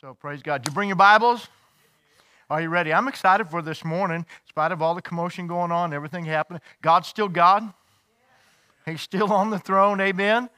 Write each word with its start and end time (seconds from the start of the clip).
So 0.00 0.14
praise 0.14 0.42
God. 0.42 0.62
Did 0.62 0.70
you 0.70 0.74
bring 0.74 0.90
your 0.90 0.96
Bibles? 0.96 1.48
Are 2.48 2.62
you 2.62 2.68
ready? 2.68 2.92
I'm 2.92 3.08
excited 3.08 3.48
for 3.48 3.62
this 3.62 3.84
morning, 3.84 4.18
in 4.18 4.48
spite 4.48 4.70
of 4.70 4.80
all 4.80 4.94
the 4.94 5.02
commotion 5.02 5.48
going 5.48 5.72
on, 5.72 5.92
everything 5.92 6.24
happening. 6.24 6.62
God's 6.82 7.08
still 7.08 7.26
God. 7.26 7.74
He's 8.86 9.00
still 9.00 9.32
on 9.32 9.50
the 9.50 9.58
throne. 9.58 10.00
Amen. 10.00 10.50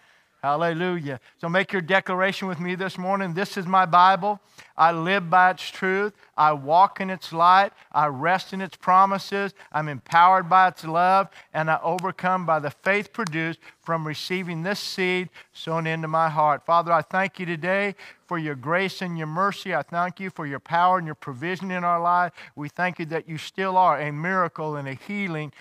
Hallelujah. 0.43 1.21
So 1.39 1.51
make 1.51 1.71
your 1.71 1.83
declaration 1.83 2.49
with 2.49 2.61
me 2.61 2.75
this 2.75 2.97
morning. 2.97 3.35
This 3.35 3.59
is 3.59 3.67
my 3.67 3.85
Bible. 3.85 4.41
I 4.75 4.91
live 4.91 5.29
by 5.29 5.51
its 5.51 5.69
truth. 5.69 6.15
I 6.35 6.53
walk 6.53 6.99
in 7.03 7.11
its 7.11 7.31
light. 7.31 7.73
I 7.93 8.06
rest 8.06 8.55
in 8.55 8.63
its 8.63 8.74
promises. 8.74 9.53
I'm 9.71 9.88
empowered 9.88 10.49
by 10.49 10.69
its 10.69 10.83
love. 10.83 11.29
And 11.53 11.71
I 11.71 11.79
overcome 11.83 12.47
by 12.47 12.59
the 12.59 12.71
faith 12.71 13.13
produced 13.13 13.59
from 13.83 14.06
receiving 14.06 14.63
this 14.63 14.81
seed 14.81 15.29
sown 15.53 15.87
into 15.87 16.09
my 16.09 16.30
heart. 16.30 16.65
Father, 16.65 16.91
I 16.91 17.02
thank 17.02 17.38
you 17.38 17.45
today 17.45 17.95
for 18.27 18.38
your 18.38 18.55
grace 18.55 19.02
and 19.02 19.19
your 19.19 19.27
mercy. 19.27 19.75
I 19.75 19.83
thank 19.83 20.20
you 20.20 20.30
for 20.30 20.47
your 20.47 20.61
power 20.61 20.97
and 20.97 21.07
your 21.07 21.16
provision 21.16 21.70
in 21.70 21.84
our 21.84 22.00
life. 22.00 22.33
We 22.56 22.70
thank 22.70 22.98
you 22.98 23.05
that 23.06 23.28
you 23.28 23.36
still 23.36 23.77
are 23.77 24.00
a 24.00 24.11
miracle 24.11 24.77
and 24.77 24.88
a 24.88 24.95
healing 24.95 25.52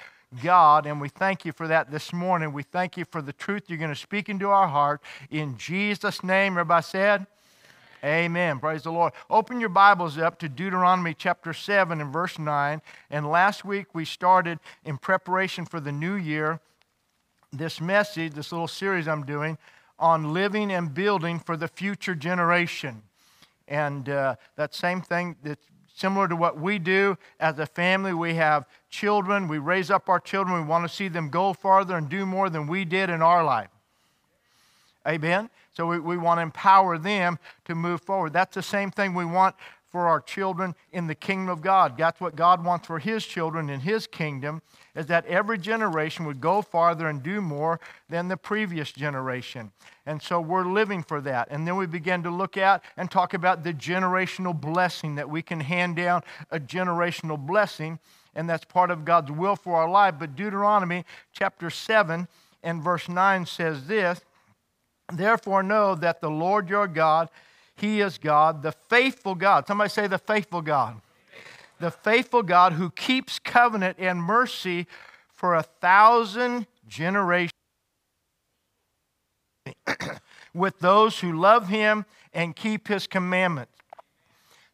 God, 0.43 0.85
and 0.85 1.01
we 1.01 1.09
thank 1.09 1.43
you 1.43 1.51
for 1.51 1.67
that 1.67 1.89
this 1.89 2.13
morning. 2.13 2.53
We 2.53 2.63
thank 2.63 2.97
you 2.97 3.05
for 3.05 3.21
the 3.21 3.33
truth 3.33 3.63
you're 3.67 3.79
going 3.79 3.89
to 3.89 3.95
speak 3.95 4.29
into 4.29 4.49
our 4.49 4.67
heart. 4.67 5.01
In 5.31 5.57
Jesus' 5.57 6.23
name, 6.23 6.53
everybody 6.53 6.83
said, 6.83 7.25
Amen. 8.03 8.59
Praise 8.59 8.83
the 8.83 8.91
Lord. 8.91 9.11
Open 9.29 9.59
your 9.59 9.69
Bibles 9.69 10.17
up 10.17 10.39
to 10.39 10.47
Deuteronomy 10.47 11.13
chapter 11.13 11.51
7 11.51 11.99
and 11.99 12.13
verse 12.13 12.39
9. 12.39 12.81
And 13.09 13.29
last 13.29 13.65
week 13.65 13.87
we 13.93 14.05
started 14.05 14.59
in 14.85 14.97
preparation 14.97 15.65
for 15.65 15.81
the 15.81 15.91
new 15.91 16.15
year 16.15 16.61
this 17.51 17.81
message, 17.81 18.33
this 18.33 18.51
little 18.51 18.67
series 18.67 19.07
I'm 19.07 19.25
doing 19.25 19.57
on 19.97 20.31
living 20.31 20.71
and 20.71 20.93
building 20.93 21.39
for 21.39 21.57
the 21.57 21.67
future 21.67 22.15
generation. 22.15 23.01
And 23.67 24.07
uh, 24.07 24.35
that 24.55 24.73
same 24.73 25.01
thing 25.01 25.35
that's 25.43 25.65
similar 25.99 26.27
to 26.27 26.35
what 26.35 26.59
we 26.59 26.79
do 26.79 27.17
as 27.39 27.59
a 27.59 27.65
family. 27.65 28.13
We 28.13 28.35
have 28.35 28.65
children, 28.89 29.47
we 29.47 29.57
raise 29.57 29.91
up 29.91 30.09
our 30.09 30.19
children, 30.19 30.55
we 30.55 30.67
want 30.67 30.89
to 30.89 30.93
see 30.93 31.09
them 31.09 31.29
go 31.29 31.53
farther 31.53 31.97
and 31.97 32.07
do 32.07 32.25
more 32.25 32.49
than 32.49 32.67
we 32.67 32.85
did 32.85 33.09
in 33.09 33.21
our 33.21 33.43
life. 33.43 33.69
Amen? 35.07 35.49
So 35.73 35.87
we, 35.87 35.99
we 35.99 36.17
want 36.17 36.39
to 36.39 36.43
empower 36.43 36.97
them 36.97 37.39
to 37.65 37.75
move 37.75 38.01
forward. 38.01 38.33
That's 38.33 38.55
the 38.55 38.63
same 38.63 38.91
thing 38.91 39.13
we 39.13 39.25
want 39.25 39.55
for 39.91 40.07
our 40.07 40.21
children 40.21 40.75
in 40.91 41.07
the 41.07 41.15
kingdom 41.15 41.49
of 41.49 41.61
God. 41.61 41.97
That's 41.97 42.21
what 42.21 42.35
God 42.35 42.63
wants 42.63 42.87
for 42.87 42.99
His 42.99 43.25
children 43.25 43.69
in 43.69 43.79
His 43.79 44.07
kingdom, 44.07 44.61
is 44.95 45.07
that 45.07 45.25
every 45.25 45.57
generation 45.57 46.25
would 46.25 46.41
go 46.41 46.61
farther 46.61 47.07
and 47.07 47.23
do 47.23 47.41
more 47.41 47.79
than 48.09 48.27
the 48.27 48.37
previous 48.37 48.91
generation. 48.91 49.71
And 50.05 50.21
so 50.21 50.39
we're 50.39 50.65
living 50.65 51.03
for 51.03 51.21
that. 51.21 51.47
And 51.51 51.67
then 51.67 51.75
we 51.75 51.85
begin 51.85 52.23
to 52.23 52.29
look 52.29 52.57
at 52.57 52.83
and 52.97 53.09
talk 53.09 53.33
about 53.33 53.63
the 53.63 53.73
generational 53.73 54.59
blessing 54.59 55.15
that 55.15 55.29
we 55.29 55.41
can 55.41 55.61
hand 55.61 55.95
down 55.95 56.21
a 56.51 56.59
generational 56.59 57.39
blessing, 57.39 57.99
and 58.35 58.49
that's 58.49 58.65
part 58.65 58.91
of 58.91 59.05
God's 59.05 59.31
will 59.31 59.55
for 59.55 59.75
our 59.75 59.89
life. 59.89 60.15
But 60.19 60.35
Deuteronomy 60.35 61.05
chapter 61.33 61.69
7 61.69 62.27
and 62.63 62.83
verse 62.83 63.09
9 63.09 63.45
says 63.45 63.87
this 63.87 64.21
Therefore, 65.11 65.63
know 65.63 65.95
that 65.95 66.21
the 66.21 66.29
Lord 66.29 66.69
your 66.69 66.87
God, 66.87 67.29
he 67.79 68.01
is 68.01 68.17
God, 68.17 68.61
the 68.61 68.71
faithful 68.71 69.35
God. 69.35 69.67
Somebody 69.67 69.89
say, 69.89 70.07
the 70.07 70.17
faithful 70.17 70.61
God. 70.61 71.01
The 71.79 71.91
faithful 71.91 72.43
God 72.43 72.73
who 72.73 72.89
keeps 72.91 73.39
covenant 73.39 73.97
and 73.99 74.21
mercy 74.21 74.85
for 75.33 75.55
a 75.55 75.63
thousand 75.63 76.67
generations 76.87 77.53
with 80.53 80.79
those 80.79 81.19
who 81.19 81.33
love 81.33 81.69
him 81.69 82.05
and 82.33 82.55
keep 82.55 82.87
his 82.87 83.07
commandments. 83.07 83.71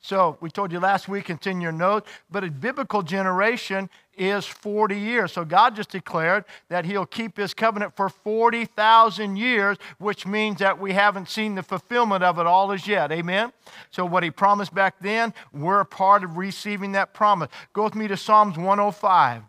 So 0.02 0.38
we 0.40 0.52
told 0.52 0.72
you 0.72 0.80
last 0.80 1.08
week, 1.08 1.30
it's 1.30 1.47
in 1.47 1.62
your 1.62 1.72
notes, 1.72 2.09
but 2.30 2.44
a 2.44 2.52
biblical 2.52 3.02
generation 3.02 3.90
is 4.18 4.46
40 4.46 4.98
years. 4.98 5.32
So 5.32 5.46
God 5.46 5.76
just 5.76 5.90
declared 5.90 6.46
that 6.70 6.86
He'll 6.86 7.06
keep 7.06 7.38
His 7.38 7.53
covenant 7.53 7.96
for 7.96 8.09
40,000 8.09 9.36
years, 9.36 9.78
which 9.98 10.26
means 10.26 10.59
that 10.59 10.80
we 10.80 10.94
haven't 10.94 11.30
seen 11.30 11.56
the 11.56 11.64
fulfillment 11.64 12.24
of 12.24 12.40
it 12.40 12.46
all 12.46 12.72
as 12.72 12.88
yet. 12.88 13.12
Amen? 13.12 13.52
So 13.92 14.06
what 14.06 14.24
He 14.24 14.31
promised 14.31 14.74
back 14.74 14.96
then, 15.00 15.34
we're 15.54 15.81
a 15.81 15.86
part 15.86 16.24
of 16.24 16.38
receiving 16.38 16.94
that 16.94 17.14
promise. 17.14 17.50
Go 17.74 17.84
with 17.84 17.96
me 17.96 18.08
to 18.08 18.18
Psalms 18.18 18.58
105. 18.58 19.44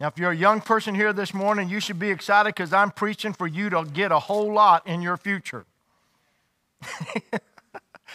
Now, 0.00 0.06
if 0.06 0.16
you're 0.16 0.30
a 0.30 0.36
young 0.36 0.60
person 0.60 0.94
here 0.94 1.12
this 1.12 1.34
morning, 1.34 1.68
you 1.68 1.80
should 1.80 1.98
be 1.98 2.10
excited 2.10 2.54
because 2.54 2.72
I'm 2.72 2.92
preaching 2.92 3.32
for 3.32 3.48
you 3.48 3.68
to 3.70 3.84
get 3.84 4.12
a 4.12 4.18
whole 4.20 4.52
lot 4.52 4.86
in 4.86 5.02
your 5.02 5.16
future. 5.16 5.64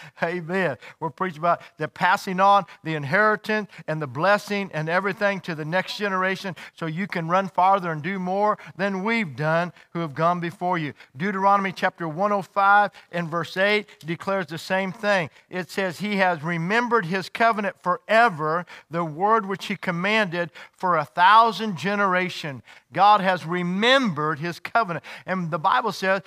Amen. 0.24 0.78
We're 1.00 1.10
preaching 1.10 1.40
about 1.40 1.62
the 1.78 1.88
passing 1.88 2.40
on 2.40 2.66
the 2.84 2.96
inheritance 2.96 3.70
and 3.88 4.02
the 4.02 4.08
blessing 4.08 4.70
and 4.74 4.90
everything 4.90 5.42
to 5.42 5.56
the 5.56 5.66
next 5.66 5.98
generation 5.98 6.56
so 6.76 6.86
you 6.86 7.08
can 7.08 7.28
run 7.28 7.50
farther 7.50 7.92
and 7.92 8.02
do 8.02 8.20
more 8.20 8.58
than 8.78 9.04
we've 9.04 9.36
done 9.36 9.74
who 9.92 10.00
have 10.00 10.14
gone 10.14 10.40
before 10.40 10.78
you. 10.78 10.94
Deuteronomy 11.16 11.72
chapter 11.72 12.08
105 12.08 12.92
and 13.12 13.30
verse 13.30 13.58
8 13.58 13.88
declares 14.06 14.48
the 14.48 14.58
same 14.58 14.92
thing. 14.92 15.30
It 15.50 15.70
says, 15.70 16.00
He 16.00 16.18
has 16.18 16.44
remembered 16.44 17.06
His 17.06 17.30
covenant 17.30 17.82
forever, 17.82 18.66
the 18.90 19.04
word 19.04 19.46
which 19.46 19.66
He 19.68 19.76
commanded 19.76 20.52
for 20.84 20.98
a 20.98 21.06
thousand 21.06 21.78
generation. 21.78 22.62
God 22.92 23.22
has 23.22 23.46
remembered 23.46 24.40
his 24.40 24.60
covenant. 24.60 25.06
And 25.26 25.50
the 25.50 25.58
Bible 25.58 25.94
says, 25.94 26.24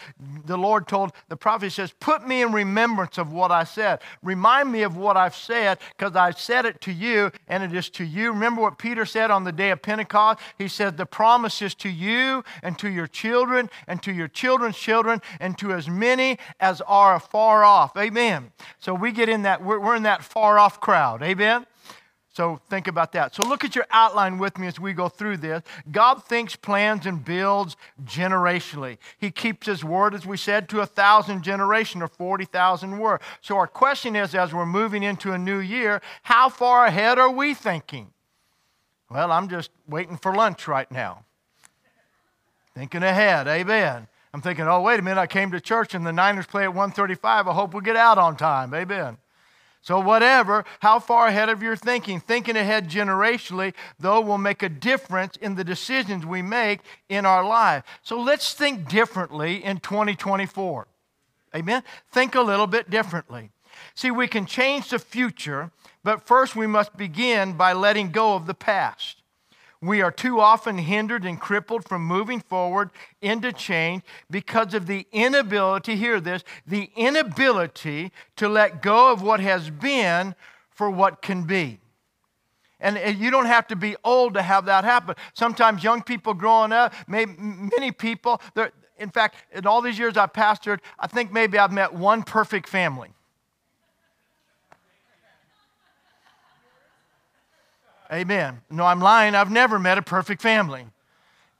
the 0.46 0.56
Lord 0.56 0.88
told 0.88 1.12
the 1.28 1.36
prophet, 1.36 1.72
says, 1.72 1.92
Put 2.00 2.26
me 2.26 2.40
in 2.40 2.52
remembrance 2.52 3.18
of 3.18 3.34
what 3.34 3.50
I 3.50 3.64
said. 3.64 4.00
Remind 4.22 4.72
me 4.72 4.80
of 4.80 4.96
what 4.96 5.14
I've 5.14 5.36
said, 5.36 5.76
because 5.94 6.16
I've 6.16 6.40
said 6.40 6.64
it 6.64 6.80
to 6.80 6.90
you, 6.90 7.32
and 7.48 7.62
it 7.62 7.74
is 7.74 7.90
to 7.90 8.04
you. 8.04 8.32
Remember 8.32 8.62
what 8.62 8.78
Peter 8.78 9.04
said 9.04 9.30
on 9.30 9.44
the 9.44 9.52
day 9.52 9.72
of 9.72 9.82
Pentecost? 9.82 10.40
He 10.56 10.68
said, 10.68 10.96
The 10.96 11.04
promise 11.04 11.60
is 11.60 11.74
to 11.74 11.90
you 11.90 12.42
and 12.62 12.78
to 12.78 12.88
your 12.88 13.06
children 13.06 13.68
and 13.86 14.02
to 14.04 14.10
your 14.10 14.28
children's 14.28 14.78
children 14.78 15.20
and 15.38 15.58
to 15.58 15.74
as 15.74 15.86
many 15.86 16.38
as 16.60 16.80
are 16.86 17.16
afar 17.16 17.62
off. 17.62 17.94
Amen. 17.98 18.52
So 18.78 18.94
we 18.94 19.12
get 19.12 19.28
in 19.28 19.42
that, 19.42 19.62
we're, 19.62 19.80
we're 19.80 19.96
in 19.96 20.04
that 20.04 20.24
far 20.24 20.58
off 20.58 20.80
crowd. 20.80 21.22
Amen. 21.22 21.66
So 22.36 22.60
think 22.68 22.86
about 22.86 23.12
that. 23.12 23.34
So 23.34 23.42
look 23.48 23.64
at 23.64 23.74
your 23.74 23.86
outline 23.90 24.36
with 24.36 24.58
me 24.58 24.66
as 24.66 24.78
we 24.78 24.92
go 24.92 25.08
through 25.08 25.38
this. 25.38 25.62
God 25.90 26.22
thinks, 26.22 26.54
plans, 26.54 27.06
and 27.06 27.24
builds 27.24 27.78
generationally. 28.04 28.98
He 29.16 29.30
keeps 29.30 29.66
his 29.66 29.82
word, 29.82 30.14
as 30.14 30.26
we 30.26 30.36
said, 30.36 30.68
to 30.68 30.80
a 30.80 30.86
thousand 30.86 31.44
generation 31.44 32.02
or 32.02 32.08
40,000 32.08 32.98
word. 32.98 33.22
So 33.40 33.56
our 33.56 33.66
question 33.66 34.14
is, 34.14 34.34
as 34.34 34.52
we're 34.52 34.66
moving 34.66 35.02
into 35.02 35.32
a 35.32 35.38
new 35.38 35.60
year, 35.60 36.02
how 36.24 36.50
far 36.50 36.84
ahead 36.84 37.18
are 37.18 37.30
we 37.30 37.54
thinking? 37.54 38.12
Well, 39.08 39.32
I'm 39.32 39.48
just 39.48 39.70
waiting 39.88 40.18
for 40.18 40.34
lunch 40.34 40.68
right 40.68 40.92
now. 40.92 41.24
Thinking 42.74 43.02
ahead, 43.02 43.48
amen. 43.48 44.08
I'm 44.34 44.42
thinking, 44.42 44.66
oh, 44.68 44.82
wait 44.82 45.00
a 45.00 45.02
minute, 45.02 45.18
I 45.18 45.26
came 45.26 45.52
to 45.52 45.60
church 45.60 45.94
and 45.94 46.06
the 46.06 46.12
Niners 46.12 46.44
play 46.44 46.64
at 46.64 46.74
135. 46.74 47.48
I 47.48 47.52
hope 47.54 47.72
we 47.72 47.80
get 47.80 47.96
out 47.96 48.18
on 48.18 48.36
time, 48.36 48.74
amen. 48.74 49.16
So, 49.86 50.00
whatever, 50.00 50.64
how 50.80 50.98
far 50.98 51.28
ahead 51.28 51.48
of 51.48 51.62
your 51.62 51.76
thinking, 51.76 52.18
thinking 52.18 52.56
ahead 52.56 52.90
generationally, 52.90 53.72
though, 54.00 54.20
will 54.20 54.36
make 54.36 54.64
a 54.64 54.68
difference 54.68 55.36
in 55.36 55.54
the 55.54 55.62
decisions 55.62 56.26
we 56.26 56.42
make 56.42 56.80
in 57.08 57.24
our 57.24 57.46
life. 57.46 57.84
So, 58.02 58.20
let's 58.20 58.52
think 58.52 58.88
differently 58.88 59.64
in 59.64 59.78
2024. 59.78 60.88
Amen? 61.54 61.84
Think 62.10 62.34
a 62.34 62.40
little 62.40 62.66
bit 62.66 62.90
differently. 62.90 63.50
See, 63.94 64.10
we 64.10 64.26
can 64.26 64.44
change 64.44 64.90
the 64.90 64.98
future, 64.98 65.70
but 66.02 66.26
first 66.26 66.56
we 66.56 66.66
must 66.66 66.96
begin 66.96 67.52
by 67.52 67.72
letting 67.72 68.10
go 68.10 68.34
of 68.34 68.46
the 68.46 68.54
past. 68.54 69.22
We 69.80 70.00
are 70.02 70.10
too 70.10 70.40
often 70.40 70.78
hindered 70.78 71.24
and 71.24 71.40
crippled 71.40 71.86
from 71.86 72.02
moving 72.02 72.40
forward 72.40 72.90
into 73.20 73.52
change 73.52 74.02
because 74.30 74.74
of 74.74 74.86
the 74.86 75.06
inability, 75.12 75.96
hear 75.96 76.20
this, 76.20 76.42
the 76.66 76.90
inability 76.96 78.12
to 78.36 78.48
let 78.48 78.82
go 78.82 79.12
of 79.12 79.22
what 79.22 79.40
has 79.40 79.70
been 79.70 80.34
for 80.70 80.90
what 80.90 81.22
can 81.22 81.44
be. 81.44 81.80
And 82.80 82.98
uh, 82.98 83.08
you 83.08 83.30
don't 83.30 83.46
have 83.46 83.66
to 83.68 83.76
be 83.76 83.96
old 84.04 84.34
to 84.34 84.42
have 84.42 84.66
that 84.66 84.84
happen. 84.84 85.14
Sometimes 85.34 85.82
young 85.82 86.02
people 86.02 86.34
growing 86.34 86.72
up, 86.72 86.92
maybe 87.06 87.32
many 87.38 87.92
people, 87.92 88.40
in 88.98 89.10
fact, 89.10 89.36
in 89.52 89.66
all 89.66 89.80
these 89.80 89.98
years 89.98 90.16
I've 90.16 90.32
pastored, 90.32 90.80
I 90.98 91.06
think 91.06 91.32
maybe 91.32 91.58
I've 91.58 91.72
met 91.72 91.94
one 91.94 92.22
perfect 92.22 92.68
family. 92.68 93.10
Amen. 98.12 98.60
No, 98.70 98.84
I'm 98.84 99.00
lying. 99.00 99.34
I've 99.34 99.50
never 99.50 99.78
met 99.78 99.98
a 99.98 100.02
perfect 100.02 100.42
family. 100.42 100.86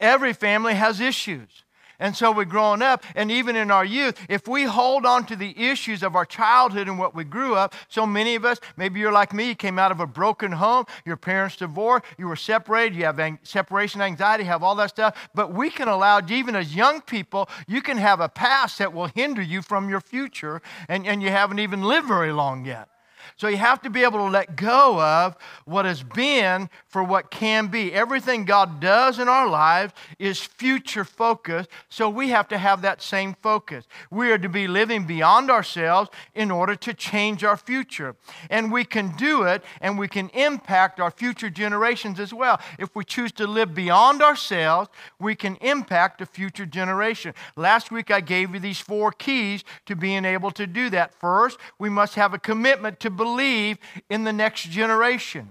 Every 0.01 0.33
family 0.33 0.75
has 0.75 1.01
issues. 1.01 1.65
And 1.99 2.15
so 2.15 2.31
we're 2.31 2.45
growing 2.45 2.83
up, 2.83 3.03
and 3.15 3.31
even 3.31 3.57
in 3.57 3.71
our 3.71 3.85
youth, 3.85 4.21
if 4.29 4.47
we 4.47 4.65
hold 4.65 5.07
on 5.07 5.25
to 5.27 5.37
the 5.37 5.59
issues 5.59 6.03
of 6.03 6.15
our 6.15 6.27
childhood 6.27 6.89
and 6.89 6.99
what 6.99 7.15
we 7.15 7.25
grew 7.25 7.55
up, 7.55 7.75
so 7.89 8.05
many 8.05 8.35
of 8.35 8.45
us, 8.45 8.61
maybe 8.77 9.01
you're 9.01 9.13
like 9.13 9.33
me, 9.33 9.49
you 9.49 9.55
came 9.55 9.79
out 9.79 9.91
of 9.91 10.01
a 10.01 10.07
broken 10.07 10.53
home, 10.53 10.85
your 11.07 11.17
parents 11.17 11.57
divorced, 11.57 12.05
you 12.19 12.29
were 12.29 12.37
separated, 12.37 12.97
you 12.97 13.05
have 13.05 13.19
ang- 13.19 13.39
separation 13.43 14.03
anxiety, 14.03 14.45
have 14.45 14.63
all 14.63 14.75
that 14.75 14.91
stuff. 14.91 15.31
But 15.35 15.55
we 15.55 15.71
can 15.71 15.89
allow, 15.89 16.21
even 16.29 16.55
as 16.55 16.75
young 16.75 17.01
people, 17.01 17.49
you 17.67 17.81
can 17.81 17.97
have 17.97 18.21
a 18.21 18.29
past 18.29 18.77
that 18.79 18.93
will 18.93 19.07
hinder 19.07 19.43
you 19.43 19.63
from 19.63 19.89
your 19.89 20.03
future, 20.03 20.61
and, 20.91 21.07
and 21.07 21.23
you 21.23 21.31
haven't 21.31 21.61
even 21.61 21.83
lived 21.83 22.09
very 22.09 22.33
long 22.33 22.67
yet. 22.67 22.89
So 23.37 23.49
you 23.49 23.57
have 23.57 23.83
to 23.83 23.91
be 23.91 24.03
able 24.03 24.19
to 24.19 24.31
let 24.31 24.57
go 24.57 25.01
of 25.01 25.37
what 25.65 25.85
has 25.85 26.03
been 26.03 26.71
for 26.87 27.03
what 27.03 27.31
can 27.31 27.67
be. 27.69 27.93
Everything 27.93 28.45
God 28.45 28.81
does 28.81 29.19
in 29.19 29.29
our 29.29 29.49
lives 29.49 29.93
is 30.19 30.41
future 30.41 31.05
focused, 31.05 31.69
so 31.89 32.09
we 32.09 32.29
have 32.31 32.49
to 32.49 32.59
have 32.59 32.83
that 32.83 33.03
same 33.03 33.35
focus. 33.43 33.87
We 34.11 34.31
are 34.31 34.39
to 34.39 34.49
be 34.49 34.67
living 34.67 35.07
beyond 35.07 35.51
ourselves 35.51 36.11
in 36.35 36.51
order 36.51 36.75
to 36.77 36.95
change 36.95 37.45
our 37.45 37.57
future. 37.57 38.17
And 38.51 38.73
we 38.73 38.85
can 38.85 39.15
do 39.17 39.43
it 39.43 39.63
and 39.81 39.99
we 39.99 40.09
can 40.09 40.29
impact 40.31 41.01
our 41.01 41.11
future 41.11 41.51
generations 41.51 42.21
as 42.21 42.33
well. 42.33 42.61
If 42.79 42.95
we 42.95 43.05
choose 43.05 43.33
to 43.33 43.47
live 43.47 43.75
beyond 43.75 44.23
ourselves, 44.23 44.91
we 45.19 45.35
can 45.35 45.57
impact 45.57 46.21
a 46.21 46.27
future 46.27 46.67
generation. 46.67 47.35
Last 47.57 47.91
week 47.91 48.11
I 48.11 48.21
gave 48.21 48.55
you 48.55 48.61
these 48.61 48.81
four 48.81 49.13
keys 49.13 49.65
to 49.87 49.97
being 49.97 50.25
able 50.25 50.51
to 50.53 50.67
do 50.67 50.91
that. 50.91 51.15
First, 51.15 51.59
we 51.79 51.89
must 51.89 52.15
have 52.15 52.35
a 52.35 52.39
commitment 52.39 53.01
to 53.01 53.11
believe 53.17 53.79
in 54.09 54.25
the 54.25 54.33
next 54.33 54.71
generation. 54.71 55.51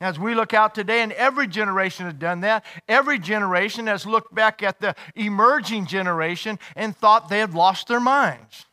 As 0.00 0.18
we 0.18 0.34
look 0.34 0.52
out 0.52 0.74
today, 0.74 1.02
and 1.02 1.12
every 1.12 1.46
generation 1.46 2.04
has 2.04 2.14
done 2.14 2.40
that, 2.40 2.64
every 2.88 3.18
generation 3.18 3.86
has 3.86 4.04
looked 4.04 4.34
back 4.34 4.62
at 4.62 4.80
the 4.80 4.94
emerging 5.14 5.86
generation 5.86 6.58
and 6.76 6.96
thought 6.96 7.28
they 7.28 7.38
had 7.38 7.54
lost 7.54 7.88
their 7.88 8.00
minds. 8.00 8.66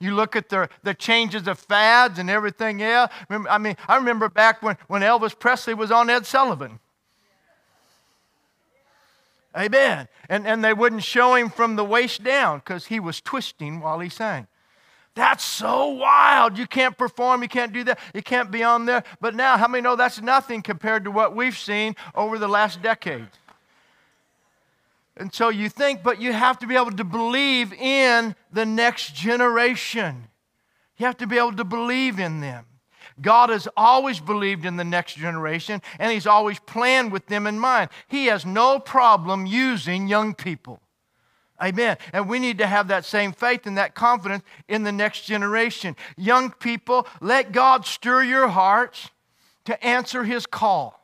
You 0.00 0.14
look 0.14 0.36
at 0.36 0.48
the, 0.48 0.68
the 0.82 0.94
changes 0.94 1.48
of 1.48 1.58
fads 1.58 2.18
and 2.18 2.28
everything 2.28 2.82
else. 2.82 3.10
I 3.30 3.58
mean, 3.58 3.76
I 3.88 3.96
remember 3.96 4.28
back 4.28 4.62
when, 4.62 4.76
when 4.86 5.02
Elvis 5.02 5.38
Presley 5.38 5.74
was 5.74 5.90
on 5.90 6.10
Ed 6.10 6.26
Sullivan. 6.26 6.78
Amen. 9.56 10.08
And, 10.28 10.46
and 10.46 10.62
they 10.62 10.74
wouldn't 10.74 11.02
show 11.02 11.34
him 11.34 11.48
from 11.48 11.76
the 11.76 11.84
waist 11.84 12.22
down 12.22 12.58
because 12.58 12.86
he 12.86 13.00
was 13.00 13.20
twisting 13.20 13.80
while 13.80 13.98
he 13.98 14.08
sang. 14.08 14.46
That's 15.18 15.42
so 15.42 15.88
wild. 15.88 16.56
You 16.56 16.68
can't 16.68 16.96
perform, 16.96 17.42
you 17.42 17.48
can't 17.48 17.72
do 17.72 17.82
that, 17.82 17.98
you 18.14 18.22
can't 18.22 18.52
be 18.52 18.62
on 18.62 18.86
there. 18.86 19.02
But 19.20 19.34
now, 19.34 19.56
how 19.56 19.66
many 19.66 19.82
know 19.82 19.96
that's 19.96 20.22
nothing 20.22 20.62
compared 20.62 21.02
to 21.06 21.10
what 21.10 21.34
we've 21.34 21.58
seen 21.58 21.96
over 22.14 22.38
the 22.38 22.46
last 22.46 22.82
decade? 22.82 23.26
And 25.16 25.34
so 25.34 25.48
you 25.48 25.68
think, 25.70 26.04
but 26.04 26.20
you 26.20 26.32
have 26.32 26.60
to 26.60 26.68
be 26.68 26.76
able 26.76 26.92
to 26.92 27.02
believe 27.02 27.72
in 27.72 28.36
the 28.52 28.64
next 28.64 29.12
generation. 29.12 30.28
You 30.98 31.06
have 31.06 31.16
to 31.16 31.26
be 31.26 31.36
able 31.36 31.56
to 31.56 31.64
believe 31.64 32.20
in 32.20 32.38
them. 32.38 32.66
God 33.20 33.50
has 33.50 33.66
always 33.76 34.20
believed 34.20 34.64
in 34.64 34.76
the 34.76 34.84
next 34.84 35.14
generation, 35.14 35.82
and 35.98 36.12
He's 36.12 36.28
always 36.28 36.60
planned 36.60 37.10
with 37.10 37.26
them 37.26 37.48
in 37.48 37.58
mind. 37.58 37.90
He 38.06 38.26
has 38.26 38.46
no 38.46 38.78
problem 38.78 39.46
using 39.46 40.06
young 40.06 40.32
people. 40.34 40.78
Amen. 41.62 41.96
And 42.12 42.28
we 42.28 42.38
need 42.38 42.58
to 42.58 42.66
have 42.66 42.88
that 42.88 43.04
same 43.04 43.32
faith 43.32 43.66
and 43.66 43.76
that 43.78 43.94
confidence 43.94 44.44
in 44.68 44.84
the 44.84 44.92
next 44.92 45.24
generation. 45.24 45.96
Young 46.16 46.50
people, 46.52 47.06
let 47.20 47.50
God 47.52 47.84
stir 47.84 48.22
your 48.22 48.48
hearts 48.48 49.10
to 49.64 49.84
answer 49.84 50.24
his 50.24 50.46
call. 50.46 50.94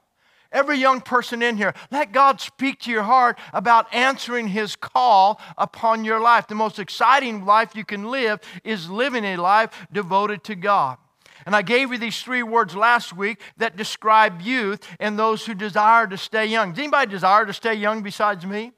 Every 0.53 0.79
young 0.79 1.01
person 1.01 1.43
in 1.43 1.57
here, 1.57 1.75
let 1.91 2.13
God 2.13 2.41
speak 2.41 2.79
to 2.83 2.91
your 2.91 3.03
heart 3.03 3.37
about 3.53 3.93
answering 3.93 4.47
his 4.47 4.77
call 4.77 5.41
upon 5.59 6.05
your 6.05 6.21
life. 6.21 6.47
The 6.47 6.55
most 6.55 6.79
exciting 6.79 7.45
life 7.45 7.75
you 7.75 7.85
can 7.85 8.09
live 8.09 8.39
is 8.63 8.89
living 8.89 9.25
a 9.25 9.37
life 9.37 9.87
devoted 9.93 10.45
to 10.45 10.55
God. 10.55 10.99
And 11.45 11.57
I 11.57 11.63
gave 11.63 11.91
you 11.91 11.99
these 11.99 12.23
three 12.23 12.45
words 12.45 12.77
last 12.77 13.13
week 13.15 13.41
that 13.57 13.77
describe 13.77 14.41
youth 14.41 14.87
and 15.01 15.19
those 15.19 15.45
who 15.45 15.55
desire 15.55 16.07
to 16.07 16.17
stay 16.17 16.47
young. 16.47 16.71
Does 16.71 16.79
anybody 16.79 17.11
desire 17.11 17.45
to 17.45 17.53
stay 17.53 17.75
young 17.75 18.05
besides 18.05 18.47
me? 18.47 18.73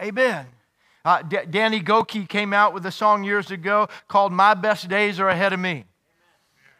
Amen. 0.00 0.46
Uh, 1.04 1.22
D- 1.22 1.38
Danny 1.50 1.80
Gokey 1.80 2.28
came 2.28 2.52
out 2.52 2.72
with 2.72 2.86
a 2.86 2.92
song 2.92 3.24
years 3.24 3.50
ago 3.50 3.88
called 4.08 4.32
My 4.32 4.54
Best 4.54 4.88
Days 4.88 5.18
Are 5.18 5.28
Ahead 5.28 5.52
of 5.52 5.60
Me. 5.60 5.70
Amen. 5.70 5.84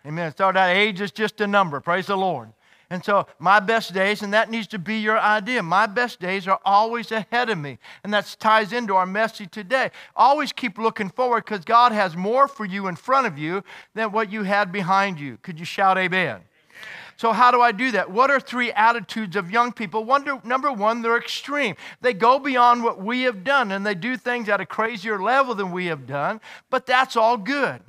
Amen. 0.07 0.35
So 0.37 0.53
that 0.53 0.77
age 0.77 1.01
is 1.01 1.11
just 1.11 1.41
a 1.41 1.47
number. 1.47 1.81
Praise 1.81 2.07
the 2.07 2.17
Lord. 2.17 2.53
And 2.93 3.03
so, 3.03 3.27
my 3.39 3.59
best 3.59 3.95
days, 3.95 4.21
and 4.21 4.35
that 4.35 4.51
needs 4.51 4.67
to 4.67 4.79
be 4.79 4.99
your 4.99 5.19
idea. 5.19 5.63
My 5.63 5.87
best 5.87 6.21
days 6.21 6.47
are 6.47 6.61
always 6.63 7.11
ahead 7.11 7.49
of 7.49 7.57
me. 7.57 7.79
And 8.05 8.13
that 8.13 8.37
ties 8.39 8.71
into 8.71 8.95
our 8.97 9.07
message 9.07 9.51
today. 9.51 9.91
Always 10.15 10.53
keep 10.53 10.77
looking 10.77 11.09
forward 11.09 11.47
because 11.47 11.65
God 11.65 11.93
has 11.93 12.19
more 12.19 12.47
for 12.47 12.67
you 12.67 12.89
in 12.89 12.97
front 12.97 13.27
of 13.27 13.39
you 13.39 13.65
than 13.95 14.13
what 14.13 14.31
you 14.31 14.43
had 14.43 14.71
behind 14.71 15.19
you. 15.19 15.39
Could 15.39 15.59
you 15.59 15.65
shout 15.65 15.97
amen? 15.97 16.43
So, 17.23 17.31
how 17.31 17.53
do 17.53 17.61
I 17.61 17.71
do 17.71 17.93
that? 17.93 18.11
What 18.11 18.33
are 18.33 18.41
three 18.41 18.73
attitudes 18.73 19.37
of 19.37 19.49
young 19.49 19.71
people? 19.71 20.03
Wonder, 20.03 20.41
number 20.43 20.73
one, 20.73 21.03
they're 21.03 21.17
extreme. 21.17 21.77
They 22.01 22.15
go 22.15 22.41
beyond 22.41 22.83
what 22.83 23.01
we 23.01 23.23
have 23.23 23.45
done 23.45 23.71
and 23.71 23.87
they 23.87 23.95
do 23.95 24.17
things 24.17 24.49
at 24.49 24.61
a 24.61 24.67
crazier 24.67 25.23
level 25.23 25.55
than 25.55 25.71
we 25.71 25.87
have 25.87 26.05
done, 26.05 26.41
but 26.69 26.85
that's 26.85 27.15
all 27.15 27.37
good. 27.37 27.81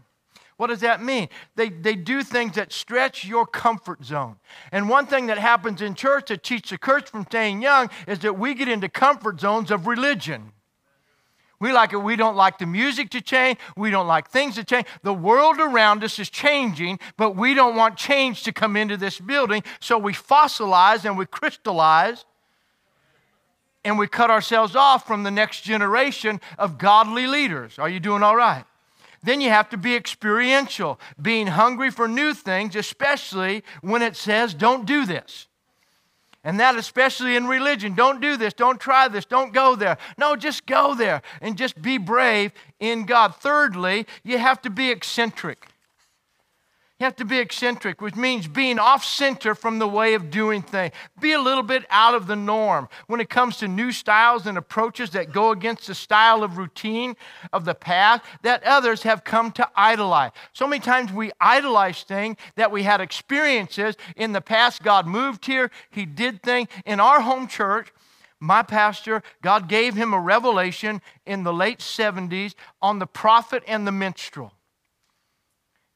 What 0.57 0.67
does 0.67 0.81
that 0.81 1.01
mean? 1.01 1.29
They, 1.55 1.69
they 1.69 1.95
do 1.95 2.21
things 2.21 2.53
that 2.57 2.71
stretch 2.71 3.25
your 3.25 3.47
comfort 3.47 4.05
zone. 4.05 4.35
And 4.71 4.87
one 4.87 5.07
thing 5.07 5.25
that 5.25 5.39
happens 5.39 5.81
in 5.81 5.95
church 5.95 6.27
that 6.27 6.43
keeps 6.43 6.69
the 6.69 6.77
church 6.77 7.09
from 7.09 7.25
staying 7.25 7.63
young 7.63 7.89
is 8.07 8.19
that 8.19 8.37
we 8.37 8.53
get 8.53 8.67
into 8.67 8.87
comfort 8.87 9.39
zones 9.39 9.71
of 9.71 9.87
religion. 9.87 10.51
We 11.63 11.71
like 11.71 11.93
it. 11.93 11.97
We 12.03 12.17
don't 12.17 12.35
like 12.35 12.57
the 12.57 12.65
music 12.65 13.09
to 13.11 13.21
change. 13.21 13.57
We 13.77 13.89
don't 13.89 14.05
like 14.05 14.29
things 14.29 14.55
to 14.55 14.65
change. 14.65 14.85
The 15.01 15.13
world 15.13 15.61
around 15.61 16.03
us 16.03 16.19
is 16.19 16.29
changing, 16.29 16.99
but 17.15 17.37
we 17.37 17.53
don't 17.53 17.77
want 17.77 17.95
change 17.95 18.43
to 18.43 18.51
come 18.51 18.75
into 18.75 18.97
this 18.97 19.17
building. 19.17 19.63
So 19.79 19.97
we 19.97 20.11
fossilize 20.11 21.05
and 21.05 21.17
we 21.17 21.25
crystallize 21.25 22.25
and 23.85 23.97
we 23.97 24.07
cut 24.07 24.29
ourselves 24.29 24.75
off 24.75 25.07
from 25.07 25.23
the 25.23 25.31
next 25.31 25.61
generation 25.61 26.41
of 26.57 26.77
godly 26.77 27.27
leaders. 27.27 27.79
Are 27.79 27.87
you 27.87 28.01
doing 28.01 28.23
all 28.23 28.35
right? 28.35 28.65
Then 29.23 29.39
you 29.39 29.47
have 29.47 29.69
to 29.69 29.77
be 29.77 29.95
experiential, 29.95 30.99
being 31.21 31.47
hungry 31.47 31.91
for 31.91 32.09
new 32.09 32.33
things, 32.33 32.75
especially 32.75 33.63
when 33.79 34.01
it 34.01 34.17
says, 34.17 34.53
don't 34.53 34.85
do 34.85 35.05
this. 35.05 35.47
And 36.43 36.59
that 36.59 36.75
especially 36.75 37.35
in 37.35 37.47
religion. 37.47 37.95
Don't 37.95 38.19
do 38.19 38.35
this. 38.35 38.53
Don't 38.53 38.79
try 38.79 39.07
this. 39.07 39.25
Don't 39.25 39.53
go 39.53 39.75
there. 39.75 39.97
No, 40.17 40.35
just 40.35 40.65
go 40.65 40.93
there 40.93 41.21
and 41.41 41.57
just 41.57 41.81
be 41.81 41.97
brave 41.97 42.51
in 42.79 43.05
God. 43.05 43.35
Thirdly, 43.35 44.05
you 44.23 44.37
have 44.37 44.61
to 44.63 44.69
be 44.69 44.89
eccentric. 44.89 45.67
You 46.99 47.05
have 47.05 47.15
to 47.17 47.25
be 47.25 47.39
eccentric, 47.39 48.01
which 48.01 48.15
means 48.15 48.47
being 48.47 48.77
off 48.77 49.03
center 49.03 49.55
from 49.55 49.79
the 49.79 49.87
way 49.87 50.13
of 50.13 50.29
doing 50.29 50.61
things. 50.61 50.93
Be 51.19 51.33
a 51.33 51.41
little 51.41 51.63
bit 51.63 51.85
out 51.89 52.13
of 52.13 52.27
the 52.27 52.35
norm 52.35 52.87
when 53.07 53.19
it 53.19 53.29
comes 53.29 53.57
to 53.57 53.67
new 53.67 53.91
styles 53.91 54.45
and 54.45 54.57
approaches 54.57 55.09
that 55.09 55.33
go 55.33 55.49
against 55.51 55.87
the 55.87 55.95
style 55.95 56.43
of 56.43 56.57
routine 56.57 57.15
of 57.51 57.65
the 57.65 57.73
past 57.73 58.21
that 58.43 58.63
others 58.63 59.03
have 59.03 59.23
come 59.23 59.51
to 59.53 59.67
idolize. 59.75 60.31
So 60.53 60.67
many 60.67 60.79
times 60.79 61.11
we 61.11 61.31
idolize 61.41 62.03
things 62.03 62.37
that 62.55 62.71
we 62.71 62.83
had 62.83 63.01
experiences 63.01 63.97
in 64.15 64.31
the 64.31 64.41
past. 64.41 64.83
God 64.83 65.07
moved 65.07 65.47
here, 65.47 65.71
He 65.89 66.05
did 66.05 66.43
things. 66.43 66.69
In 66.85 66.99
our 66.99 67.21
home 67.21 67.47
church, 67.47 67.91
my 68.39 68.61
pastor, 68.61 69.23
God 69.41 69.67
gave 69.67 69.95
him 69.95 70.13
a 70.13 70.19
revelation 70.19 71.01
in 71.25 71.43
the 71.43 71.53
late 71.53 71.79
70s 71.79 72.55
on 72.81 72.99
the 72.99 73.07
prophet 73.07 73.63
and 73.67 73.87
the 73.87 73.91
minstrel 73.91 74.53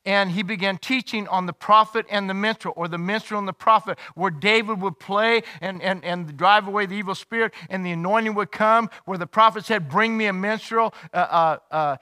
and 0.07 0.31
he 0.31 0.41
began 0.41 0.77
teaching 0.77 1.27
on 1.27 1.47
the 1.47 1.53
prophet 1.53 2.05
and 2.09 2.29
the 2.29 2.33
minstrel, 2.33 2.73
or 2.77 2.87
the 2.87 2.97
minstrel 2.97 3.39
and 3.39 3.47
the 3.47 3.51
prophet, 3.51 3.99
where 4.15 4.31
David 4.31 4.79
would 4.79 4.99
play 4.99 5.43
and, 5.59 5.81
and, 5.81 6.01
and 6.05 6.37
drive 6.37 6.65
away 6.65 6.85
the 6.85 6.95
evil 6.95 7.13
spirit, 7.13 7.53
and 7.69 7.85
the 7.85 7.91
anointing 7.91 8.33
would 8.35 8.49
come, 8.49 8.89
where 9.03 9.17
the 9.17 9.27
prophet 9.27 9.65
said, 9.65 9.89
Bring 9.89 10.15
me 10.15 10.27
a 10.27 10.33
minstrel. 10.33 10.93
Uh, 11.13 11.17
uh, 11.17 11.57
uh, 11.71 11.97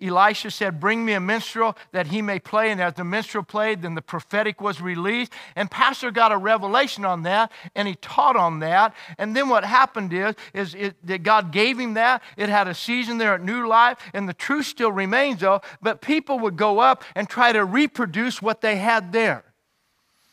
Elisha 0.00 0.50
said, 0.50 0.78
Bring 0.78 1.04
me 1.04 1.12
a 1.12 1.20
minstrel 1.20 1.76
that 1.92 2.08
he 2.08 2.22
may 2.22 2.38
play. 2.38 2.70
And 2.70 2.80
as 2.80 2.94
the 2.94 3.04
minstrel 3.04 3.42
played, 3.42 3.82
then 3.82 3.94
the 3.94 4.02
prophetic 4.02 4.60
was 4.60 4.80
released. 4.80 5.32
And 5.56 5.70
Pastor 5.70 6.10
got 6.10 6.32
a 6.32 6.36
revelation 6.36 7.04
on 7.04 7.22
that, 7.24 7.50
and 7.74 7.88
he 7.88 7.94
taught 7.96 8.36
on 8.36 8.60
that. 8.60 8.94
And 9.18 9.34
then 9.34 9.48
what 9.48 9.64
happened 9.64 10.12
is, 10.12 10.34
is 10.54 10.74
it, 10.74 10.94
that 11.06 11.22
God 11.22 11.52
gave 11.52 11.78
him 11.78 11.94
that. 11.94 12.22
It 12.36 12.48
had 12.48 12.68
a 12.68 12.74
season 12.74 13.18
there 13.18 13.34
at 13.34 13.42
New 13.42 13.66
Life, 13.66 13.98
and 14.14 14.28
the 14.28 14.34
truth 14.34 14.66
still 14.66 14.92
remains, 14.92 15.40
though. 15.40 15.62
But 15.82 16.00
people 16.00 16.38
would 16.40 16.56
go 16.56 16.78
up 16.78 17.02
and 17.14 17.28
try 17.28 17.52
to 17.52 17.64
reproduce 17.64 18.40
what 18.40 18.60
they 18.60 18.76
had 18.76 19.12
there. 19.12 19.44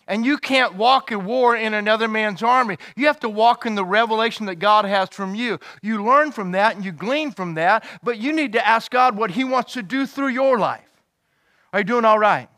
And 0.08 0.26
you 0.26 0.38
can't 0.38 0.76
walk 0.76 1.12
a 1.12 1.18
war 1.18 1.56
in 1.56 1.74
another 1.74 2.08
man's 2.08 2.44
army. 2.44 2.78
You 2.96 3.08
have 3.08 3.20
to 3.22 3.30
walk 3.30 3.66
in 3.66 3.74
the 3.74 3.86
revelation 3.86 4.46
that 4.46 4.56
God 4.56 4.86
has 4.86 5.10
from 5.10 5.34
you. 5.34 5.60
You 5.82 6.04
learn 6.04 6.32
from 6.32 6.52
that 6.52 6.76
and 6.76 6.86
you 6.86 6.92
glean 6.92 7.32
from 7.32 7.56
that, 7.56 7.84
but 8.04 8.20
you 8.20 8.32
need 8.32 8.54
to 8.54 8.66
ask 8.66 8.92
God 8.92 9.18
what 9.18 9.32
He 9.32 9.44
wants 9.44 9.74
to 9.74 9.82
do 9.82 10.06
through 10.06 10.28
your 10.28 10.60
life. 10.60 10.86
Are 11.74 11.80
you 11.80 11.86
doing 11.86 12.06
all 12.06 12.20
right? 12.20 12.50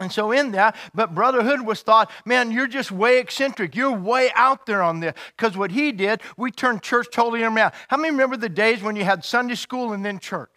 And 0.00 0.10
so, 0.10 0.32
in 0.32 0.52
that, 0.52 0.76
but 0.94 1.14
brotherhood 1.14 1.60
was 1.60 1.82
thought, 1.82 2.10
man, 2.24 2.50
you're 2.50 2.66
just 2.66 2.90
way 2.90 3.18
eccentric. 3.18 3.76
You're 3.76 3.92
way 3.92 4.30
out 4.34 4.64
there 4.64 4.82
on 4.82 5.00
this. 5.00 5.12
Because 5.36 5.58
what 5.58 5.70
he 5.70 5.92
did, 5.92 6.22
we 6.38 6.50
turned 6.50 6.82
church 6.82 7.08
totally 7.12 7.42
around. 7.42 7.74
How 7.88 7.98
many 7.98 8.10
remember 8.10 8.38
the 8.38 8.48
days 8.48 8.82
when 8.82 8.96
you 8.96 9.04
had 9.04 9.26
Sunday 9.26 9.56
school 9.56 9.92
and 9.92 10.02
then 10.02 10.18
church? 10.18 10.48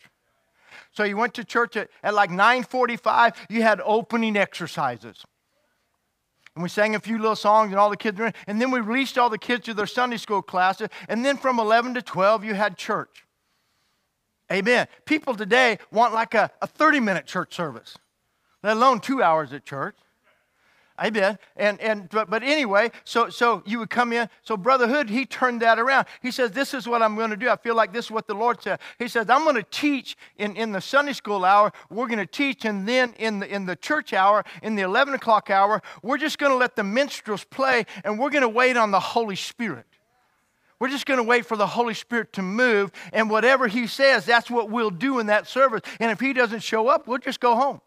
So 0.92 1.04
you 1.04 1.18
went 1.18 1.34
to 1.34 1.44
church 1.44 1.76
at, 1.76 1.90
at 2.04 2.14
like 2.14 2.30
9:45. 2.30 3.36
You 3.50 3.64
had 3.64 3.82
opening 3.84 4.38
exercises, 4.38 5.26
and 6.56 6.64
we 6.64 6.70
sang 6.70 6.96
a 6.96 7.00
few 7.00 7.18
little 7.18 7.36
songs, 7.36 7.72
and 7.72 7.80
all 7.80 7.90
the 7.90 7.98
kids 7.98 8.20
were 8.20 8.28
in. 8.28 8.34
And 8.48 8.62
then 8.62 8.70
we 8.70 8.80
released 8.80 9.18
all 9.18 9.30
the 9.30 9.38
kids 9.38 9.66
to 9.66 9.74
their 9.74 9.88
Sunday 9.88 10.18
school 10.18 10.42
classes. 10.42 10.90
And 11.10 11.26
then 11.26 11.38
from 11.38 11.60
11 11.60 11.96
to 11.96 12.02
12, 12.02 12.44
you 12.44 12.54
had 12.54 12.78
church. 12.78 13.26
Amen. 14.52 14.88
People 15.06 15.36
today 15.36 15.80
want 15.92 16.14
like 16.14 16.36
a, 16.36 16.52
a 16.62 16.68
30 16.68 17.00
minute 17.00 17.26
church 17.26 17.56
service 17.56 17.98
let 18.64 18.78
alone 18.78 19.02
two 19.02 19.22
hours 19.22 19.54
at 19.54 19.66
church. 19.66 19.96
Amen. 21.02 21.40
And 21.56 21.80
and 21.82 22.08
but, 22.10 22.30
but 22.30 22.44
anyway, 22.44 22.92
so 23.04 23.30
so 23.30 23.64
you 23.66 23.80
would 23.80 23.90
come 23.90 24.14
in. 24.14 24.30
So 24.44 24.56
brotherhood, 24.56 25.10
he 25.10 25.26
turned 25.26 25.64
that 25.64 25.80
around. 25.80 26.06
He 26.22 26.30
says, 26.30 26.52
"This 26.52 26.76
is 26.76 26.88
what 26.88 27.02
I'm 27.02 27.16
going 27.16 27.32
to 27.32 27.38
do. 27.38 27.50
I 27.50 27.56
feel 27.56 27.74
like 27.74 27.92
this 27.92 28.06
is 28.06 28.12
what 28.12 28.28
the 28.28 28.36
Lord 28.36 28.62
said." 28.62 28.80
He 29.00 29.08
says, 29.08 29.28
"I'm 29.28 29.44
going 29.44 29.56
to 29.56 29.64
teach 29.64 30.16
in 30.38 30.56
in 30.56 30.72
the 30.72 30.82
Sunday 30.82 31.14
school 31.14 31.46
hour. 31.46 31.74
We're 31.90 32.06
going 32.06 32.20
to 32.20 32.28
teach, 32.28 32.64
and 32.64 32.88
then 32.88 33.14
in 33.18 33.40
the 33.40 33.52
in 33.52 33.66
the 33.66 33.76
church 33.76 34.14
hour, 34.14 34.44
in 34.62 34.76
the 34.76 34.84
11 34.84 35.16
o'clock 35.16 35.50
hour, 35.50 35.82
we're 36.04 36.20
just 36.20 36.38
going 36.38 36.52
to 36.52 36.58
let 36.58 36.76
the 36.76 36.84
minstrels 36.84 37.44
play, 37.44 37.88
and 38.04 38.20
we're 38.20 38.30
going 38.30 38.44
to 38.44 38.50
wait 38.50 38.78
on 38.78 38.92
the 38.92 39.00
Holy 39.00 39.36
Spirit." 39.36 39.86
We're 40.80 40.90
just 40.90 41.06
going 41.06 41.18
to 41.18 41.24
wait 41.24 41.46
for 41.46 41.56
the 41.56 41.68
Holy 41.68 41.94
Spirit 41.94 42.34
to 42.34 42.42
move, 42.42 42.92
and 43.14 43.30
whatever 43.30 43.68
He 43.68 43.88
says, 43.88 44.26
that's 44.26 44.52
what 44.52 44.70
we'll 44.70 44.90
do 44.90 45.20
in 45.20 45.28
that 45.28 45.48
service. 45.48 45.80
And 45.98 46.12
if 46.12 46.20
He 46.20 46.34
doesn't 46.34 46.60
show 46.60 46.90
up, 46.90 47.08
we'll 47.08 47.20
just 47.20 47.40
go 47.40 47.56
home. 47.56 47.80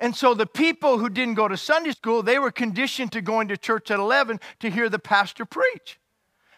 And 0.00 0.16
so 0.16 0.32
the 0.32 0.46
people 0.46 0.98
who 0.98 1.10
didn't 1.10 1.34
go 1.34 1.46
to 1.46 1.58
Sunday 1.58 1.92
school, 1.92 2.22
they 2.22 2.38
were 2.38 2.50
conditioned 2.50 3.12
to 3.12 3.20
going 3.20 3.48
to 3.48 3.56
church 3.58 3.90
at 3.90 3.98
11 3.98 4.40
to 4.60 4.70
hear 4.70 4.88
the 4.88 4.98
pastor 4.98 5.44
preach. 5.44 6.00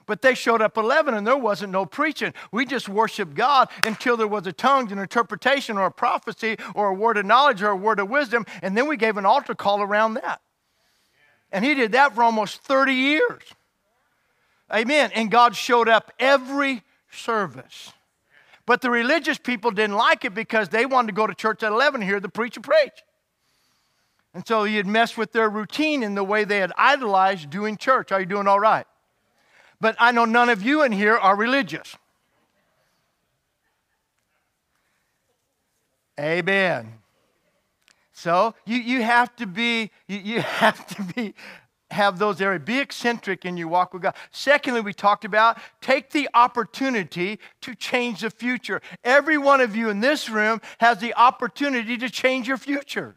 But 0.07 0.23
they 0.23 0.35
showed 0.35 0.63
up 0.63 0.77
11 0.77 1.15
and 1.15 1.27
there 1.27 1.37
wasn't 1.37 1.73
no 1.73 1.85
preaching. 1.85 2.35
We 2.53 2.65
just 2.65 2.89
worshiped 2.89 3.35
God 3.35 3.69
until 3.85 4.17
there 4.17 4.29
was 4.29 4.47
a 4.47 4.53
tongue, 4.53 4.91
an 4.93 4.99
interpretation, 4.99 5.77
or 5.77 5.87
a 5.87 5.93
prophecy, 5.93 6.57
or 6.75 6.89
a 6.89 6.95
word 6.95 7.17
of 7.19 7.27
knowledge, 7.27 7.63
or 7.63 7.71
a 7.71 7.77
word 7.77 7.99
of 7.99 8.09
wisdom. 8.09 8.47
And 8.63 8.77
then 8.77 8.87
we 8.87 8.97
gave 8.97 9.17
an 9.17 9.27
altar 9.27 9.55
call 9.55 9.83
around 9.83 10.15
that. 10.15 10.41
And 11.51 11.65
he 11.65 11.75
did 11.75 11.93
that 11.93 12.15
for 12.15 12.23
almost 12.23 12.63
30 12.63 12.95
years. 12.95 13.43
Amen. 14.73 15.11
And 15.15 15.31
God 15.31 15.55
showed 15.55 15.89
up 15.89 16.13
every 16.19 16.83
service. 17.11 17.93
But 18.67 18.81
the 18.81 18.91
religious 18.91 19.39
people 19.39 19.71
didn't 19.73 19.97
like 19.97 20.25
it 20.25 20.35
because 20.35 20.69
they 20.69 20.87
wanted 20.87 21.09
to 21.09 21.13
go 21.13 21.27
to 21.27 21.35
church 21.35 21.63
at 21.63 21.73
11 21.73 22.01
and 22.01 22.09
hear 22.09 22.21
the 22.21 22.29
preacher 22.29 22.61
preach. 22.61 23.03
And 24.35 24.47
so 24.47 24.65
he 24.65 24.77
had 24.77 24.87
messed 24.87 25.19
with 25.19 25.33
their 25.33 25.51
routine 25.51 26.03
in 26.03 26.15
the 26.15 26.25
way 26.25 26.45
they 26.45 26.59
had 26.59 26.73
idolized 26.77 27.51
doing 27.51 27.77
church. 27.77 28.13
Are 28.13 28.21
you 28.21 28.27
doing 28.27 28.47
all 28.47 28.61
right? 28.61 28.87
But 29.81 29.97
I 29.99 30.13
know 30.13 30.25
none 30.25 30.49
of 30.49 30.63
you 30.63 30.83
in 30.83 30.93
here 30.93 31.17
are 31.17 31.37
religious. 31.37 31.97
Amen. 36.19 36.95
So 38.13 38.55
you, 38.65 38.77
you 38.77 39.03
have 39.03 39.35
to 39.37 39.47
be, 39.47 39.91
you, 40.07 40.19
you 40.19 40.41
have 40.41 40.87
to 40.89 41.03
be, 41.03 41.35
have 41.91 42.19
those 42.19 42.41
areas. 42.41 42.63
Be 42.65 42.79
eccentric 42.79 43.45
in 43.45 43.57
your 43.57 43.69
walk 43.69 43.93
with 43.93 44.03
God. 44.03 44.15
Secondly, 44.31 44.81
we 44.81 44.95
talked 44.95 45.25
about 45.25 45.59
take 45.81 46.11
the 46.11 46.29
opportunity 46.33 47.39
to 47.63 47.75
change 47.75 48.21
the 48.21 48.31
future. 48.31 48.81
Every 49.05 49.37
one 49.37 49.61
of 49.61 49.77
you 49.77 49.91
in 49.91 50.01
this 50.01 50.31
room 50.31 50.61
has 50.79 50.99
the 50.99 51.15
opportunity 51.15 51.99
to 51.99 52.09
change 52.09 52.49
your 52.49 52.57
future. 52.57 53.17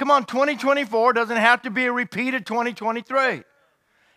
Come 0.00 0.10
on, 0.10 0.24
2024 0.24 1.12
doesn't 1.12 1.36
have 1.36 1.60
to 1.60 1.70
be 1.70 1.84
a 1.84 1.92
repeat 1.92 2.32
of 2.32 2.46
2023. 2.46 3.42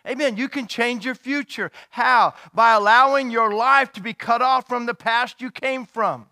Amen. 0.08 0.38
You 0.38 0.48
can 0.48 0.66
change 0.66 1.04
your 1.04 1.14
future. 1.14 1.70
How? 1.90 2.32
By 2.54 2.72
allowing 2.72 3.30
your 3.30 3.52
life 3.52 3.92
to 3.92 4.00
be 4.00 4.14
cut 4.14 4.40
off 4.40 4.66
from 4.66 4.86
the 4.86 4.94
past 4.94 5.42
you 5.42 5.50
came 5.50 5.84
from. 5.84 6.24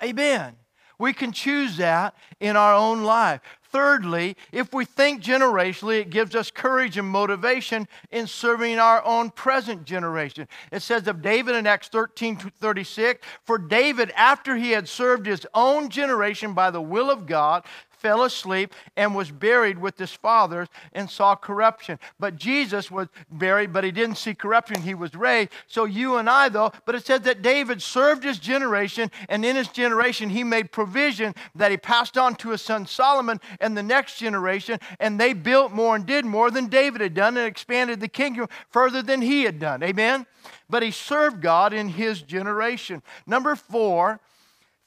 Amen. 0.00 0.54
We 1.00 1.12
can 1.12 1.32
choose 1.32 1.78
that 1.78 2.14
in 2.38 2.56
our 2.56 2.74
own 2.74 3.02
life. 3.02 3.40
Thirdly, 3.70 4.36
if 4.52 4.72
we 4.72 4.84
think 4.84 5.22
generationally, 5.22 6.00
it 6.00 6.10
gives 6.10 6.34
us 6.34 6.50
courage 6.50 6.96
and 6.96 7.08
motivation 7.08 7.88
in 8.10 8.26
serving 8.26 8.78
our 8.78 9.04
own 9.04 9.30
present 9.30 9.84
generation. 9.84 10.48
It 10.70 10.80
says 10.80 11.06
of 11.08 11.20
David 11.20 11.56
in 11.56 11.66
Acts 11.66 11.88
13 11.88 12.36
36, 12.36 13.26
for 13.42 13.58
David, 13.58 14.12
after 14.16 14.56
he 14.56 14.70
had 14.70 14.88
served 14.88 15.26
his 15.26 15.46
own 15.52 15.90
generation 15.90 16.54
by 16.54 16.70
the 16.70 16.80
will 16.80 17.10
of 17.10 17.26
God, 17.26 17.64
fell 17.98 18.22
asleep 18.24 18.74
and 18.96 19.14
was 19.14 19.30
buried 19.30 19.78
with 19.78 19.98
his 19.98 20.12
fathers 20.12 20.68
and 20.92 21.10
saw 21.10 21.34
corruption. 21.34 21.98
But 22.18 22.36
Jesus 22.36 22.90
was 22.90 23.08
buried, 23.30 23.72
but 23.72 23.84
he 23.84 23.90
didn't 23.90 24.16
see 24.16 24.34
corruption. 24.34 24.82
He 24.82 24.94
was 24.94 25.14
raised. 25.14 25.50
So 25.66 25.84
you 25.84 26.16
and 26.16 26.28
I, 26.28 26.48
though, 26.48 26.72
but 26.84 26.94
it 26.94 27.06
said 27.06 27.24
that 27.24 27.42
David 27.42 27.82
served 27.82 28.24
his 28.24 28.38
generation, 28.38 29.10
and 29.28 29.44
in 29.44 29.56
his 29.56 29.68
generation, 29.68 30.30
he 30.30 30.44
made 30.44 30.72
provision 30.72 31.34
that 31.54 31.70
he 31.70 31.76
passed 31.76 32.16
on 32.18 32.34
to 32.36 32.50
his 32.50 32.62
son 32.62 32.86
Solomon 32.86 33.40
and 33.60 33.76
the 33.76 33.82
next 33.82 34.18
generation, 34.18 34.78
and 35.00 35.18
they 35.18 35.32
built 35.32 35.72
more 35.72 35.96
and 35.96 36.06
did 36.06 36.24
more 36.24 36.50
than 36.50 36.66
David 36.66 37.00
had 37.00 37.14
done 37.14 37.36
and 37.36 37.46
expanded 37.46 38.00
the 38.00 38.08
kingdom 38.08 38.48
further 38.70 39.02
than 39.02 39.22
he 39.22 39.42
had 39.42 39.58
done. 39.58 39.82
Amen? 39.82 40.26
But 40.68 40.82
he 40.82 40.90
served 40.90 41.40
God 41.40 41.72
in 41.72 41.88
his 41.88 42.22
generation. 42.22 43.02
Number 43.26 43.56
four, 43.56 44.20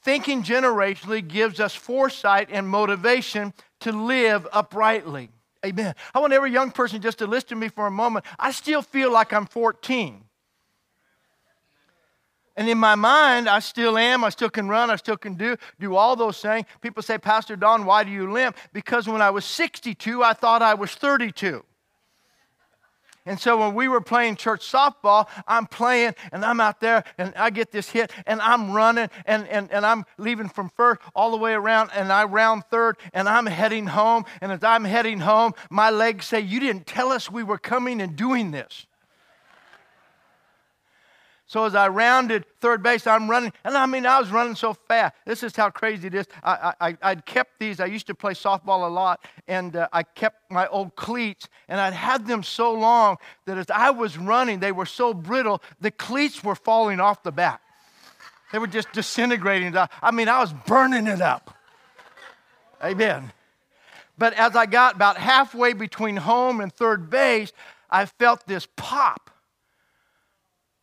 Thinking 0.01 0.43
generationally 0.43 1.25
gives 1.27 1.59
us 1.59 1.75
foresight 1.75 2.49
and 2.51 2.67
motivation 2.67 3.53
to 3.81 3.91
live 3.91 4.47
uprightly. 4.51 5.29
Amen. 5.65 5.93
I 6.13 6.19
want 6.19 6.31
every 6.31 6.51
young 6.51 6.71
person 6.71 7.01
just 7.01 7.17
to 7.17 7.27
listen 7.27 7.49
to 7.49 7.55
me 7.55 7.67
for 7.67 7.85
a 7.87 7.91
moment. 7.91 8.25
I 8.37 8.51
still 8.51 8.81
feel 8.81 9.11
like 9.11 9.33
I'm 9.33 9.45
14. 9.45 10.23
And 12.55 12.69
in 12.69 12.77
my 12.77 12.95
mind, 12.95 13.47
I 13.47 13.59
still 13.59 13.97
am. 13.97 14.23
I 14.23 14.29
still 14.29 14.49
can 14.49 14.67
run. 14.67 14.89
I 14.89 14.97
still 14.97 15.15
can 15.15 15.35
do, 15.35 15.55
do 15.79 15.95
all 15.95 16.15
those 16.15 16.41
things. 16.41 16.65
People 16.81 17.01
say, 17.01 17.17
Pastor 17.17 17.55
Don, 17.55 17.85
why 17.85 18.03
do 18.03 18.11
you 18.11 18.29
limp? 18.31 18.57
Because 18.73 19.07
when 19.07 19.21
I 19.21 19.29
was 19.29 19.45
62, 19.45 20.23
I 20.23 20.33
thought 20.33 20.61
I 20.61 20.73
was 20.73 20.91
32. 20.91 21.63
And 23.25 23.39
so 23.39 23.57
when 23.57 23.75
we 23.75 23.87
were 23.87 24.01
playing 24.01 24.37
church 24.37 24.69
softball, 24.69 25.27
I'm 25.47 25.65
playing 25.65 26.15
and 26.31 26.43
I'm 26.43 26.59
out 26.59 26.79
there 26.79 27.03
and 27.17 27.33
I 27.35 27.49
get 27.49 27.71
this 27.71 27.89
hit 27.89 28.11
and 28.25 28.41
I'm 28.41 28.71
running 28.71 29.09
and, 29.25 29.47
and, 29.47 29.71
and 29.71 29.85
I'm 29.85 30.05
leaving 30.17 30.49
from 30.49 30.69
first 30.69 31.01
all 31.13 31.31
the 31.31 31.37
way 31.37 31.53
around 31.53 31.91
and 31.93 32.11
I 32.11 32.23
round 32.23 32.63
third 32.71 32.97
and 33.13 33.27
I'm 33.27 33.45
heading 33.45 33.87
home. 33.87 34.25
And 34.41 34.51
as 34.51 34.63
I'm 34.63 34.85
heading 34.85 35.19
home, 35.19 35.53
my 35.69 35.89
legs 35.89 36.25
say, 36.25 36.39
You 36.39 36.59
didn't 36.59 36.87
tell 36.87 37.11
us 37.11 37.29
we 37.29 37.43
were 37.43 37.57
coming 37.57 38.01
and 38.01 38.15
doing 38.15 38.51
this. 38.51 38.87
So 41.49 41.65
as 41.65 41.73
I 41.73 41.87
rounded 41.87 42.45
third 42.61 42.83
base, 42.83 43.07
I'm 43.07 43.27
running, 43.27 43.51
and 43.63 43.75
I 43.75 43.87
mean, 43.87 44.05
I 44.05 44.19
was 44.19 44.29
running 44.29 44.53
so 44.53 44.75
fast. 44.75 45.15
This 45.25 45.41
is 45.41 45.55
how 45.55 45.71
crazy 45.71 46.05
it 46.05 46.13
is. 46.13 46.27
I, 46.43 46.75
I, 46.79 46.97
I'd 47.01 47.25
kept 47.25 47.57
these. 47.57 47.79
I 47.79 47.87
used 47.87 48.05
to 48.05 48.13
play 48.13 48.33
softball 48.33 48.85
a 48.85 48.91
lot, 48.91 49.25
and 49.47 49.75
uh, 49.75 49.87
I 49.91 50.03
kept 50.03 50.51
my 50.51 50.67
old 50.67 50.95
cleats, 50.95 51.49
and 51.67 51.81
I'd 51.81 51.93
had 51.93 52.27
them 52.27 52.43
so 52.43 52.71
long 52.71 53.17
that 53.45 53.57
as 53.57 53.65
I 53.73 53.89
was 53.89 54.15
running, 54.15 54.59
they 54.59 54.71
were 54.71 54.85
so 54.85 55.11
brittle, 55.11 55.63
the 55.81 55.89
cleats 55.89 56.43
were 56.43 56.53
falling 56.53 56.99
off 56.99 57.23
the 57.23 57.31
back. 57.31 57.61
They 58.51 58.59
were 58.59 58.67
just 58.67 58.91
disintegrating. 58.91 59.75
I 59.75 60.11
mean, 60.11 60.29
I 60.29 60.41
was 60.41 60.53
burning 60.53 61.07
it 61.07 61.19
up. 61.19 61.57
Amen. 62.83 63.31
But 64.19 64.35
as 64.35 64.55
I 64.55 64.67
got 64.67 64.97
about 64.97 65.17
halfway 65.17 65.73
between 65.73 66.17
home 66.17 66.61
and 66.61 66.71
third 66.71 67.09
base, 67.09 67.53
I 67.89 68.05
felt 68.05 68.45
this 68.45 68.67
pop 68.75 69.31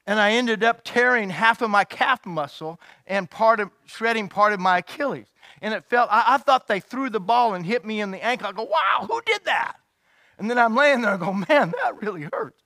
and 0.06 0.20
I 0.20 0.32
ended 0.32 0.62
up 0.62 0.82
tearing 0.84 1.30
half 1.30 1.62
of 1.62 1.70
my 1.70 1.84
calf 1.84 2.24
muscle 2.24 2.80
and 3.06 3.28
part 3.28 3.58
of 3.58 3.70
shredding 3.86 4.28
part 4.28 4.52
of 4.52 4.60
my 4.60 4.78
Achilles. 4.78 5.26
And 5.60 5.74
it 5.74 5.84
felt, 5.84 6.08
I, 6.12 6.34
I, 6.34 6.38
thought 6.38 6.68
they 6.68 6.80
threw 6.80 7.10
the 7.10 7.20
ball 7.20 7.54
and 7.54 7.66
hit 7.66 7.84
me 7.84 8.00
in 8.00 8.10
the 8.10 8.22
ankle. 8.24 8.46
I 8.46 8.52
go, 8.52 8.64
wow, 8.64 9.06
who 9.08 9.20
did 9.26 9.44
that? 9.44 9.76
And 10.38 10.50
then 10.50 10.58
I'm 10.58 10.76
laying 10.76 11.00
there 11.00 11.14
I 11.14 11.16
go, 11.16 11.32
man, 11.32 11.72
that 11.82 12.00
really 12.00 12.28
hurts. 12.32 12.62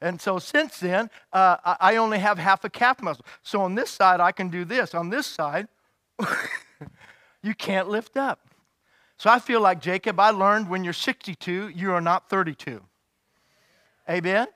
And 0.00 0.20
so 0.20 0.40
since 0.40 0.80
then, 0.80 1.10
uh, 1.32 1.56
I 1.80 1.96
only 1.96 2.18
have 2.18 2.38
half 2.38 2.64
a 2.64 2.70
calf 2.70 3.00
muscle. 3.00 3.24
So 3.42 3.60
on 3.60 3.76
this 3.76 3.90
side, 3.90 4.18
I 4.18 4.32
can 4.32 4.48
do 4.48 4.64
this. 4.64 4.94
On 4.94 5.10
this 5.10 5.26
side, 5.26 5.68
you 7.42 7.54
can't 7.54 7.88
lift 7.88 8.16
up. 8.16 8.40
So 9.16 9.30
I 9.30 9.38
feel 9.38 9.60
like 9.60 9.80
Jacob, 9.80 10.18
I 10.18 10.30
learned 10.30 10.68
when 10.68 10.82
you're 10.82 10.92
62, 10.92 11.68
you 11.68 11.92
are 11.92 12.00
not 12.00 12.28
32. 12.28 12.80
Amen? 14.10 14.48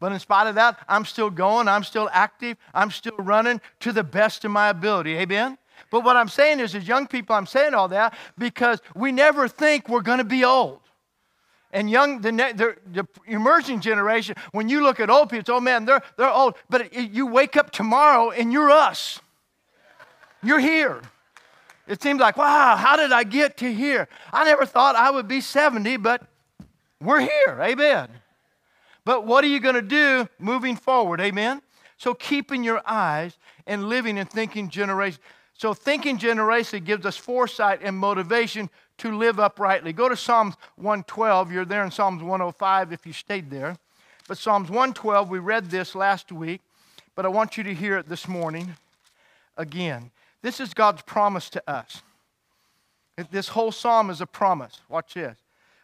But 0.00 0.12
in 0.12 0.20
spite 0.20 0.46
of 0.46 0.54
that, 0.54 0.78
I'm 0.88 1.04
still 1.04 1.30
going, 1.30 1.66
I'm 1.66 1.82
still 1.82 2.08
active, 2.12 2.56
I'm 2.72 2.90
still 2.90 3.16
running 3.18 3.60
to 3.80 3.92
the 3.92 4.04
best 4.04 4.44
of 4.44 4.50
my 4.50 4.68
ability. 4.68 5.16
Amen? 5.16 5.58
But 5.90 6.04
what 6.04 6.16
I'm 6.16 6.28
saying 6.28 6.60
is, 6.60 6.74
as 6.74 6.86
young 6.86 7.06
people, 7.06 7.34
I'm 7.34 7.46
saying 7.46 7.74
all 7.74 7.88
that 7.88 8.16
because 8.36 8.80
we 8.94 9.10
never 9.12 9.48
think 9.48 9.88
we're 9.88 10.02
going 10.02 10.18
to 10.18 10.24
be 10.24 10.44
old. 10.44 10.80
And 11.72 11.90
young, 11.90 12.20
the, 12.20 12.30
the, 12.30 12.76
the, 12.92 13.06
emerging 13.26 13.80
generation, 13.80 14.36
when 14.52 14.68
you 14.68 14.82
look 14.82 15.00
at 15.00 15.10
old 15.10 15.28
people, 15.28 15.56
oh 15.56 15.60
man, 15.60 15.84
they're, 15.84 16.02
they're 16.16 16.30
old. 16.30 16.54
But 16.70 16.92
it, 16.92 17.10
you 17.10 17.26
wake 17.26 17.56
up 17.56 17.70
tomorrow 17.70 18.30
and 18.30 18.52
you're 18.52 18.70
us. 18.70 19.20
You're 20.42 20.60
here. 20.60 21.02
It 21.86 22.02
seems 22.02 22.20
like, 22.20 22.36
wow, 22.36 22.76
how 22.76 22.96
did 22.96 23.12
I 23.12 23.24
get 23.24 23.56
to 23.58 23.72
here? 23.72 24.08
I 24.32 24.44
never 24.44 24.64
thought 24.64 24.94
I 24.94 25.10
would 25.10 25.28
be 25.28 25.40
70, 25.40 25.96
but 25.98 26.22
we're 27.00 27.20
here. 27.20 27.58
Amen. 27.60 28.08
But 29.08 29.24
what 29.24 29.42
are 29.42 29.48
you 29.48 29.58
going 29.58 29.74
to 29.74 29.80
do 29.80 30.28
moving 30.38 30.76
forward? 30.76 31.18
Amen. 31.22 31.62
So 31.96 32.12
keeping 32.12 32.62
your 32.62 32.82
eyes 32.84 33.38
and 33.66 33.88
living 33.88 34.18
and 34.18 34.28
thinking 34.28 34.68
generation. 34.68 35.18
So 35.54 35.72
thinking 35.72 36.18
generation 36.18 36.84
gives 36.84 37.06
us 37.06 37.16
foresight 37.16 37.80
and 37.82 37.96
motivation 37.96 38.68
to 38.98 39.16
live 39.16 39.40
uprightly. 39.40 39.94
Go 39.94 40.10
to 40.10 40.14
Psalms 40.14 40.56
112. 40.76 41.50
You're 41.50 41.64
there 41.64 41.82
in 41.84 41.90
Psalms 41.90 42.22
105 42.22 42.92
if 42.92 43.06
you 43.06 43.14
stayed 43.14 43.48
there. 43.48 43.78
But 44.28 44.36
Psalms 44.36 44.68
112, 44.68 45.30
we 45.30 45.38
read 45.38 45.70
this 45.70 45.94
last 45.94 46.30
week, 46.30 46.60
but 47.16 47.24
I 47.24 47.28
want 47.28 47.56
you 47.56 47.64
to 47.64 47.72
hear 47.72 47.96
it 47.96 48.10
this 48.10 48.28
morning 48.28 48.74
again. 49.56 50.10
This 50.42 50.60
is 50.60 50.74
God's 50.74 51.00
promise 51.00 51.48
to 51.48 51.62
us. 51.66 52.02
This 53.30 53.48
whole 53.48 53.72
psalm 53.72 54.10
is 54.10 54.20
a 54.20 54.26
promise. 54.26 54.82
Watch 54.86 55.14
this. 55.14 55.38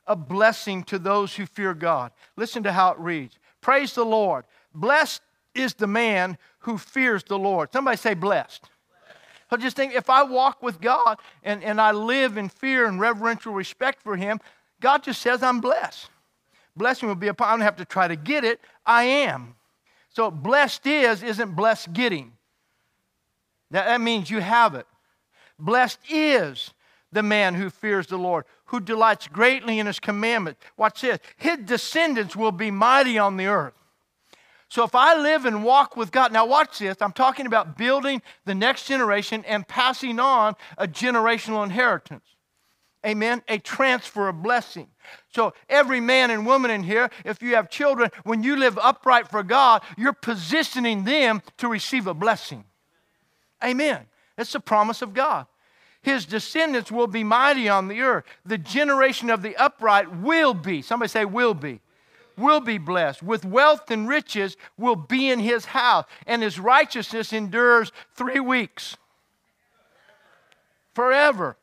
A 0.07 0.17
blessing 0.17 0.85
to 0.85 0.99
those 0.99 1.35
who 1.35 1.47
fear 1.47 1.75
God. 1.75 2.13
Listen 2.37 2.63
to 2.65 2.73
how 2.73 2.93
it 2.93 2.99
reads 2.99 3.39
Praise 3.61 3.95
the 3.95 4.05
Lord. 4.05 4.45
Blessed 4.75 5.23
is 5.55 5.75
the 5.75 5.87
man 5.87 6.37
who 6.61 6.79
fears 6.79 7.25
the 7.25 7.39
Lord. 7.39 7.73
Somebody 7.73 7.97
say, 7.97 8.15
blessed. 8.15 8.65
So 9.51 9.57
just 9.57 9.77
think 9.77 9.95
if 9.95 10.11
I 10.11 10.23
walk 10.25 10.63
with 10.63 10.81
God 10.81 11.19
and, 11.43 11.63
and 11.63 11.81
I 11.81 11.93
live 11.93 12.37
in 12.37 12.49
fear 12.49 12.87
and 12.87 12.99
reverential 12.99 13.53
respect 13.53 14.03
for 14.03 14.17
Him, 14.17 14.41
God 14.81 15.03
just 15.03 15.23
says 15.23 15.43
I'm 15.43 15.61
blessed. 15.61 16.11
Blessing 16.77 17.09
will 17.09 17.15
be 17.15 17.29
upon, 17.29 17.49
I 17.49 17.53
don't 17.53 17.61
have 17.61 17.77
to 17.77 17.85
try 17.85 18.09
to 18.09 18.17
get 18.17 18.45
it, 18.45 18.61
I 18.85 19.05
am. 19.05 19.55
So 20.09 20.31
blessed 20.31 20.87
is 20.87 21.23
isn't 21.23 21.55
blessed 21.55 21.93
getting. 21.93 22.33
That, 23.71 23.87
that 23.87 24.01
means 24.01 24.31
you 24.31 24.41
have 24.41 24.75
it. 24.75 24.87
Blessed 25.59 26.01
is 26.11 26.73
the 27.13 27.23
man 27.23 27.55
who 27.55 27.71
fears 27.71 28.09
the 28.09 28.19
Lord, 28.19 28.45
who 28.75 28.81
delights 28.81 29.29
greatly 29.29 29.79
in 29.79 29.87
his 29.87 30.01
commandment. 30.01 30.59
Watch 30.77 31.03
this. 31.03 31.21
His 31.37 31.59
descendants 31.59 32.35
will 32.35 32.51
be 32.51 32.73
mighty 32.73 33.19
on 33.19 33.37
the 33.37 33.47
earth. 33.47 33.75
So 34.69 34.83
if 34.83 34.97
I 34.97 35.17
live 35.17 35.45
and 35.45 35.63
walk 35.63 35.97
with 35.97 36.11
God, 36.11 36.33
now 36.33 36.45
watch 36.45 36.81
this. 36.81 36.97
I'm 37.01 37.13
talking 37.13 37.47
about 37.47 37.79
building 37.79 38.21
the 38.47 38.55
next 38.57 38.89
generation 38.89 39.45
and 39.47 39.69
passing 39.69 40.19
on 40.19 40.57
a 40.77 40.89
generational 40.89 41.63
inheritance. 41.63 42.25
Amen. 43.07 43.45
A 43.47 43.59
transfer 43.59 44.27
of 44.27 44.43
blessing. 44.43 44.89
So, 45.33 45.53
every 45.69 46.01
man 46.01 46.33
and 46.33 46.45
woman 46.45 46.73
in 46.73 46.83
here, 46.83 47.11
if 47.25 47.43
you 47.43 47.55
have 47.55 47.71
children, 47.71 48.11
when 48.25 48.43
you 48.43 48.57
live 48.57 48.77
upright 48.79 49.29
for 49.29 49.45
God, 49.45 49.83
you're 49.97 50.15
positioning 50.15 51.05
them 51.05 51.43
to 51.59 51.69
receive 51.69 52.09
a 52.09 52.15
blessing. 52.15 52.65
Amen. 53.63 54.07
That's 54.37 54.53
the 54.53 54.61
promise 54.61 55.03
of 55.03 55.15
God. 55.15 55.47
His 56.05 56.27
descendants 56.27 56.93
will 56.93 57.07
be 57.07 57.25
mighty 57.25 57.67
on 57.67 57.89
the 57.89 58.03
earth. 58.03 58.25
The 58.45 58.59
generation 58.59 59.31
of 59.31 59.41
the 59.41 59.57
upright 59.57 60.15
will 60.15 60.53
be, 60.53 60.83
somebody 60.83 61.09
say, 61.09 61.25
will 61.25 61.55
be, 61.55 61.81
will 62.37 62.61
be 62.61 62.77
blessed. 62.77 63.23
With 63.23 63.47
wealth 63.47 63.91
and 63.91 64.07
riches 64.07 64.59
will 64.77 64.97
be 64.97 65.31
in 65.31 65.39
his 65.39 65.65
house, 65.65 66.05
and 66.27 66.43
his 66.43 66.61
righteousness 66.61 67.33
endures 67.33 67.91
three 68.15 68.39
weeks. 68.39 68.99
Forever. 70.95 71.57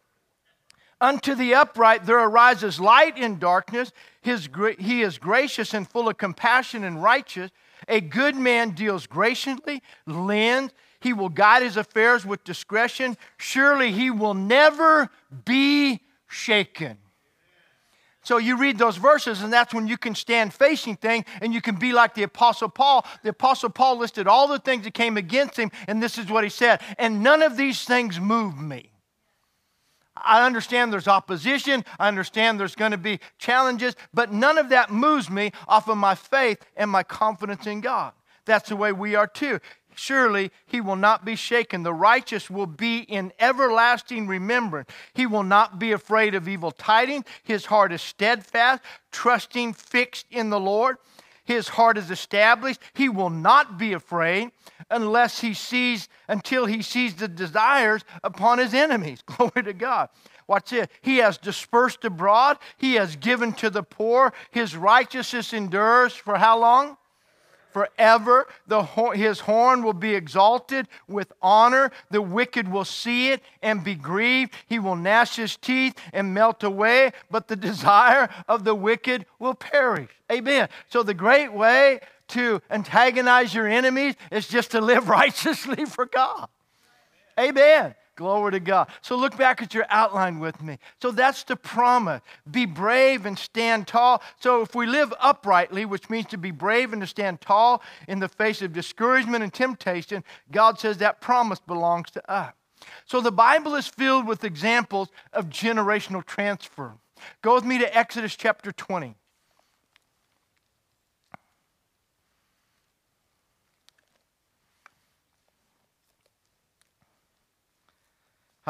Unto 0.99 1.35
the 1.35 1.53
upright 1.53 2.05
there 2.05 2.19
arises 2.19 2.79
light 2.79 3.19
in 3.19 3.37
darkness. 3.37 3.91
His, 4.21 4.49
he 4.79 5.03
is 5.03 5.19
gracious 5.19 5.75
and 5.75 5.87
full 5.87 6.09
of 6.09 6.17
compassion 6.17 6.83
and 6.83 7.01
righteous. 7.01 7.51
A 7.87 8.01
good 8.01 8.35
man 8.35 8.71
deals 8.71 9.05
graciously, 9.05 9.83
lends, 10.07 10.73
he 11.01 11.13
will 11.13 11.29
guide 11.29 11.63
his 11.63 11.77
affairs 11.77 12.25
with 12.25 12.43
discretion. 12.43 13.17
Surely 13.37 13.91
he 13.91 14.09
will 14.09 14.33
never 14.33 15.09
be 15.45 16.01
shaken. 16.27 16.97
So 18.23 18.37
you 18.37 18.55
read 18.57 18.77
those 18.77 18.97
verses, 18.97 19.41
and 19.41 19.51
that's 19.51 19.73
when 19.73 19.87
you 19.87 19.97
can 19.97 20.13
stand 20.13 20.53
facing 20.53 20.95
things 20.95 21.25
and 21.41 21.53
you 21.53 21.61
can 21.61 21.75
be 21.75 21.91
like 21.91 22.13
the 22.13 22.23
Apostle 22.23 22.69
Paul. 22.69 23.05
The 23.23 23.29
Apostle 23.29 23.71
Paul 23.71 23.97
listed 23.97 24.27
all 24.27 24.47
the 24.47 24.59
things 24.59 24.83
that 24.83 24.93
came 24.93 25.17
against 25.17 25.57
him, 25.57 25.71
and 25.87 26.01
this 26.01 26.19
is 26.19 26.29
what 26.29 26.43
he 26.43 26.49
said. 26.49 26.81
And 26.99 27.23
none 27.23 27.41
of 27.41 27.57
these 27.57 27.83
things 27.83 28.19
move 28.19 28.61
me. 28.61 28.91
I 30.15 30.45
understand 30.45 30.93
there's 30.93 31.07
opposition. 31.07 31.83
I 31.97 32.07
understand 32.07 32.59
there's 32.59 32.75
going 32.75 32.91
to 32.91 32.97
be 32.97 33.19
challenges, 33.39 33.95
but 34.13 34.31
none 34.31 34.59
of 34.59 34.69
that 34.69 34.91
moves 34.91 35.29
me 35.29 35.51
off 35.67 35.87
of 35.87 35.97
my 35.97 36.13
faith 36.13 36.63
and 36.77 36.91
my 36.91 37.01
confidence 37.01 37.65
in 37.65 37.81
God. 37.81 38.13
That's 38.45 38.69
the 38.69 38.75
way 38.75 38.91
we 38.91 39.15
are 39.15 39.27
too. 39.27 39.59
Surely 39.95 40.51
he 40.65 40.81
will 40.81 40.95
not 40.95 41.25
be 41.25 41.35
shaken. 41.35 41.83
The 41.83 41.93
righteous 41.93 42.49
will 42.49 42.67
be 42.67 42.99
in 42.99 43.33
everlasting 43.39 44.27
remembrance. 44.27 44.89
He 45.13 45.25
will 45.25 45.43
not 45.43 45.79
be 45.79 45.91
afraid 45.91 46.35
of 46.35 46.47
evil 46.47 46.71
tidings. 46.71 47.25
His 47.43 47.65
heart 47.65 47.91
is 47.91 48.01
steadfast, 48.01 48.81
trusting, 49.11 49.73
fixed 49.73 50.25
in 50.31 50.49
the 50.49 50.59
Lord. 50.59 50.97
His 51.43 51.67
heart 51.67 51.97
is 51.97 52.11
established. 52.11 52.79
He 52.93 53.09
will 53.09 53.29
not 53.29 53.77
be 53.77 53.93
afraid 53.93 54.51
unless 54.89 55.41
he 55.41 55.53
sees, 55.53 56.07
until 56.27 56.65
he 56.65 56.81
sees 56.81 57.15
the 57.15 57.27
desires 57.27 58.03
upon 58.23 58.59
his 58.59 58.73
enemies. 58.73 59.21
Glory 59.25 59.63
to 59.63 59.73
God. 59.73 60.09
Watch 60.47 60.73
it. 60.73 60.91
He 61.01 61.17
has 61.17 61.37
dispersed 61.37 62.05
abroad. 62.05 62.57
He 62.77 62.95
has 62.95 63.15
given 63.15 63.53
to 63.53 63.69
the 63.69 63.83
poor. 63.83 64.33
His 64.51 64.75
righteousness 64.75 65.53
endures 65.53 66.13
for 66.13 66.37
how 66.37 66.59
long? 66.59 66.97
Forever. 67.71 68.47
The, 68.67 68.83
his 69.13 69.41
horn 69.41 69.83
will 69.83 69.93
be 69.93 70.15
exalted 70.15 70.87
with 71.07 71.31
honor. 71.41 71.91
The 72.09 72.21
wicked 72.21 72.67
will 72.67 72.85
see 72.85 73.29
it 73.29 73.41
and 73.61 73.83
be 73.83 73.95
grieved. 73.95 74.53
He 74.67 74.79
will 74.79 74.95
gnash 74.95 75.35
his 75.35 75.57
teeth 75.57 75.97
and 76.13 76.33
melt 76.33 76.63
away, 76.63 77.11
but 77.29 77.47
the 77.47 77.55
desire 77.71 78.29
of 78.47 78.63
the 78.63 78.75
wicked 78.75 79.25
will 79.39 79.55
perish. 79.55 80.09
Amen. 80.31 80.69
So, 80.89 81.03
the 81.03 81.13
great 81.13 81.51
way 81.51 81.99
to 82.29 82.61
antagonize 82.69 83.53
your 83.53 83.67
enemies 83.67 84.15
is 84.31 84.47
just 84.47 84.71
to 84.71 84.81
live 84.81 85.09
righteously 85.21 85.85
for 85.85 86.05
God. 86.05 86.47
Amen. 87.39 87.95
Glory 88.21 88.51
to 88.51 88.59
God. 88.59 88.87
So 89.01 89.15
look 89.15 89.35
back 89.35 89.63
at 89.63 89.73
your 89.73 89.87
outline 89.89 90.37
with 90.37 90.61
me. 90.61 90.77
So 91.01 91.09
that's 91.09 91.43
the 91.43 91.55
promise. 91.55 92.21
Be 92.51 92.67
brave 92.67 93.25
and 93.25 93.35
stand 93.35 93.87
tall. 93.87 94.21
So 94.39 94.61
if 94.61 94.75
we 94.75 94.85
live 94.85 95.11
uprightly, 95.19 95.85
which 95.85 96.07
means 96.07 96.27
to 96.27 96.37
be 96.37 96.51
brave 96.51 96.93
and 96.93 97.01
to 97.01 97.07
stand 97.07 97.41
tall 97.41 97.81
in 98.07 98.19
the 98.19 98.27
face 98.27 98.61
of 98.61 98.73
discouragement 98.73 99.43
and 99.43 99.51
temptation, 99.51 100.23
God 100.51 100.79
says 100.79 100.97
that 100.97 101.19
promise 101.19 101.59
belongs 101.59 102.11
to 102.11 102.31
us. 102.31 102.53
So 103.05 103.21
the 103.21 103.31
Bible 103.31 103.73
is 103.73 103.87
filled 103.87 104.27
with 104.27 104.43
examples 104.43 105.09
of 105.33 105.49
generational 105.49 106.23
transfer. 106.23 106.93
Go 107.41 107.55
with 107.55 107.65
me 107.65 107.79
to 107.79 107.97
Exodus 107.97 108.35
chapter 108.35 108.71
20. 108.71 109.15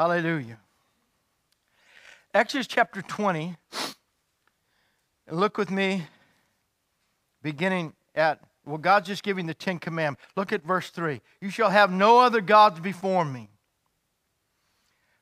Hallelujah. 0.02 0.58
Exodus 2.34 2.66
chapter 2.66 3.02
20. 3.02 3.54
And 5.28 5.38
look 5.38 5.56
with 5.56 5.70
me, 5.70 6.06
beginning 7.40 7.92
at, 8.16 8.40
well, 8.66 8.78
God's 8.78 9.06
just 9.06 9.22
giving 9.22 9.46
the 9.46 9.54
Ten 9.54 9.78
Commandments. 9.78 10.20
Look 10.34 10.52
at 10.52 10.64
verse 10.64 10.90
3. 10.90 11.20
You 11.40 11.50
shall 11.50 11.70
have 11.70 11.92
no 11.92 12.18
other 12.18 12.40
gods 12.40 12.80
before 12.80 13.24
me. 13.24 13.48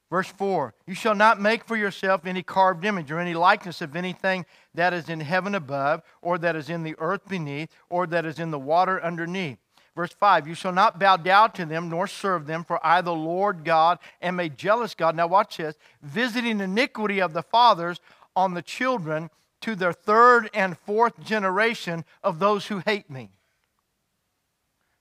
Verse 0.09 0.29
4 0.29 0.73
You 0.87 0.95
shall 0.95 1.15
not 1.15 1.39
make 1.39 1.65
for 1.65 1.77
yourself 1.77 2.25
any 2.25 2.43
carved 2.43 2.87
image 2.87 3.11
or 3.11 3.21
any 3.21 3.35
likeness 3.35 3.83
of 3.83 3.95
anything 3.95 4.47
that 4.73 4.95
is 4.95 5.11
in 5.11 5.21
heaven 5.21 5.55
above, 5.55 6.01
or 6.23 6.39
that 6.39 6.57
is 6.57 6.71
in 6.71 6.85
the 6.85 6.95
earth 6.97 7.29
beneath, 7.29 7.69
or 7.91 8.07
that 8.07 8.25
is 8.25 8.39
in 8.39 8.51
the 8.51 8.59
water 8.59 8.99
underneath. 9.05 9.59
Verse 9.97 10.13
5 10.13 10.47
You 10.47 10.55
shall 10.55 10.73
not 10.73 10.99
bow 10.99 11.17
down 11.17 11.53
to 11.53 11.67
them 11.67 11.89
nor 11.89 12.07
serve 12.07 12.47
them, 12.47 12.65
for 12.65 12.85
I, 12.85 13.01
the 13.01 13.15
Lord 13.15 13.65
God, 13.65 13.99
am 14.23 14.41
a 14.41 14.49
jealous 14.49 14.95
God. 14.95 15.17
Now, 15.17 15.27
watch 15.27 15.57
this 15.57 15.77
visiting 16.03 16.61
iniquity 16.61 17.21
of 17.21 17.33
the 17.33 17.43
fathers 17.43 18.01
on 18.37 18.55
the 18.55 18.63
children 18.63 19.31
to 19.63 19.75
their 19.75 19.93
third 19.93 20.49
and 20.55 20.79
fourth 20.79 21.23
generation 21.23 22.05
of 22.23 22.39
those 22.39 22.67
who 22.67 22.79
hate 22.79 23.11
me. 23.11 23.31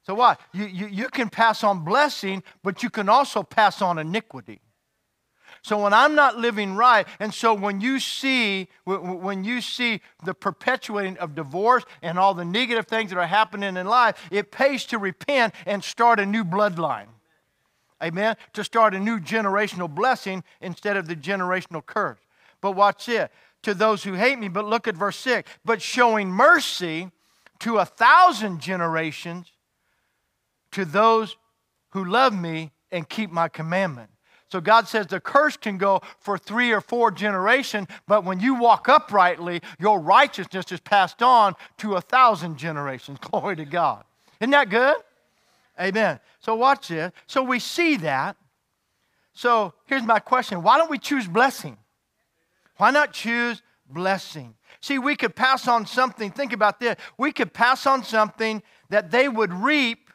So, 0.04 0.15
what? 0.15 0.41
You, 0.54 0.65
you, 0.65 0.88
you 0.88 1.10
can 1.10 1.30
pass 1.30 1.63
on 1.63 1.86
blessing, 1.86 2.43
but 2.63 2.82
you 2.84 2.89
can 2.89 3.10
also 3.10 3.43
pass 3.43 3.82
on 3.82 3.99
iniquity. 3.99 4.60
So 5.61 5.83
when 5.83 5.93
I'm 5.93 6.15
not 6.15 6.37
living 6.37 6.75
right, 6.75 7.07
and 7.19 7.33
so 7.33 7.53
when 7.53 7.81
you 7.81 7.99
see 7.99 8.69
when 8.85 9.43
you 9.43 9.61
see 9.61 10.01
the 10.23 10.33
perpetuating 10.33 11.17
of 11.17 11.35
divorce 11.35 11.83
and 12.01 12.17
all 12.17 12.33
the 12.33 12.45
negative 12.45 12.87
things 12.87 13.09
that 13.09 13.19
are 13.19 13.27
happening 13.27 13.75
in 13.75 13.87
life, 13.87 14.17
it 14.31 14.51
pays 14.51 14.85
to 14.85 14.97
repent 14.97 15.53
and 15.65 15.83
start 15.83 16.19
a 16.19 16.25
new 16.25 16.43
bloodline. 16.43 17.07
Amen. 18.01 18.37
To 18.53 18.63
start 18.63 18.95
a 18.95 18.99
new 18.99 19.19
generational 19.19 19.93
blessing 19.93 20.43
instead 20.61 20.95
of 20.95 21.07
the 21.07 21.15
generational 21.15 21.85
curse. 21.85 22.19
But 22.61 22.71
watch 22.71 23.09
it. 23.09 23.31
To 23.63 23.73
those 23.73 24.03
who 24.03 24.13
hate 24.13 24.39
me, 24.39 24.47
but 24.47 24.65
look 24.65 24.87
at 24.87 24.95
verse 24.95 25.17
6. 25.17 25.51
But 25.65 25.81
showing 25.81 26.29
mercy 26.29 27.11
to 27.59 27.77
a 27.79 27.85
thousand 27.85 28.61
generations 28.61 29.51
to 30.71 30.85
those 30.85 31.35
who 31.89 32.05
love 32.05 32.33
me 32.33 32.71
and 32.91 33.07
keep 33.09 33.31
my 33.31 33.49
commandment. 33.49 34.09
So 34.51 34.59
God 34.59 34.88
says 34.88 35.07
the 35.07 35.19
curse 35.19 35.57
can 35.57 35.77
go 35.77 36.01
for 36.19 36.38
three 36.38 36.71
or 36.71 36.81
four 36.81 37.12
generations, 37.12 37.88
but 38.07 38.23
when 38.23 38.39
you 38.39 38.55
walk 38.55 38.89
uprightly, 38.89 39.62
your 39.79 39.99
righteousness 39.99 40.71
is 40.71 40.79
passed 40.79 41.21
on 41.21 41.55
to 41.77 41.95
a 41.95 42.01
thousand 42.01 42.57
generations. 42.57 43.19
Glory 43.21 43.55
to 43.57 43.65
God. 43.65 44.03
Isn't 44.39 44.51
that 44.51 44.69
good? 44.69 44.95
Amen. 45.79 46.19
So 46.39 46.55
watch 46.55 46.88
this. 46.88 47.12
So 47.27 47.43
we 47.43 47.59
see 47.59 47.97
that. 47.97 48.35
So 49.33 49.73
here's 49.85 50.03
my 50.03 50.19
question 50.19 50.63
why 50.63 50.77
don't 50.77 50.89
we 50.89 50.97
choose 50.97 51.27
blessing? 51.27 51.77
Why 52.77 52.91
not 52.91 53.13
choose 53.13 53.62
blessing? 53.88 54.55
See, 54.81 54.97
we 54.97 55.15
could 55.15 55.35
pass 55.35 55.67
on 55.67 55.85
something. 55.85 56.31
Think 56.31 56.53
about 56.53 56.79
this. 56.79 56.95
We 57.17 57.31
could 57.31 57.53
pass 57.53 57.85
on 57.85 58.03
something 58.03 58.63
that 58.89 59.12
they 59.12 59.29
would 59.29 59.53
reap, 59.53 60.08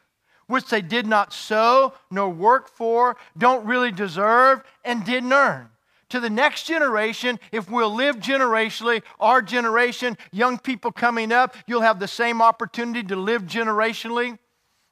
which 0.47 0.65
they 0.65 0.81
did 0.81 1.07
not 1.07 1.33
sow, 1.33 1.93
nor 2.11 2.29
work 2.29 2.69
for, 2.69 3.17
don't 3.37 3.65
really 3.65 3.91
deserve, 3.91 4.63
and 4.83 5.05
didn't 5.05 5.33
earn. 5.33 5.69
To 6.09 6.19
the 6.19 6.29
next 6.29 6.67
generation, 6.67 7.39
if 7.51 7.69
we'll 7.69 7.93
live 7.93 8.17
generationally, 8.17 9.01
our 9.19 9.41
generation, 9.41 10.17
young 10.31 10.59
people 10.59 10.91
coming 10.91 11.31
up, 11.31 11.55
you'll 11.67 11.81
have 11.81 11.99
the 11.99 12.07
same 12.07 12.41
opportunity 12.41 13.03
to 13.07 13.15
live 13.15 13.43
generationally 13.43 14.37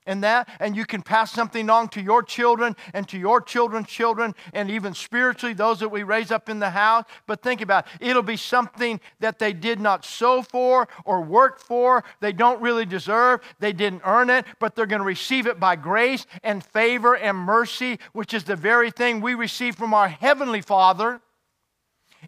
and 0.05 0.23
that, 0.23 0.49
and 0.59 0.75
you 0.75 0.85
can 0.85 1.01
pass 1.01 1.31
something 1.31 1.69
on 1.69 1.87
to 1.89 2.01
your 2.01 2.23
children 2.23 2.75
and 2.93 3.07
to 3.09 3.17
your 3.17 3.41
children's 3.41 3.87
children, 3.87 4.35
and 4.53 4.69
even 4.69 4.93
spiritually, 4.93 5.53
those 5.53 5.79
that 5.79 5.89
we 5.89 6.03
raise 6.03 6.31
up 6.31 6.49
in 6.49 6.59
the 6.59 6.69
house. 6.69 7.05
But 7.27 7.41
think 7.41 7.61
about 7.61 7.85
it. 7.99 8.09
it'll 8.09 8.23
be 8.23 8.37
something 8.37 8.99
that 9.19 9.39
they 9.39 9.53
did 9.53 9.79
not 9.79 10.05
sow 10.05 10.41
for 10.41 10.87
or 11.05 11.21
work 11.21 11.59
for. 11.59 12.03
They 12.19 12.33
don't 12.33 12.61
really 12.61 12.85
deserve. 12.85 13.41
They 13.59 13.73
didn't 13.73 14.01
earn 14.05 14.29
it, 14.29 14.45
but 14.59 14.75
they're 14.75 14.85
going 14.85 15.01
to 15.01 15.05
receive 15.05 15.47
it 15.47 15.59
by 15.59 15.75
grace 15.75 16.25
and 16.43 16.63
favor 16.63 17.15
and 17.15 17.37
mercy, 17.37 17.99
which 18.13 18.33
is 18.33 18.43
the 18.43 18.55
very 18.55 18.91
thing 18.91 19.21
we 19.21 19.35
receive 19.35 19.75
from 19.75 19.93
our 19.93 20.07
Heavenly 20.07 20.61
Father. 20.61 21.21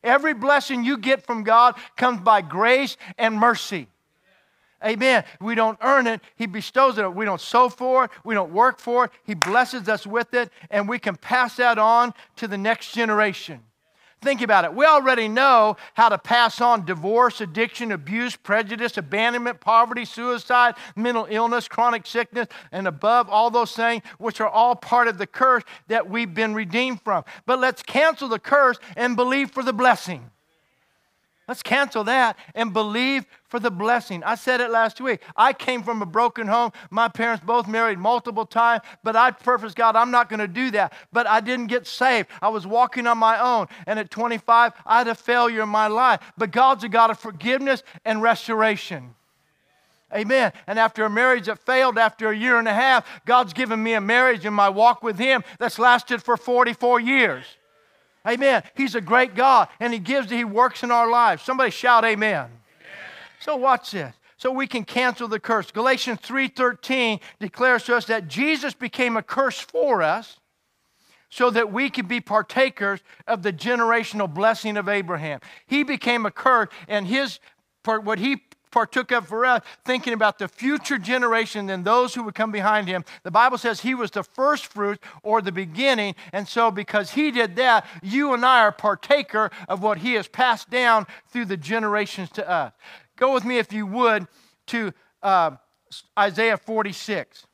Every 0.03 0.33
blessing 0.33 0.83
you 0.83 0.97
get 0.97 1.25
from 1.25 1.43
God 1.43 1.75
comes 1.95 2.21
by 2.21 2.41
grace 2.41 2.97
and 3.17 3.35
mercy. 3.35 3.87
Amen. 4.85 5.23
We 5.41 5.55
don't 5.55 5.77
earn 5.81 6.05
it. 6.05 6.21
He 6.35 6.45
bestows 6.45 6.97
it. 6.97 7.13
We 7.13 7.25
don't 7.25 7.41
sow 7.41 7.69
for 7.69 8.05
it. 8.05 8.11
We 8.23 8.35
don't 8.35 8.53
work 8.53 8.79
for 8.79 9.05
it. 9.05 9.11
He 9.23 9.33
blesses 9.33 9.89
us 9.89 10.05
with 10.05 10.33
it, 10.33 10.51
and 10.69 10.87
we 10.87 10.99
can 10.99 11.15
pass 11.15 11.55
that 11.57 11.79
on 11.79 12.13
to 12.35 12.47
the 12.47 12.57
next 12.57 12.93
generation. 12.93 13.61
Think 14.21 14.41
about 14.41 14.65
it. 14.65 14.73
We 14.73 14.85
already 14.85 15.27
know 15.27 15.77
how 15.93 16.09
to 16.09 16.17
pass 16.17 16.59
on 16.61 16.85
divorce, 16.85 17.41
addiction, 17.41 17.91
abuse, 17.91 18.35
prejudice, 18.35 18.97
abandonment, 18.97 19.59
poverty, 19.59 20.05
suicide, 20.05 20.75
mental 20.95 21.27
illness, 21.29 21.67
chronic 21.67 22.07
sickness, 22.07 22.47
and 22.71 22.87
above 22.87 23.29
all 23.29 23.51
those 23.51 23.75
things, 23.75 24.03
which 24.17 24.41
are 24.41 24.49
all 24.49 24.75
part 24.75 25.07
of 25.07 25.17
the 25.17 25.27
curse 25.27 25.63
that 25.89 26.09
we've 26.09 26.33
been 26.33 26.55
redeemed 26.55 27.01
from. 27.01 27.23
But 27.45 27.59
let's 27.59 27.83
cancel 27.83 28.27
the 28.27 28.39
curse 28.39 28.79
and 28.95 29.15
believe 29.15 29.51
for 29.51 29.61
the 29.61 29.73
blessing. 29.73 30.31
Let's 31.47 31.61
cancel 31.61 32.03
that 32.05 32.37
and 32.55 32.73
believe 32.73 33.25
for 33.47 33.59
the 33.59 33.69
blessing. 33.69 34.23
I 34.23 34.35
said 34.35 34.61
it 34.61 34.71
last 34.71 34.99
week. 34.99 35.21
I 35.35 35.53
came 35.53 35.83
from 35.83 36.01
a 36.01 36.05
broken 36.05 36.47
home. 36.47 36.71
My 36.89 37.07
parents 37.07 37.43
both 37.45 37.67
married 37.67 37.99
multiple 37.99 38.45
times, 38.45 38.81
but 39.03 39.15
I 39.15 39.31
purposed 39.31 39.75
God, 39.75 39.95
I'm 39.95 40.11
not 40.11 40.27
going 40.27 40.39
to 40.39 40.47
do 40.47 40.71
that. 40.71 40.93
But 41.13 41.27
I 41.27 41.41
didn't 41.41 41.67
get 41.67 41.85
saved. 41.85 42.29
I 42.41 42.49
was 42.49 42.65
walking 42.65 43.05
on 43.05 43.19
my 43.19 43.39
own. 43.39 43.67
And 43.85 43.99
at 43.99 44.09
25, 44.09 44.73
I 44.85 44.97
had 44.97 45.07
a 45.07 45.15
failure 45.15 45.61
in 45.61 45.69
my 45.69 45.87
life. 45.87 46.19
But 46.37 46.51
God's 46.51 46.83
a 46.83 46.89
God 46.89 47.11
of 47.11 47.19
forgiveness 47.19 47.83
and 48.03 48.21
restoration. 48.21 49.13
Amen. 50.13 50.53
And 50.65 50.79
after 50.79 51.03
a 51.03 51.09
marriage 51.09 51.45
that 51.45 51.59
failed 51.59 51.97
after 51.97 52.29
a 52.29 52.37
year 52.37 52.57
and 52.57 52.67
a 52.67 52.73
half, 52.73 53.05
God's 53.25 53.53
given 53.53 53.81
me 53.83 53.93
a 53.93 54.01
marriage 54.01 54.45
in 54.45 54.53
my 54.53 54.69
walk 54.69 55.03
with 55.03 55.19
Him 55.19 55.43
that's 55.59 55.77
lasted 55.77 56.23
for 56.23 56.37
44 56.37 56.99
years. 56.99 57.45
Amen. 58.25 58.63
He's 58.75 58.95
a 58.95 59.01
great 59.01 59.35
God 59.35 59.67
and 59.79 59.93
He 59.93 59.99
gives, 59.99 60.29
He 60.29 60.43
works 60.43 60.83
in 60.83 60.91
our 60.91 61.09
lives. 61.09 61.43
Somebody 61.43 61.71
shout 61.71 62.03
amen. 62.05 62.45
amen. 62.45 62.49
So 63.39 63.55
watch 63.55 63.91
this. 63.91 64.13
So 64.37 64.51
we 64.51 64.67
can 64.67 64.83
cancel 64.83 65.27
the 65.27 65.39
curse. 65.39 65.71
Galatians 65.71 66.19
3:13 66.21 67.19
declares 67.39 67.83
to 67.85 67.95
us 67.95 68.05
that 68.05 68.27
Jesus 68.27 68.73
became 68.73 69.17
a 69.17 69.23
curse 69.23 69.59
for 69.59 70.03
us 70.03 70.39
so 71.29 71.49
that 71.49 71.71
we 71.71 71.89
could 71.89 72.07
be 72.07 72.21
partakers 72.21 73.01
of 73.27 73.43
the 73.43 73.51
generational 73.51 74.31
blessing 74.31 74.77
of 74.77 74.87
Abraham. 74.87 75.39
He 75.65 75.83
became 75.83 76.25
a 76.25 76.31
curse 76.31 76.69
and 76.87 77.07
his 77.07 77.39
what 77.83 78.19
he 78.19 78.37
partook 78.75 79.13
of 79.13 79.25
for 79.25 79.45
us, 79.45 79.63
thinking 79.85 80.11
about 80.11 80.37
the 80.37 80.49
future 80.49 80.97
generation 80.97 81.69
and 81.69 81.85
those 81.85 82.13
who 82.13 82.23
would 82.23 82.35
come 82.35 82.51
behind 82.51 82.89
him. 82.89 83.05
The 83.23 83.31
Bible 83.31 83.57
says 83.57 83.79
he 83.79 83.95
was 83.95 84.11
the 84.11 84.21
first 84.21 84.65
fruit 84.65 84.99
or 85.23 85.41
the 85.41 85.53
beginning. 85.53 86.13
And 86.33 86.45
so, 86.45 86.71
because 86.71 87.11
he 87.11 87.31
did 87.31 87.55
that, 87.55 87.87
you 88.03 88.33
and 88.33 88.45
I 88.45 88.59
are 88.59 88.73
partaker 88.73 89.49
of 89.69 89.81
what 89.81 89.99
he 89.99 90.15
has 90.15 90.27
passed 90.27 90.69
down 90.69 91.07
through 91.29 91.45
the 91.45 91.55
generations 91.55 92.29
to 92.31 92.47
us. 92.49 92.73
Go 93.15 93.33
with 93.33 93.45
me, 93.45 93.59
if 93.59 93.71
you 93.71 93.87
would, 93.87 94.27
to 94.67 94.91
uh, 95.23 95.51
Isaiah 96.19 96.57
46. 96.57 97.45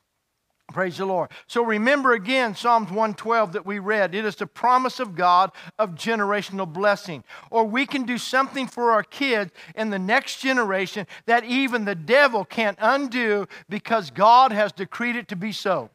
Praise 0.72 0.96
the 0.98 1.06
Lord. 1.06 1.30
So 1.46 1.64
remember 1.64 2.12
again 2.12 2.54
Psalms 2.54 2.88
112 2.88 3.52
that 3.52 3.66
we 3.66 3.78
read. 3.78 4.14
It 4.14 4.24
is 4.24 4.36
the 4.36 4.46
promise 4.46 5.00
of 5.00 5.14
God 5.14 5.52
of 5.78 5.94
generational 5.94 6.70
blessing. 6.70 7.24
Or 7.50 7.64
we 7.64 7.86
can 7.86 8.04
do 8.04 8.18
something 8.18 8.66
for 8.66 8.90
our 8.90 9.02
kids 9.02 9.52
in 9.74 9.90
the 9.90 9.98
next 9.98 10.40
generation 10.40 11.06
that 11.26 11.44
even 11.44 11.84
the 11.84 11.94
devil 11.94 12.44
can't 12.44 12.78
undo 12.80 13.46
because 13.68 14.10
God 14.10 14.52
has 14.52 14.72
decreed 14.72 15.16
it 15.16 15.28
to 15.28 15.36
be 15.36 15.52
so. 15.52 15.90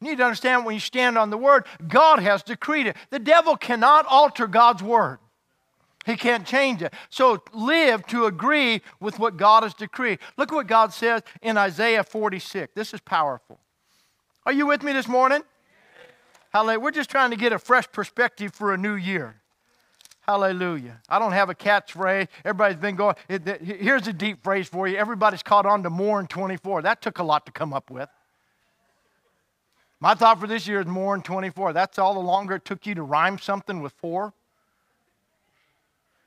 You 0.00 0.10
need 0.10 0.18
to 0.18 0.24
understand 0.24 0.64
when 0.64 0.74
you 0.74 0.80
stand 0.80 1.18
on 1.18 1.30
the 1.30 1.38
word, 1.38 1.66
God 1.86 2.20
has 2.20 2.42
decreed 2.42 2.86
it. 2.86 2.96
The 3.10 3.18
devil 3.18 3.56
cannot 3.56 4.06
alter 4.08 4.46
God's 4.46 4.82
word. 4.82 5.18
He 6.06 6.16
can't 6.16 6.46
change 6.46 6.82
it. 6.82 6.94
So 7.10 7.42
live 7.52 8.06
to 8.06 8.24
agree 8.26 8.80
with 9.00 9.18
what 9.18 9.36
God 9.36 9.64
has 9.64 9.74
decreed. 9.74 10.20
Look 10.38 10.52
at 10.52 10.54
what 10.54 10.66
God 10.66 10.92
says 10.92 11.22
in 11.42 11.58
Isaiah 11.58 12.04
46. 12.04 12.72
This 12.74 12.94
is 12.94 13.00
powerful. 13.00 13.60
Are 14.48 14.52
you 14.52 14.64
with 14.64 14.82
me 14.82 14.94
this 14.94 15.06
morning? 15.06 15.42
Hallelujah. 16.54 16.80
We're 16.80 16.90
just 16.90 17.10
trying 17.10 17.32
to 17.32 17.36
get 17.36 17.52
a 17.52 17.58
fresh 17.58 17.86
perspective 17.92 18.54
for 18.54 18.72
a 18.72 18.78
new 18.78 18.94
year. 18.94 19.42
Hallelujah. 20.22 21.02
I 21.06 21.18
don't 21.18 21.32
have 21.32 21.50
a 21.50 21.54
catchphrase. 21.54 22.28
Everybody's 22.46 22.78
been 22.78 22.96
going. 22.96 23.14
Here's 23.28 24.08
a 24.08 24.12
deep 24.14 24.42
phrase 24.42 24.66
for 24.66 24.88
you. 24.88 24.96
Everybody's 24.96 25.42
caught 25.42 25.66
on 25.66 25.82
to 25.82 25.90
more 25.90 26.18
in 26.18 26.28
24. 26.28 26.80
That 26.80 27.02
took 27.02 27.18
a 27.18 27.22
lot 27.22 27.44
to 27.44 27.52
come 27.52 27.74
up 27.74 27.90
with. 27.90 28.08
My 30.00 30.14
thought 30.14 30.40
for 30.40 30.46
this 30.46 30.66
year 30.66 30.80
is 30.80 30.86
more 30.86 31.14
in 31.14 31.20
24. 31.20 31.74
That's 31.74 31.98
all 31.98 32.14
the 32.14 32.20
longer 32.20 32.54
it 32.54 32.64
took 32.64 32.86
you 32.86 32.94
to 32.94 33.02
rhyme 33.02 33.36
something 33.38 33.82
with 33.82 33.92
four. 33.98 34.32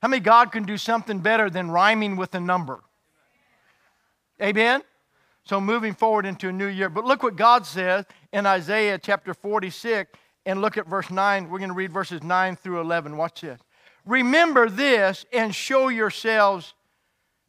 How 0.04 0.10
many 0.10 0.20
God 0.20 0.52
can 0.52 0.62
do 0.62 0.78
something 0.78 1.22
better 1.22 1.50
than 1.50 1.72
rhyming 1.72 2.18
with 2.18 2.36
a 2.36 2.40
number? 2.40 2.82
Amen? 4.40 4.84
So 5.44 5.60
moving 5.60 5.94
forward 5.94 6.26
into 6.26 6.50
a 6.50 6.52
new 6.52 6.68
year. 6.68 6.90
But 6.90 7.06
look 7.06 7.24
what 7.24 7.36
God 7.36 7.66
says 7.66 8.06
in 8.32 8.46
Isaiah 8.46 8.98
chapter 8.98 9.34
46 9.34 10.12
and 10.46 10.62
look 10.62 10.78
at 10.78 10.88
verse 10.88 11.10
9. 11.10 11.50
We're 11.50 11.58
going 11.60 11.70
to 11.70 11.76
read 11.76 11.92
verses 11.92 12.24
9 12.24 12.56
through 12.56 12.82
11. 12.82 13.18
Watch 13.18 13.42
this. 13.42 13.60
Remember 14.06 14.70
this 14.70 15.26
and 15.32 15.54
show 15.54 15.88
yourselves 15.88 16.74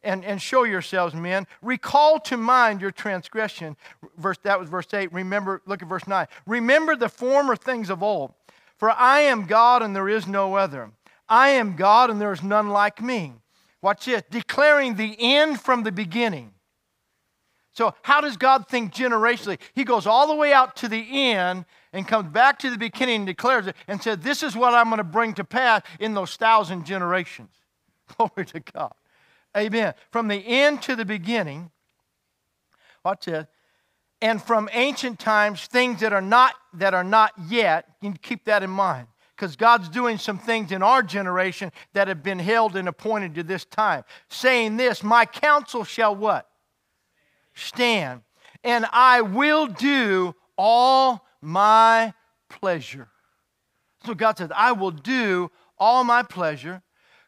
and, 0.05 0.25
and 0.25 0.43
show 0.43 0.65
yourselves, 0.65 1.15
men. 1.15 1.47
Recall 1.63 2.19
to 2.21 2.37
mind 2.37 2.81
your 2.81 2.91
transgression. 2.91 3.77
Verse, 4.17 4.39
that 4.43 4.59
was 4.59 4.69
verse 4.69 4.93
8. 4.93 5.13
Remember, 5.13 5.63
look 5.65 5.81
at 5.81 5.89
verse 5.89 6.07
9. 6.07 6.27
Remember 6.47 6.97
the 6.97 7.09
former 7.09 7.55
things 7.55 7.89
of 7.89 8.03
old. 8.03 8.35
For 8.77 8.91
I 8.91 9.21
am 9.21 9.47
God 9.47 9.83
and 9.83 9.95
there 9.95 10.09
is 10.09 10.27
no 10.27 10.57
other. 10.57 10.91
I 11.29 11.51
am 11.51 11.77
God 11.77 12.11
and 12.11 12.21
there 12.21 12.33
is 12.33 12.43
none 12.43 12.71
like 12.71 13.01
me. 13.01 13.35
Watch 13.81 14.07
this. 14.07 14.23
Declaring 14.29 14.97
the 14.97 15.17
end 15.21 15.61
from 15.61 15.85
the 15.85 15.93
beginning 15.93 16.53
so, 17.75 17.95
how 18.03 18.21
does 18.21 18.37
God 18.37 18.69
think 18.69 18.93
generationally? 18.93 19.59
He 19.75 19.85
goes 19.85 20.07
all 20.07 20.27
the 20.27 20.35
way 20.35 20.53
out 20.53 20.77
to 20.77 20.89
the 20.89 21.31
end 21.31 21.65
and 21.93 22.07
comes 22.07 22.31
back 22.31 22.59
to 22.61 22.71
the 22.71 22.77
beginning 22.77 23.17
and 23.17 23.27
declares 23.27 23.67
it 23.67 23.77
and 23.89 24.03
said, 24.03 24.23
This 24.23 24.43
is 24.43 24.55
what 24.55 24.75
I'm 24.75 24.87
going 24.87 24.99
to 24.99 25.05
bring 25.05 25.33
to 25.35 25.45
pass 25.45 25.83
in 25.99 26.13
those 26.13 26.37
thousand 26.37 26.85
generations. 26.85 27.51
Glory 28.17 28.45
to 28.47 28.61
God. 28.61 28.93
Amen. 29.57 29.95
From 30.11 30.29
the 30.29 30.37
end 30.37 30.83
to 30.83 30.97
the 30.97 31.07
beginning, 31.07 31.71
watch 33.05 33.25
this. 33.25 33.47
And 34.21 34.41
from 34.41 34.69
ancient 34.73 35.19
times, 35.19 35.67
things 35.67 36.01
that 36.01 36.13
are 36.13 36.23
not 36.23 36.55
that 36.75 36.93
are 36.93 37.05
not 37.05 37.33
yet, 37.49 37.87
you 38.03 38.13
keep 38.21 38.45
that 38.45 38.63
in 38.63 38.71
mind. 38.71 39.09
Because 39.35 39.57
God's 39.57 39.89
doing 39.89 40.19
some 40.19 40.39
things 40.39 40.73
in 40.73 40.83
our 40.83 41.03
generation 41.03 41.73
that 41.95 42.07
have 42.07 42.23
been 42.23 42.39
held 42.39 42.77
and 42.77 42.87
appointed 42.87 43.35
to 43.37 43.43
this 43.43 43.65
time. 43.65 44.05
Saying 44.29 44.77
this, 44.77 45.03
my 45.03 45.25
counsel 45.25 45.85
shall 45.85 46.15
what? 46.15 46.52
Stand, 47.55 48.23
and 48.65 48.87
I 48.93 49.21
will 49.21 49.67
do 49.67 50.35
all 50.57 51.27
my 51.41 52.15
pleasure. 52.49 53.09
So 54.05 54.15
God 54.15 54.39
says, 54.39 54.51
I 54.55 54.73
will 54.73 54.91
do 54.91 55.51
all 55.79 56.05
my 56.05 56.23
pleasure, 56.23 56.83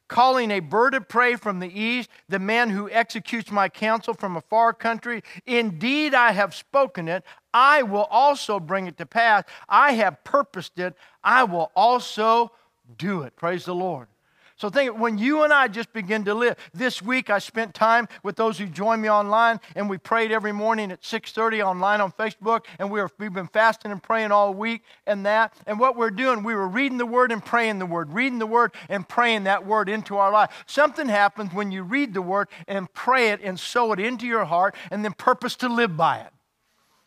calling 0.08 0.50
a 0.50 0.60
bird 0.60 0.94
of 0.94 1.08
prey 1.08 1.34
from 1.36 1.60
the 1.60 1.80
east, 1.80 2.10
the 2.28 2.38
man 2.38 2.70
who 2.70 2.90
executes 2.90 3.50
my 3.50 3.68
counsel 3.68 4.14
from 4.14 4.36
a 4.36 4.40
far 4.40 4.72
country. 4.72 5.22
Indeed, 5.46 6.14
I 6.14 6.32
have 6.32 6.54
spoken 6.54 7.08
it. 7.08 7.24
I 7.52 7.82
will 7.82 8.06
also 8.10 8.60
bring 8.60 8.86
it 8.86 8.96
to 8.98 9.06
pass. 9.06 9.44
I 9.68 9.92
have 9.92 10.22
purposed 10.24 10.78
it. 10.78 10.94
I 11.22 11.44
will 11.44 11.72
also 11.74 12.52
do 12.98 13.22
it. 13.22 13.34
Praise 13.36 13.64
the 13.64 13.74
Lord. 13.74 14.08
So 14.56 14.70
think 14.70 14.98
when 14.98 15.18
you 15.18 15.42
and 15.42 15.52
I 15.52 15.66
just 15.66 15.92
begin 15.92 16.24
to 16.24 16.34
live. 16.34 16.56
This 16.72 17.02
week 17.02 17.28
I 17.28 17.40
spent 17.40 17.74
time 17.74 18.08
with 18.22 18.36
those 18.36 18.56
who 18.56 18.66
joined 18.66 19.02
me 19.02 19.10
online, 19.10 19.58
and 19.74 19.90
we 19.90 19.98
prayed 19.98 20.30
every 20.30 20.52
morning 20.52 20.92
at 20.92 21.02
6:30 21.02 21.60
online 21.60 22.00
on 22.00 22.12
Facebook, 22.12 22.66
and 22.78 22.88
we 22.90 23.00
were, 23.00 23.10
we've 23.18 23.32
been 23.32 23.48
fasting 23.48 23.90
and 23.90 24.00
praying 24.00 24.30
all 24.30 24.54
week 24.54 24.82
and 25.06 25.26
that. 25.26 25.54
And 25.66 25.80
what 25.80 25.96
we're 25.96 26.10
doing, 26.10 26.44
we 26.44 26.54
were 26.54 26.68
reading 26.68 26.98
the 26.98 27.06
Word 27.06 27.32
and 27.32 27.44
praying 27.44 27.80
the 27.80 27.86
Word, 27.86 28.12
reading 28.12 28.38
the 28.38 28.46
Word 28.46 28.72
and 28.88 29.08
praying 29.08 29.44
that 29.44 29.66
Word 29.66 29.88
into 29.88 30.16
our 30.16 30.30
life. 30.30 30.64
Something 30.66 31.08
happens 31.08 31.52
when 31.52 31.72
you 31.72 31.82
read 31.82 32.14
the 32.14 32.22
Word 32.22 32.48
and 32.68 32.92
pray 32.92 33.30
it 33.30 33.40
and 33.42 33.58
sow 33.58 33.92
it 33.92 33.98
into 33.98 34.26
your 34.26 34.44
heart, 34.44 34.76
and 34.90 35.04
then 35.04 35.14
purpose 35.14 35.56
to 35.56 35.68
live 35.68 35.96
by 35.96 36.18
it. 36.18 36.32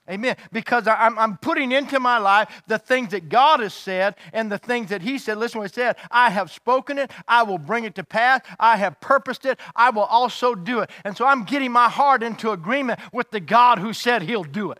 Amen. 0.10 0.38
Because 0.54 0.88
I'm, 0.88 1.20
I'm 1.20 1.38
putting 1.38 1.74
into 1.74 2.00
my 2.00 2.18
life 2.18 2.64
the 2.68 2.80
things 2.80 3.12
that 3.12 3.28
God 3.28 3.60
has 3.60 3.74
said 3.74 4.16
and 4.32 4.50
the 4.50 4.58
things 4.58 4.90
that 4.90 5.02
He 5.02 5.18
said. 5.18 5.38
Listen 5.38 5.60
what 5.60 5.72
He 5.72 5.74
said 5.74 5.98
I 6.10 6.30
have 6.30 6.52
spoken 6.52 6.98
it, 6.98 7.12
I 7.28 7.44
will 7.44 7.58
bring 7.58 7.84
it 7.84 7.96
to 7.96 8.04
pass, 8.04 8.42
I 8.60 8.78
have 8.78 9.00
purposed 9.02 9.46
it, 9.46 9.60
I 9.76 9.90
will 9.90 10.04
also 10.04 10.56
do 10.56 10.80
it. 10.80 10.90
And 11.04 11.18
so 11.18 11.26
I'm 11.26 11.44
getting 11.44 11.72
my 11.72 11.90
heart 11.90 12.24
into 12.24 12.52
agreement 12.52 13.00
with 13.12 13.32
the 13.32 13.40
God 13.42 13.80
who 13.80 13.94
said 13.94 14.22
He'll 14.22 14.44
do 14.44 14.72
it. 14.72 14.80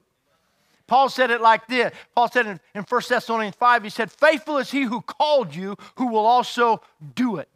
Paul 0.88 1.10
said 1.10 1.32
it 1.32 1.42
like 1.42 1.68
this. 1.68 1.94
Paul 2.16 2.32
said 2.32 2.48
in, 2.48 2.60
in 2.74 2.84
1 2.84 3.02
Thessalonians 3.10 3.56
5, 3.56 3.84
he 3.84 3.90
said, 3.90 4.10
Faithful 4.10 4.58
is 4.58 4.72
he 4.72 4.84
who 4.84 5.02
called 5.02 5.54
you, 5.54 5.76
who 5.98 6.08
will 6.08 6.26
also 6.26 6.82
do 7.14 7.36
it. 7.38 7.50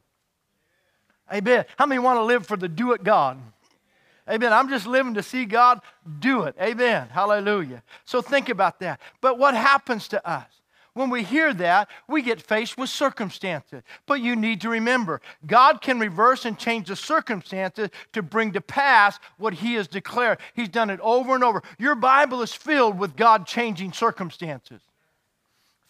Amen. 1.34 1.64
How 1.78 1.86
many 1.86 2.00
want 2.00 2.18
to 2.18 2.24
live 2.24 2.46
for 2.46 2.58
the 2.58 2.68
do 2.68 2.92
it 2.92 3.06
God? 3.06 3.40
Amen. 4.32 4.54
I'm 4.54 4.70
just 4.70 4.88
living 4.88 5.15
to 5.15 5.24
see 5.24 5.46
God 5.46 5.82
do 6.20 6.44
it. 6.44 6.56
Amen. 6.62 7.10
Hallelujah. 7.10 7.84
So 8.06 8.22
think 8.22 8.50
about 8.50 8.80
that. 8.80 9.02
But 9.20 9.38
what 9.38 9.54
happens 9.54 10.08
to 10.10 10.28
us? 10.28 10.48
When 10.94 11.10
we 11.10 11.24
hear 11.24 11.54
that, 11.54 11.89
we 12.08 12.22
get 12.22 12.41
faced 12.41 12.78
with 12.78 12.89
circumstances. 12.89 13.82
But 14.06 14.22
you 14.22 14.36
need 14.36 14.62
to 14.62 14.70
remember, 14.70 15.22
God 15.46 15.82
can 15.82 16.00
reverse 16.00 16.44
and 16.46 16.58
change 16.58 16.89
the 16.89 16.98
circumstances 16.98 17.89
to 18.12 18.22
bring 18.22 18.52
to 18.54 18.62
pass 18.62 19.17
what 19.38 19.54
He 19.54 19.76
has 19.76 19.88
declared. 19.88 20.39
He's 20.54 20.70
done 20.70 20.89
it 20.89 21.00
over 21.02 21.34
and 21.34 21.44
over. 21.44 21.63
Your 21.78 21.96
Bible 21.96 22.41
is 22.41 22.54
filled 22.54 23.00
with 23.00 23.15
God 23.15 23.48
changing 23.48 23.94
circumstances 23.94 24.82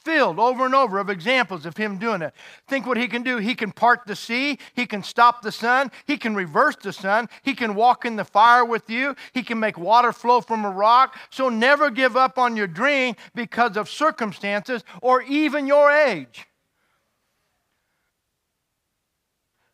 filled 0.04 0.40
over 0.40 0.66
and 0.66 0.76
over 0.76 1.00
of 1.00 1.10
examples 1.10 1.66
of 1.66 1.78
him 1.78 1.98
doing 1.98 2.22
it. 2.22 2.34
Think 2.68 2.86
what 2.86 2.98
he 2.98 3.08
can 3.08 3.24
do. 3.24 3.38
He 3.38 3.56
can 3.56 3.72
part 3.72 4.02
the 4.06 4.16
sea, 4.16 4.58
he 4.74 4.86
can 4.86 5.04
stop 5.04 5.42
the 5.42 5.52
sun, 5.52 5.92
he 6.06 6.18
can 6.18 6.36
reverse 6.36 6.76
the 6.76 6.94
sun, 6.94 7.30
he 7.44 7.54
can 7.54 7.76
walk 7.76 8.06
in 8.06 8.16
the 8.16 8.26
fire 8.26 8.66
with 8.66 8.90
you, 8.90 9.16
he 9.34 9.44
can 9.44 9.60
make 9.60 9.78
water 9.78 10.12
flow 10.12 10.42
from 10.42 10.66
a 10.66 10.70
rock. 10.70 11.18
So 11.30 11.50
never 11.50 11.90
give 11.90 12.18
up 12.18 12.38
on 12.38 12.56
your 12.56 12.68
dream 12.68 13.16
because 13.36 13.78
of 13.78 13.90
circumstances 13.90 14.84
or 15.02 15.22
even 15.24 15.68
your 15.68 15.92
age. 15.92 16.48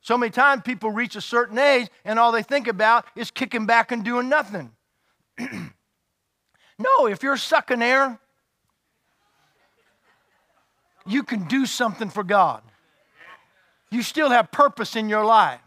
So 0.02 0.18
many 0.18 0.30
times 0.30 0.62
people 0.63 0.92
reach 0.92 1.18
a 1.18 1.22
certain 1.22 1.58
age 1.58 1.90
and 2.06 2.18
all 2.18 2.32
they 2.32 2.44
think 2.44 2.68
about 2.68 3.06
is 3.16 3.30
kicking 3.30 3.66
back 3.66 3.92
and 3.92 4.06
doing 4.06 4.30
nothing. 4.30 4.72
no, 5.38 7.08
if 7.08 7.24
you're 7.24 7.36
sucking 7.36 7.82
air, 7.82 8.18
you 11.08 11.24
can 11.24 11.46
do 11.46 11.65
something 11.65 12.10
for 12.10 12.24
God. 12.24 12.62
You 13.89 14.02
still 14.02 14.30
have 14.30 14.52
purpose 14.52 14.96
in 14.96 15.10
your 15.10 15.26
life. 15.26 15.62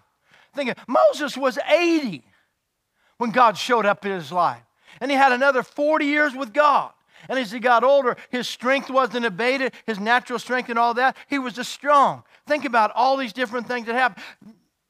Think 0.55 0.74
Moses 0.87 1.37
was 1.37 1.59
80 1.68 2.22
when 3.18 3.31
God 3.31 3.57
showed 3.57 3.87
up 3.87 4.05
in 4.05 4.12
his 4.12 4.31
life. 4.31 4.62
And 5.00 5.11
he 5.11 5.16
had 5.16 5.33
another 5.33 5.62
40 5.62 6.05
years 6.05 6.35
with 6.35 6.53
God. 6.53 6.92
And 7.29 7.38
as 7.38 7.53
he 7.53 7.59
got 7.59 7.85
older, 7.85 8.16
his 8.31 8.48
strength 8.48 8.90
wasn't 8.90 9.26
abated, 9.26 9.74
his 9.87 9.98
natural 9.98 10.38
strength 10.38 10.68
and 10.68 10.79
all 10.79 10.94
that. 10.94 11.16
He 11.29 11.38
was 11.38 11.55
just 11.55 11.72
strong. 11.72 12.22
Think 12.46 12.64
about 12.64 12.92
all 12.94 13.16
these 13.16 13.33
different 13.33 13.68
things 13.68 13.87
that 13.87 13.94
happened. 13.94 14.24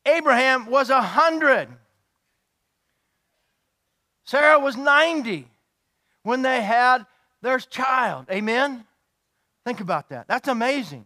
Abraham 0.07 0.67
was 0.67 0.91
100. 0.91 1.69
Sarah 4.25 4.59
was 4.59 4.77
90 4.77 5.49
when 6.23 6.43
they 6.43 6.63
had 6.63 7.05
their 7.43 7.59
child. 7.59 8.27
Amen? 8.31 8.85
Think 9.71 9.83
about 9.83 10.09
that. 10.09 10.27
That's 10.27 10.49
amazing. 10.49 11.05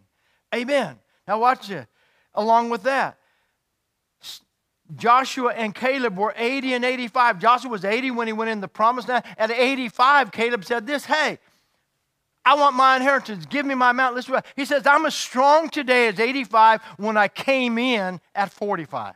Amen. 0.55 0.97
Now, 1.27 1.39
watch 1.39 1.67
this. 1.67 1.85
Along 2.33 2.71
with 2.71 2.81
that, 2.81 3.19
Joshua 4.95 5.53
and 5.53 5.75
Caleb 5.75 6.17
were 6.17 6.33
80 6.35 6.73
and 6.73 6.83
85. 6.83 7.37
Joshua 7.37 7.69
was 7.69 7.85
80 7.85 8.09
when 8.09 8.25
he 8.25 8.33
went 8.33 8.49
in 8.49 8.61
the 8.61 8.67
promised 8.67 9.07
land. 9.07 9.23
At 9.37 9.51
85, 9.51 10.31
Caleb 10.31 10.65
said 10.65 10.87
this 10.87 11.05
Hey, 11.05 11.37
I 12.43 12.55
want 12.55 12.75
my 12.75 12.95
inheritance. 12.95 13.45
Give 13.45 13.67
me 13.67 13.75
my 13.75 13.91
mountain. 13.91 14.15
Listen, 14.15 14.41
he 14.55 14.65
says, 14.65 14.87
I'm 14.87 15.05
as 15.05 15.13
strong 15.13 15.69
today 15.69 16.07
as 16.07 16.19
85 16.19 16.81
when 16.97 17.17
I 17.17 17.27
came 17.27 17.77
in 17.77 18.19
at 18.33 18.51
45. 18.51 19.13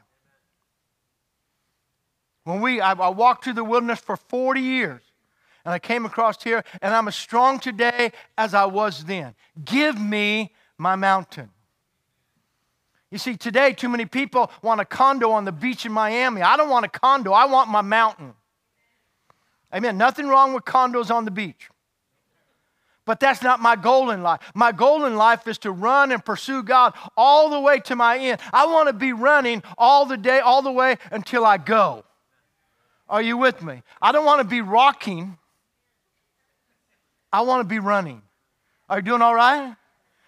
When 2.43 2.61
we, 2.61 2.81
I, 2.81 2.91
I 2.91 3.09
walked 3.09 3.45
through 3.45 3.53
the 3.53 3.63
wilderness 3.63 3.99
for 3.99 4.15
40 4.15 4.61
years 4.61 5.08
and 5.69 5.75
I 5.75 5.77
came 5.77 6.03
across 6.03 6.43
here, 6.43 6.63
and 6.81 6.95
I'm 6.95 7.07
as 7.07 7.15
strong 7.15 7.59
today 7.59 8.11
as 8.39 8.55
I 8.55 8.65
was 8.65 9.03
then. 9.05 9.35
Give 9.63 10.01
me 10.01 10.51
my 10.79 10.95
mountain. 10.95 11.51
You 13.11 13.19
see, 13.19 13.37
today, 13.37 13.73
too 13.73 13.87
many 13.87 14.07
people 14.07 14.49
want 14.63 14.81
a 14.81 14.85
condo 14.85 15.29
on 15.29 15.45
the 15.45 15.51
beach 15.51 15.85
in 15.85 15.91
Miami. 15.91 16.41
I 16.41 16.57
don't 16.57 16.69
want 16.69 16.87
a 16.87 16.89
condo, 16.89 17.33
I 17.33 17.45
want 17.45 17.69
my 17.69 17.81
mountain. 17.81 18.33
Amen. 19.71 19.95
Nothing 19.95 20.27
wrong 20.27 20.55
with 20.55 20.65
condos 20.65 21.13
on 21.13 21.25
the 21.25 21.29
beach. 21.29 21.69
But 23.05 23.19
that's 23.19 23.43
not 23.43 23.59
my 23.59 23.75
goal 23.75 24.09
in 24.09 24.23
life. 24.23 24.39
My 24.55 24.71
goal 24.71 25.05
in 25.05 25.17
life 25.17 25.47
is 25.47 25.59
to 25.59 25.71
run 25.71 26.11
and 26.11 26.25
pursue 26.25 26.63
God 26.63 26.95
all 27.15 27.51
the 27.51 27.59
way 27.59 27.79
to 27.81 27.95
my 27.95 28.17
end. 28.17 28.41
I 28.51 28.65
want 28.65 28.87
to 28.87 28.93
be 28.93 29.13
running 29.13 29.61
all 29.77 30.07
the 30.07 30.17
day, 30.17 30.39
all 30.39 30.63
the 30.63 30.71
way 30.71 30.97
until 31.11 31.45
I 31.45 31.59
go. 31.59 32.05
Are 33.07 33.21
you 33.21 33.37
with 33.37 33.61
me? 33.61 33.83
I 34.01 34.11
don't 34.11 34.25
want 34.25 34.41
to 34.41 34.47
be 34.47 34.61
rocking 34.61 35.37
I 37.31 37.41
want 37.41 37.61
to 37.61 37.67
be 37.67 37.79
running. 37.79 38.21
Are 38.89 38.97
you 38.97 39.03
doing 39.03 39.21
all 39.21 39.35
right? 39.35 39.75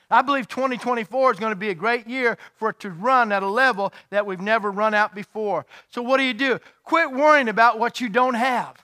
I 0.10 0.22
believe 0.22 0.48
2024 0.50 1.32
is 1.32 1.40
going 1.40 1.54
to 1.54 1.56
be 1.56 1.70
a 1.70 1.76
great 1.76 2.06
year 2.06 2.38
for 2.56 2.70
it 2.70 2.80
to 2.82 2.90
run 2.90 3.32
at 3.32 3.44
a 3.44 3.48
level 3.48 3.94
that 4.10 4.26
we've 4.26 4.42
never 4.42 4.70
run 4.70 4.94
out 4.94 5.16
before. 5.16 5.66
So, 5.90 6.02
what 6.02 6.18
do 6.18 6.24
you 6.24 6.34
do? 6.34 6.60
Quit 6.84 7.12
worrying 7.12 7.48
about 7.48 7.80
what 7.80 8.02
you 8.02 8.10
don't 8.10 8.34
have. 8.34 8.76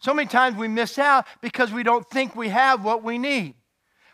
So 0.00 0.12
many 0.12 0.28
times 0.28 0.56
we 0.56 0.68
miss 0.68 0.98
out 0.98 1.26
because 1.40 1.72
we 1.72 1.82
don't 1.82 2.08
think 2.08 2.36
we 2.36 2.50
have 2.50 2.84
what 2.84 3.02
we 3.02 3.18
need. 3.18 3.54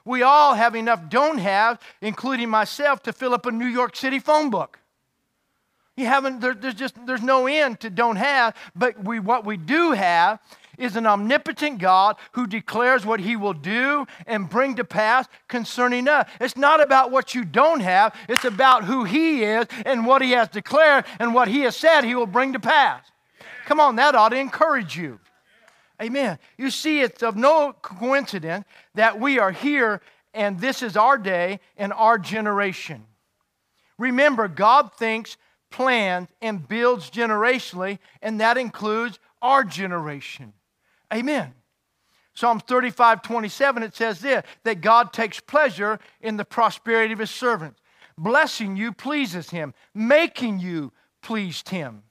We 0.04 0.22
all 0.22 0.54
have 0.54 0.76
enough 0.76 1.08
don't 1.08 1.38
have, 1.38 1.80
including 2.00 2.48
myself, 2.48 3.02
to 3.04 3.12
fill 3.12 3.34
up 3.34 3.46
a 3.46 3.50
New 3.50 3.66
York 3.66 3.96
City 3.96 4.20
phone 4.20 4.50
book. 4.50 4.78
You 5.96 6.06
haven't, 6.06 6.40
there, 6.40 6.54
there's 6.54 6.74
just, 6.74 6.94
there's 7.06 7.22
no 7.22 7.46
end 7.46 7.80
to 7.80 7.90
don't 7.90 8.16
have, 8.16 8.54
but 8.74 9.02
we, 9.02 9.18
what 9.18 9.44
we 9.44 9.56
do 9.56 9.92
have 9.92 10.40
is 10.78 10.96
an 10.96 11.06
omnipotent 11.06 11.78
God 11.78 12.16
who 12.32 12.46
declares 12.46 13.04
what 13.04 13.20
he 13.20 13.36
will 13.36 13.52
do 13.52 14.06
and 14.26 14.48
bring 14.48 14.76
to 14.76 14.84
pass 14.84 15.26
concerning 15.48 16.08
us. 16.08 16.28
It's 16.40 16.56
not 16.56 16.82
about 16.82 17.10
what 17.10 17.34
you 17.34 17.44
don't 17.44 17.80
have, 17.80 18.14
it's 18.28 18.44
about 18.44 18.84
who 18.84 19.04
he 19.04 19.42
is 19.42 19.66
and 19.84 20.06
what 20.06 20.22
he 20.22 20.32
has 20.32 20.48
declared 20.48 21.04
and 21.18 21.34
what 21.34 21.48
he 21.48 21.60
has 21.60 21.76
said 21.76 22.02
he 22.02 22.14
will 22.14 22.26
bring 22.26 22.52
to 22.52 22.60
pass. 22.60 23.04
Come 23.66 23.80
on, 23.80 23.96
that 23.96 24.14
ought 24.14 24.30
to 24.30 24.36
encourage 24.36 24.96
you. 24.96 25.18
Amen. 26.00 26.38
You 26.58 26.70
see, 26.70 27.00
it's 27.00 27.22
of 27.22 27.36
no 27.36 27.74
coincidence 27.82 28.66
that 28.94 29.18
we 29.18 29.38
are 29.38 29.50
here 29.50 30.00
and 30.36 30.60
this 30.60 30.82
is 30.82 30.96
our 30.96 31.16
day 31.16 31.60
and 31.78 31.92
our 31.94 32.18
generation. 32.18 33.06
Remember, 33.98 34.48
God 34.48 34.92
thinks, 34.92 35.38
plans, 35.70 36.28
and 36.42 36.68
builds 36.68 37.10
generationally, 37.10 37.98
and 38.20 38.40
that 38.40 38.58
includes 38.58 39.18
our 39.40 39.64
generation. 39.64 40.52
Amen. 41.12 41.54
Psalm 42.34 42.60
35, 42.60 43.22
27, 43.22 43.82
it 43.82 43.96
says 43.96 44.20
this 44.20 44.44
that 44.64 44.80
God 44.80 45.12
takes 45.12 45.40
pleasure 45.40 45.98
in 46.20 46.36
the 46.36 46.44
prosperity 46.44 47.12
of 47.12 47.18
his 47.18 47.30
servants. 47.30 47.80
Blessing 48.18 48.76
you 48.76 48.92
pleases 48.92 49.50
him, 49.50 49.74
making 49.94 50.58
you 50.58 50.92
pleased 51.22 51.70
him, 51.70 52.02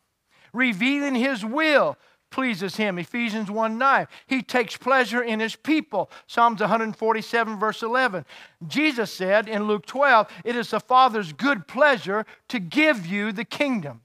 revealing 0.53 1.15
his 1.15 1.45
will 1.45 1.97
pleases 2.31 2.75
him. 2.75 2.99
Ephesians 2.99 3.49
1 3.49 3.77
9. 3.77 4.07
He 4.27 4.41
takes 4.41 4.75
pleasure 4.75 5.23
in 5.23 5.39
his 5.39 5.55
people. 5.55 6.11
Psalms 6.27 6.59
147, 6.59 7.57
verse 7.57 7.81
11. 7.81 8.25
Jesus 8.67 9.11
said 9.11 9.47
in 9.47 9.67
Luke 9.67 9.85
12, 9.85 10.27
It 10.43 10.55
is 10.55 10.71
the 10.71 10.79
Father's 10.79 11.33
good 11.33 11.67
pleasure 11.67 12.25
to 12.49 12.59
give 12.59 13.05
you 13.05 13.31
the 13.31 13.45
kingdom. 13.45 14.01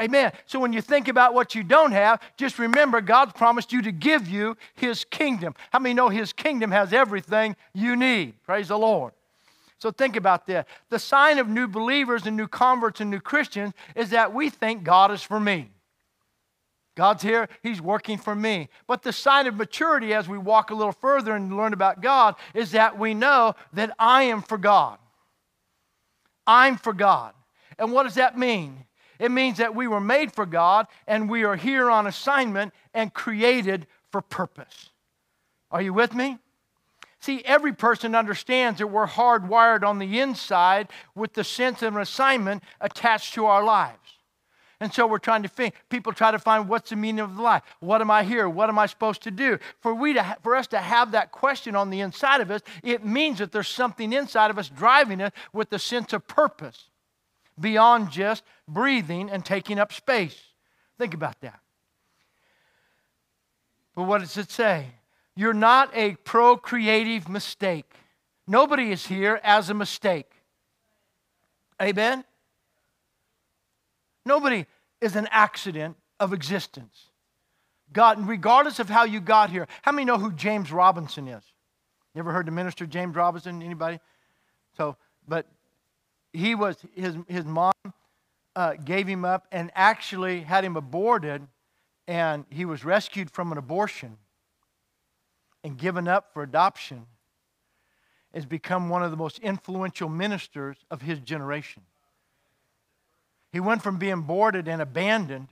Amen. 0.00 0.32
So 0.46 0.58
when 0.58 0.72
you 0.72 0.80
think 0.80 1.06
about 1.06 1.34
what 1.34 1.54
you 1.54 1.62
don't 1.62 1.92
have, 1.92 2.20
just 2.36 2.58
remember 2.58 3.00
God's 3.00 3.32
promised 3.32 3.72
you 3.72 3.80
to 3.82 3.92
give 3.92 4.26
you 4.26 4.56
His 4.74 5.04
kingdom. 5.04 5.54
How 5.70 5.78
many 5.78 5.94
know 5.94 6.08
His 6.08 6.32
kingdom 6.32 6.72
has 6.72 6.92
everything 6.92 7.54
you 7.72 7.94
need? 7.94 8.34
Praise 8.42 8.68
the 8.68 8.78
Lord. 8.78 9.12
So 9.78 9.90
think 9.90 10.16
about 10.16 10.46
that. 10.46 10.66
The 10.88 10.98
sign 10.98 11.38
of 11.38 11.48
new 11.48 11.68
believers 11.68 12.26
and 12.26 12.36
new 12.36 12.48
converts 12.48 13.00
and 13.00 13.10
new 13.10 13.20
Christians 13.20 13.72
is 13.94 14.10
that 14.10 14.34
we 14.34 14.50
think 14.50 14.82
God 14.82 15.12
is 15.12 15.22
for 15.22 15.38
me. 15.38 15.70
God's 16.96 17.22
here, 17.22 17.48
He's 17.62 17.80
working 17.80 18.18
for 18.18 18.34
me. 18.34 18.68
But 18.86 19.02
the 19.02 19.12
sign 19.12 19.46
of 19.46 19.56
maturity 19.56 20.14
as 20.14 20.28
we 20.28 20.38
walk 20.38 20.70
a 20.70 20.74
little 20.74 20.92
further 20.92 21.34
and 21.36 21.56
learn 21.56 21.72
about 21.72 22.00
God 22.00 22.34
is 22.54 22.72
that 22.72 22.98
we 22.98 23.14
know 23.14 23.54
that 23.72 23.94
I 23.98 24.24
am 24.24 24.42
for 24.42 24.58
God. 24.58 24.98
I'm 26.46 26.76
for 26.76 26.92
God. 26.92 27.34
And 27.78 27.92
what 27.92 28.04
does 28.04 28.14
that 28.14 28.38
mean? 28.38 28.84
It 29.18 29.30
means 29.30 29.58
that 29.58 29.74
we 29.74 29.86
were 29.86 30.00
made 30.00 30.32
for 30.32 30.46
God 30.46 30.86
and 31.06 31.28
we 31.28 31.44
are 31.44 31.56
here 31.56 31.90
on 31.90 32.06
assignment 32.06 32.72
and 32.92 33.12
created 33.12 33.86
for 34.10 34.20
purpose. 34.20 34.90
Are 35.70 35.82
you 35.82 35.92
with 35.92 36.14
me? 36.14 36.38
See, 37.20 37.42
every 37.44 37.72
person 37.72 38.14
understands 38.14 38.78
that 38.78 38.88
we're 38.88 39.06
hardwired 39.06 39.82
on 39.82 39.98
the 39.98 40.20
inside 40.20 40.88
with 41.14 41.32
the 41.32 41.42
sense 41.42 41.82
of 41.82 41.96
an 41.96 42.02
assignment 42.02 42.62
attached 42.80 43.34
to 43.34 43.46
our 43.46 43.64
lives. 43.64 43.98
And 44.80 44.92
so 44.92 45.06
we're 45.06 45.18
trying 45.18 45.42
to 45.44 45.48
think. 45.48 45.74
People 45.88 46.12
try 46.12 46.30
to 46.30 46.38
find 46.38 46.68
what's 46.68 46.90
the 46.90 46.96
meaning 46.96 47.20
of 47.20 47.38
life? 47.38 47.62
What 47.80 48.02
am 48.02 48.10
I 48.10 48.24
here? 48.24 48.48
What 48.48 48.68
am 48.68 48.78
I 48.78 48.84
supposed 48.84 49.22
to 49.22 49.30
do? 49.30 49.58
For, 49.80 49.94
we 49.94 50.12
to, 50.12 50.36
for 50.42 50.54
us 50.54 50.66
to 50.68 50.78
have 50.78 51.12
that 51.12 51.32
question 51.32 51.74
on 51.74 51.88
the 51.88 52.00
inside 52.00 52.42
of 52.42 52.50
us, 52.50 52.60
it 52.82 53.04
means 53.04 53.38
that 53.38 53.52
there's 53.52 53.68
something 53.68 54.12
inside 54.12 54.50
of 54.50 54.58
us 54.58 54.68
driving 54.68 55.22
us 55.22 55.32
with 55.52 55.72
a 55.72 55.78
sense 55.78 56.12
of 56.12 56.26
purpose 56.26 56.90
beyond 57.58 58.10
just 58.10 58.42
breathing 58.68 59.30
and 59.30 59.44
taking 59.44 59.78
up 59.78 59.92
space. 59.92 60.40
Think 60.98 61.14
about 61.14 61.40
that. 61.40 61.60
But 63.94 64.04
what 64.04 64.20
does 64.20 64.36
it 64.36 64.50
say? 64.50 64.86
You're 65.36 65.54
not 65.54 65.90
a 65.94 66.16
procreative 66.16 67.28
mistake. 67.28 67.92
Nobody 68.46 68.90
is 68.90 69.06
here 69.06 69.40
as 69.42 69.70
a 69.70 69.74
mistake. 69.74 70.30
Amen? 71.80 72.24
Nobody 74.26 74.66
is 75.00 75.16
an 75.16 75.28
accident 75.30 75.96
of 76.20 76.32
existence. 76.32 77.08
God, 77.92 78.26
regardless 78.26 78.78
of 78.78 78.88
how 78.88 79.04
you 79.04 79.20
got 79.20 79.50
here, 79.50 79.66
how 79.82 79.92
many 79.92 80.04
know 80.04 80.18
who 80.18 80.32
James 80.32 80.72
Robison 80.72 81.28
is? 81.28 81.44
You 82.14 82.20
ever 82.20 82.32
heard 82.32 82.46
the 82.46 82.52
minister 82.52 82.86
James 82.86 83.14
Robison? 83.16 83.62
Anybody? 83.62 84.00
So, 84.76 84.96
but 85.26 85.46
he 86.34 86.54
was 86.54 86.76
his 86.94 87.16
his 87.28 87.44
mom 87.44 87.72
uh, 88.54 88.74
gave 88.74 89.06
him 89.06 89.24
up 89.24 89.46
and 89.50 89.70
actually 89.74 90.40
had 90.40 90.64
him 90.64 90.76
aborted, 90.76 91.46
and 92.06 92.44
he 92.50 92.64
was 92.64 92.84
rescued 92.84 93.30
from 93.30 93.52
an 93.52 93.58
abortion 93.58 94.18
and 95.62 95.78
given 95.78 96.06
up 96.08 96.34
for 96.34 96.42
adoption. 96.42 97.06
Has 98.34 98.46
become 98.46 98.88
one 98.88 99.04
of 99.04 99.12
the 99.12 99.16
most 99.16 99.38
influential 99.38 100.08
ministers 100.08 100.76
of 100.90 101.02
his 101.02 101.20
generation. 101.20 101.82
He 103.52 103.60
went 103.60 103.80
from 103.80 103.96
being 103.96 104.22
boarded 104.22 104.66
and 104.66 104.82
abandoned 104.82 105.50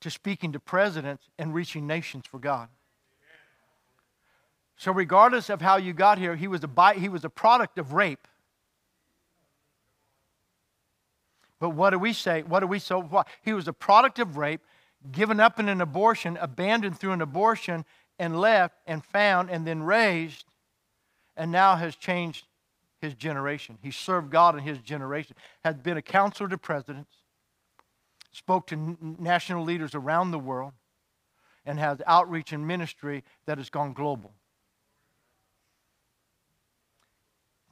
to 0.00 0.10
speaking 0.10 0.52
to 0.52 0.60
presidents 0.60 1.24
and 1.38 1.54
reaching 1.54 1.86
nations 1.86 2.24
for 2.26 2.38
God. 2.38 2.68
So, 4.76 4.92
regardless 4.92 5.48
of 5.48 5.62
how 5.62 5.76
you 5.76 5.92
got 5.92 6.18
here, 6.18 6.36
he 6.36 6.46
was 6.46 6.62
a, 6.62 6.92
he 6.92 7.08
was 7.08 7.24
a 7.24 7.30
product 7.30 7.78
of 7.78 7.94
rape. 7.94 8.28
But 11.60 11.70
what 11.70 11.90
do 11.90 11.98
we 11.98 12.12
say? 12.12 12.42
What 12.42 12.60
do 12.60 12.66
we 12.66 12.78
so? 12.78 13.00
What? 13.00 13.26
He 13.42 13.52
was 13.52 13.66
a 13.66 13.72
product 13.72 14.18
of 14.18 14.36
rape, 14.36 14.60
given 15.10 15.40
up 15.40 15.58
in 15.58 15.68
an 15.68 15.80
abortion, 15.80 16.38
abandoned 16.40 16.98
through 16.98 17.12
an 17.12 17.22
abortion, 17.22 17.84
and 18.18 18.40
left 18.40 18.76
and 18.86 19.04
found 19.04 19.50
and 19.50 19.66
then 19.66 19.82
raised, 19.82 20.44
and 21.36 21.52
now 21.52 21.76
has 21.76 21.96
changed 21.96 22.46
his 23.00 23.14
generation. 23.14 23.78
He 23.82 23.90
served 23.90 24.30
God 24.30 24.56
in 24.56 24.62
his 24.62 24.78
generation, 24.78 25.36
has 25.64 25.76
been 25.76 25.96
a 25.96 26.02
counselor 26.02 26.48
to 26.48 26.58
presidents, 26.58 27.12
spoke 28.32 28.66
to 28.68 28.96
national 29.00 29.64
leaders 29.64 29.94
around 29.94 30.30
the 30.30 30.38
world, 30.38 30.72
and 31.64 31.78
has 31.78 32.02
outreach 32.06 32.52
and 32.52 32.66
ministry 32.66 33.22
that 33.46 33.58
has 33.58 33.70
gone 33.70 33.92
global. 33.92 34.32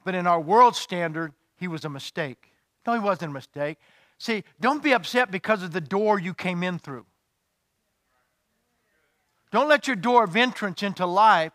But 0.05 0.15
in 0.15 0.27
our 0.27 0.39
world 0.39 0.75
standard, 0.75 1.33
he 1.57 1.67
was 1.67 1.83
a 1.83 1.89
mistake. 1.89 2.53
No, 2.87 2.93
he 2.93 2.99
wasn't 2.99 3.31
a 3.31 3.33
mistake. 3.33 3.77
See, 4.17 4.45
don't 4.61 4.81
be 4.81 4.93
upset 4.93 5.29
because 5.29 5.61
of 5.61 5.73
the 5.73 5.81
door 5.81 6.17
you 6.19 6.33
came 6.33 6.63
in 6.63 6.79
through. 6.79 7.05
Don't 9.51 9.67
let 9.67 9.87
your 9.87 9.97
door 9.97 10.23
of 10.23 10.35
entrance 10.35 10.81
into 10.81 11.05
life 11.05 11.51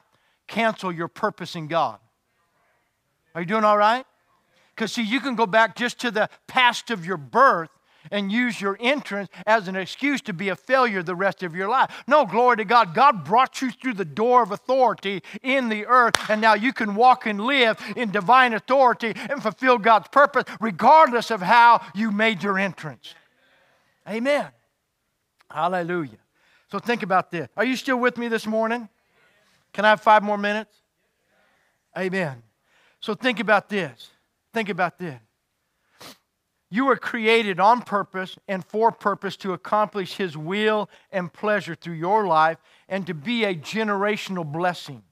cancel 0.47 0.93
your 0.93 1.09
purpose 1.09 1.57
in 1.57 1.67
God. 1.67 1.99
Are 3.35 3.41
you 3.41 3.47
doing 3.47 3.65
all 3.65 3.79
right? 3.79 4.05
Because, 4.75 4.93
see, 4.93 5.03
you 5.03 5.21
can 5.21 5.35
go 5.35 5.47
back 5.47 5.75
just 5.75 5.99
to 6.01 6.11
the 6.11 6.29
past 6.47 6.91
of 6.91 7.05
your 7.05 7.17
birth 7.17 7.71
and 8.11 8.33
use 8.33 8.61
your 8.61 8.77
entrance 8.81 9.29
as 9.47 9.69
an 9.69 9.77
excuse 9.77 10.21
to 10.23 10.33
be 10.33 10.49
a 10.49 10.57
failure 10.57 11.03
the 11.03 11.15
rest 11.15 11.43
of 11.43 11.55
your 11.55 11.69
life. 11.69 11.91
No, 12.07 12.27
glory 12.27 12.57
to 12.59 12.65
God. 12.65 12.95
God 12.95 13.25
brought 13.25 13.63
you 13.63 13.71
through 13.71 13.95
the 13.95 14.05
door 14.05 14.43
of 14.43 14.51
authority 14.51 15.23
in 15.43 15.69
the 15.69 15.87
earth, 15.87 16.15
and 16.29 16.41
now 16.41 16.55
you 16.55 16.73
can 16.73 16.95
walk 16.95 17.27
and 17.27 17.41
live 17.41 17.79
in 17.97 18.11
divine 18.11 18.55
authority 18.55 19.15
and 19.31 19.43
fulfill 19.43 19.79
God's 19.79 20.09
purpose 20.09 20.45
regardless 20.61 21.31
of 21.31 21.41
how 21.41 21.81
you 21.95 22.11
made 22.11 22.43
your 22.43 22.59
entrance. 22.59 23.15
Amen. 24.09 24.49
Hallelujah. 25.51 26.19
So 26.71 26.79
think 26.79 27.03
about 27.03 27.31
this. 27.31 27.49
Are 27.57 27.65
you 27.65 27.77
still 27.77 27.99
with 27.99 28.17
me 28.17 28.29
this 28.29 28.47
morning? 28.47 28.89
Can 29.73 29.85
I 29.85 29.91
have 29.91 30.01
five 30.01 30.23
more 30.23 30.39
minutes? 30.39 30.75
Amen. 31.97 32.43
So 33.01 33.15
think 33.15 33.41
about 33.41 33.69
this. 33.69 34.09
Think 34.53 34.69
about 34.69 34.99
this. 34.99 35.19
You 36.73 36.87
were 36.87 36.97
created 36.97 37.61
on 37.61 37.83
purpose 37.83 38.39
and 38.49 38.65
for 38.65 38.91
purpose 38.91 39.37
to 39.37 39.53
accomplish 39.53 40.17
His 40.17 40.39
will 40.39 40.89
and 41.11 41.31
pleasure 41.31 41.75
through 41.75 41.97
your 41.97 42.27
life 42.27 42.57
and 42.89 43.07
to 43.07 43.13
be 43.13 43.45
a 43.45 43.55
generational 43.55 44.51
blessing. 44.51 45.03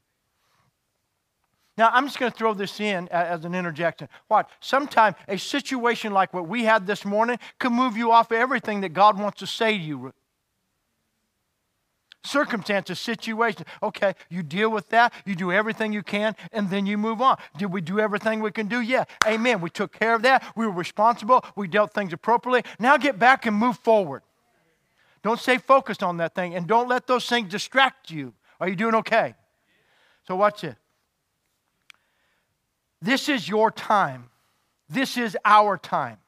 Now, 1.77 1.91
I'm 1.93 2.07
just 2.07 2.19
going 2.19 2.33
to 2.33 2.39
throw 2.39 2.55
this 2.55 2.81
in 2.81 3.09
as 3.09 3.45
an 3.45 3.55
interjection. 3.55 4.09
What? 4.29 4.49
Sometimes 4.61 5.17
a 5.29 5.37
situation 5.37 6.15
like 6.15 6.33
what 6.33 6.49
we 6.49 6.65
had 6.65 6.87
this 6.87 7.05
morning 7.05 7.39
can 7.59 7.75
move 7.75 7.95
you 7.95 8.11
off 8.11 8.31
of 8.31 8.39
everything 8.39 8.81
that 8.81 8.95
God 8.95 9.19
wants 9.19 9.41
to 9.41 9.47
say 9.47 9.77
to 9.77 9.85
you 9.85 10.15
circumstances, 12.25 12.99
situations. 12.99 13.67
Okay, 13.83 14.15
you 14.29 14.43
deal 14.43 14.71
with 14.71 14.89
that, 14.91 15.13
you 15.25 15.35
do 15.35 15.53
everything 15.53 15.93
you 15.93 16.03
can, 16.03 16.37
and 16.53 16.71
then 16.71 16.87
you 16.87 16.99
move 16.99 17.21
on. 17.21 17.39
Did 17.57 17.73
we 17.73 17.81
do 17.81 18.01
everything 18.01 18.41
we 18.41 18.51
can 18.51 18.67
do? 18.67 18.81
Yeah. 18.81 19.05
Amen. 19.27 19.61
We 19.61 19.71
took 19.71 19.93
care 19.93 20.15
of 20.15 20.23
that. 20.23 20.45
We 20.57 20.67
were 20.67 20.73
responsible. 20.73 21.45
We 21.57 21.69
dealt 21.69 21.93
things 21.93 22.13
appropriately. 22.13 22.71
Now 22.79 22.97
get 22.97 23.19
back 23.19 23.47
and 23.47 23.57
move 23.57 23.79
forward. 23.79 24.23
Don't 25.23 25.39
stay 25.39 25.59
focused 25.59 26.03
on 26.03 26.17
that 26.19 26.35
thing 26.35 26.55
and 26.55 26.67
don't 26.67 26.89
let 26.89 27.07
those 27.07 27.29
things 27.29 27.51
distract 27.51 28.11
you. 28.11 28.33
Are 28.59 28.69
you 28.69 28.77
doing 28.77 28.95
okay? 28.97 29.35
So, 30.27 30.37
watch 30.37 30.65
it. 30.65 30.77
This 33.03 33.29
is 33.29 33.49
your 33.49 33.71
time. 33.71 34.31
This 34.89 35.17
is 35.17 35.37
our 35.45 35.79
time. 35.79 36.19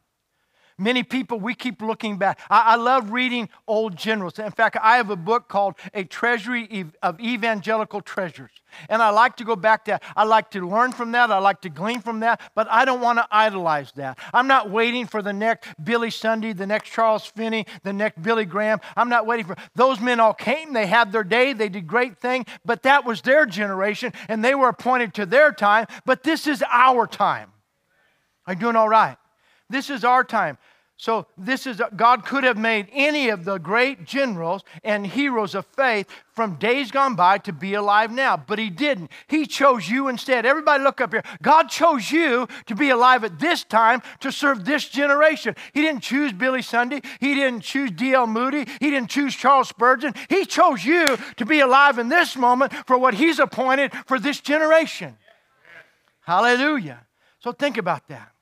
Many 0.82 1.04
people, 1.04 1.38
we 1.38 1.54
keep 1.54 1.80
looking 1.80 2.16
back. 2.16 2.40
I, 2.50 2.72
I, 2.72 2.74
love 2.74 3.12
reading 3.12 3.48
old 3.68 3.94
generals. 3.94 4.40
In 4.40 4.50
fact, 4.50 4.76
I 4.82 4.96
have 4.96 5.10
a 5.10 5.16
book 5.16 5.46
called 5.48 5.76
A 5.94 6.02
Treasury 6.02 6.86
of 7.04 7.20
Evangelical 7.20 8.00
Treasures. 8.00 8.50
And 8.88 9.00
I 9.00 9.10
like 9.10 9.36
to 9.36 9.44
go 9.44 9.54
back 9.54 9.84
to 9.84 9.92
that. 9.92 10.02
I 10.16 10.24
like 10.24 10.50
to 10.50 10.68
learn 10.68 10.90
from 10.90 11.12
that. 11.12 11.30
I 11.30 11.38
like 11.38 11.60
to 11.60 11.68
glean 11.68 12.00
from 12.00 12.18
that. 12.20 12.40
But 12.56 12.68
I 12.68 12.84
don't 12.84 13.00
want 13.00 13.18
to 13.18 13.26
idolize 13.30 13.92
that. 13.92 14.18
I'm 14.34 14.48
not 14.48 14.70
waiting 14.70 15.06
for 15.06 15.22
the 15.22 15.32
next 15.32 15.68
Billy 15.84 16.10
Sunday, 16.10 16.52
the 16.52 16.66
next 16.66 16.90
Charles 16.90 17.26
Finney, 17.26 17.64
the 17.84 17.92
next 17.92 18.20
Billy 18.20 18.44
Graham. 18.44 18.80
I'm 18.96 19.08
not 19.08 19.24
waiting 19.24 19.46
for 19.46 19.54
those 19.76 20.00
men 20.00 20.18
all 20.18 20.34
came. 20.34 20.72
They 20.72 20.86
had 20.86 21.12
their 21.12 21.22
day. 21.22 21.52
They 21.52 21.68
did 21.68 21.86
great 21.86 22.18
things. 22.18 22.46
But 22.64 22.82
that 22.82 23.04
was 23.04 23.22
their 23.22 23.46
generation 23.46 24.12
and 24.26 24.44
they 24.44 24.56
were 24.56 24.68
appointed 24.68 25.14
to 25.14 25.26
their 25.26 25.52
time. 25.52 25.86
But 26.04 26.24
this 26.24 26.48
is 26.48 26.64
our 26.68 27.06
time. 27.06 27.52
Are 28.48 28.54
you 28.54 28.58
doing 28.58 28.74
all 28.74 28.88
right? 28.88 29.16
This 29.70 29.88
is 29.88 30.04
our 30.04 30.24
time. 30.24 30.58
So 31.02 31.26
this 31.36 31.66
is 31.66 31.82
God 31.96 32.24
could 32.24 32.44
have 32.44 32.56
made 32.56 32.86
any 32.92 33.28
of 33.30 33.44
the 33.44 33.58
great 33.58 34.04
generals 34.04 34.62
and 34.84 35.04
heroes 35.04 35.56
of 35.56 35.66
faith 35.66 36.06
from 36.30 36.54
days 36.60 36.92
gone 36.92 37.16
by 37.16 37.38
to 37.38 37.52
be 37.52 37.74
alive 37.74 38.12
now, 38.12 38.36
but 38.36 38.60
he 38.60 38.70
didn't. 38.70 39.10
He 39.26 39.44
chose 39.44 39.88
you 39.88 40.06
instead. 40.06 40.46
Everybody 40.46 40.84
look 40.84 41.00
up 41.00 41.12
here. 41.12 41.24
God 41.42 41.68
chose 41.68 42.12
you 42.12 42.46
to 42.66 42.76
be 42.76 42.90
alive 42.90 43.24
at 43.24 43.40
this 43.40 43.64
time 43.64 44.00
to 44.20 44.30
serve 44.30 44.64
this 44.64 44.88
generation. 44.88 45.56
He 45.72 45.80
didn't 45.80 46.04
choose 46.04 46.32
Billy 46.32 46.62
Sunday. 46.62 47.00
He 47.18 47.34
didn't 47.34 47.62
choose 47.62 47.90
D.L. 47.90 48.28
Moody. 48.28 48.68
He 48.78 48.90
didn't 48.90 49.10
choose 49.10 49.34
Charles 49.34 49.70
Spurgeon. 49.70 50.14
He 50.28 50.44
chose 50.44 50.84
you 50.84 51.18
to 51.36 51.44
be 51.44 51.58
alive 51.58 51.98
in 51.98 52.10
this 52.10 52.36
moment 52.36 52.72
for 52.86 52.96
what 52.96 53.14
he's 53.14 53.40
appointed 53.40 53.92
for 54.06 54.20
this 54.20 54.38
generation. 54.38 55.18
Hallelujah. 56.20 57.04
So 57.40 57.50
think 57.50 57.76
about 57.76 58.06
that. 58.06 58.32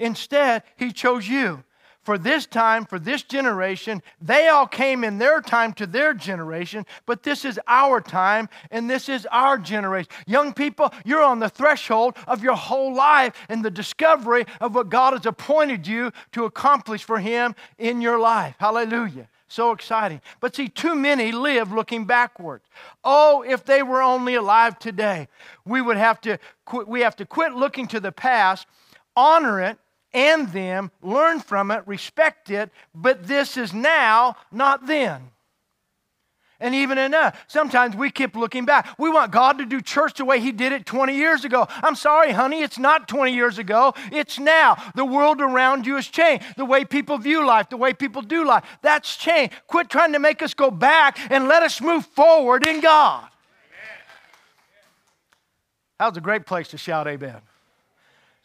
Instead, 0.00 0.64
He 0.76 0.90
chose 0.90 1.28
you. 1.28 1.62
For 2.02 2.16
this 2.16 2.46
time, 2.46 2.86
for 2.86 2.98
this 2.98 3.22
generation, 3.22 4.02
they 4.22 4.48
all 4.48 4.66
came 4.66 5.04
in 5.04 5.18
their 5.18 5.42
time 5.42 5.74
to 5.74 5.86
their 5.86 6.14
generation, 6.14 6.86
but 7.04 7.22
this 7.22 7.44
is 7.44 7.60
our 7.68 8.00
time 8.00 8.48
and 8.70 8.88
this 8.88 9.10
is 9.10 9.26
our 9.30 9.58
generation. 9.58 10.10
Young 10.26 10.54
people, 10.54 10.94
you're 11.04 11.22
on 11.22 11.40
the 11.40 11.50
threshold 11.50 12.16
of 12.26 12.42
your 12.42 12.56
whole 12.56 12.94
life 12.94 13.34
and 13.50 13.62
the 13.62 13.70
discovery 13.70 14.46
of 14.62 14.74
what 14.74 14.88
God 14.88 15.12
has 15.12 15.26
appointed 15.26 15.86
you 15.86 16.10
to 16.32 16.46
accomplish 16.46 17.04
for 17.04 17.18
Him 17.18 17.54
in 17.78 18.00
your 18.00 18.18
life. 18.18 18.54
Hallelujah. 18.58 19.28
So 19.46 19.72
exciting. 19.72 20.22
But 20.40 20.56
see, 20.56 20.68
too 20.68 20.94
many 20.94 21.32
live 21.32 21.70
looking 21.70 22.06
backwards. 22.06 22.64
Oh, 23.04 23.42
if 23.46 23.66
they 23.66 23.82
were 23.82 24.00
only 24.00 24.36
alive 24.36 24.78
today. 24.78 25.28
We 25.66 25.82
would 25.82 25.98
have 25.98 26.20
to 26.22 26.38
quit, 26.64 26.88
we 26.88 27.00
have 27.02 27.16
to 27.16 27.26
quit 27.26 27.52
looking 27.52 27.88
to 27.88 28.00
the 28.00 28.12
past, 28.12 28.66
honor 29.14 29.60
it 29.60 29.78
and 30.12 30.48
them, 30.52 30.90
learn 31.02 31.40
from 31.40 31.70
it, 31.70 31.86
respect 31.86 32.50
it, 32.50 32.70
but 32.94 33.26
this 33.26 33.56
is 33.56 33.72
now, 33.72 34.36
not 34.50 34.86
then. 34.86 35.30
And 36.62 36.74
even 36.74 36.98
in 36.98 37.14
us, 37.14 37.34
sometimes 37.48 37.96
we 37.96 38.10
keep 38.10 38.36
looking 38.36 38.66
back. 38.66 38.94
We 38.98 39.08
want 39.08 39.32
God 39.32 39.56
to 39.58 39.64
do 39.64 39.80
church 39.80 40.18
the 40.18 40.26
way 40.26 40.40
He 40.40 40.52
did 40.52 40.72
it 40.72 40.84
20 40.84 41.16
years 41.16 41.42
ago. 41.42 41.66
I'm 41.82 41.96
sorry, 41.96 42.32
honey, 42.32 42.62
it's 42.62 42.78
not 42.78 43.08
20 43.08 43.32
years 43.32 43.58
ago. 43.58 43.94
It's 44.12 44.38
now. 44.38 44.76
The 44.94 45.06
world 45.06 45.40
around 45.40 45.86
you 45.86 45.94
has 45.94 46.06
changed. 46.06 46.44
The 46.58 46.66
way 46.66 46.84
people 46.84 47.16
view 47.16 47.46
life, 47.46 47.70
the 47.70 47.78
way 47.78 47.94
people 47.94 48.20
do 48.20 48.44
life, 48.44 48.64
that's 48.82 49.16
changed. 49.16 49.54
Quit 49.68 49.88
trying 49.88 50.12
to 50.12 50.18
make 50.18 50.42
us 50.42 50.52
go 50.52 50.70
back 50.70 51.18
and 51.30 51.48
let 51.48 51.62
us 51.62 51.80
move 51.80 52.04
forward 52.04 52.66
in 52.66 52.80
God. 52.80 53.26
That 55.98 56.08
was 56.08 56.16
a 56.18 56.22
great 56.22 56.44
place 56.44 56.68
to 56.68 56.78
shout 56.78 57.06
amen. 57.06 57.40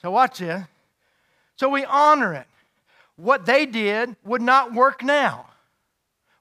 So, 0.01 0.11
watch 0.11 0.39
this. 0.39 0.63
So, 1.57 1.69
we 1.69 1.85
honor 1.85 2.33
it. 2.33 2.47
What 3.15 3.45
they 3.45 3.65
did 3.65 4.15
would 4.25 4.41
not 4.41 4.73
work 4.73 5.03
now. 5.03 5.47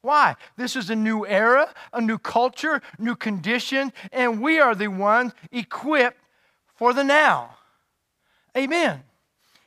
Why? 0.03 0.37
This 0.57 0.77
is 0.77 0.91
a 0.91 0.97
new 0.97 1.27
era, 1.27 1.73
a 1.93 2.01
new 2.01 2.19
culture, 2.19 2.83
new 2.99 3.17
condition, 3.17 3.93
and 4.13 4.43
we 4.43 4.61
are 4.61 4.75
the 4.75 4.89
ones 4.89 5.33
equipped 5.51 6.19
for 6.75 6.93
the 6.93 7.03
now. 7.03 7.57
Amen. 8.57 9.03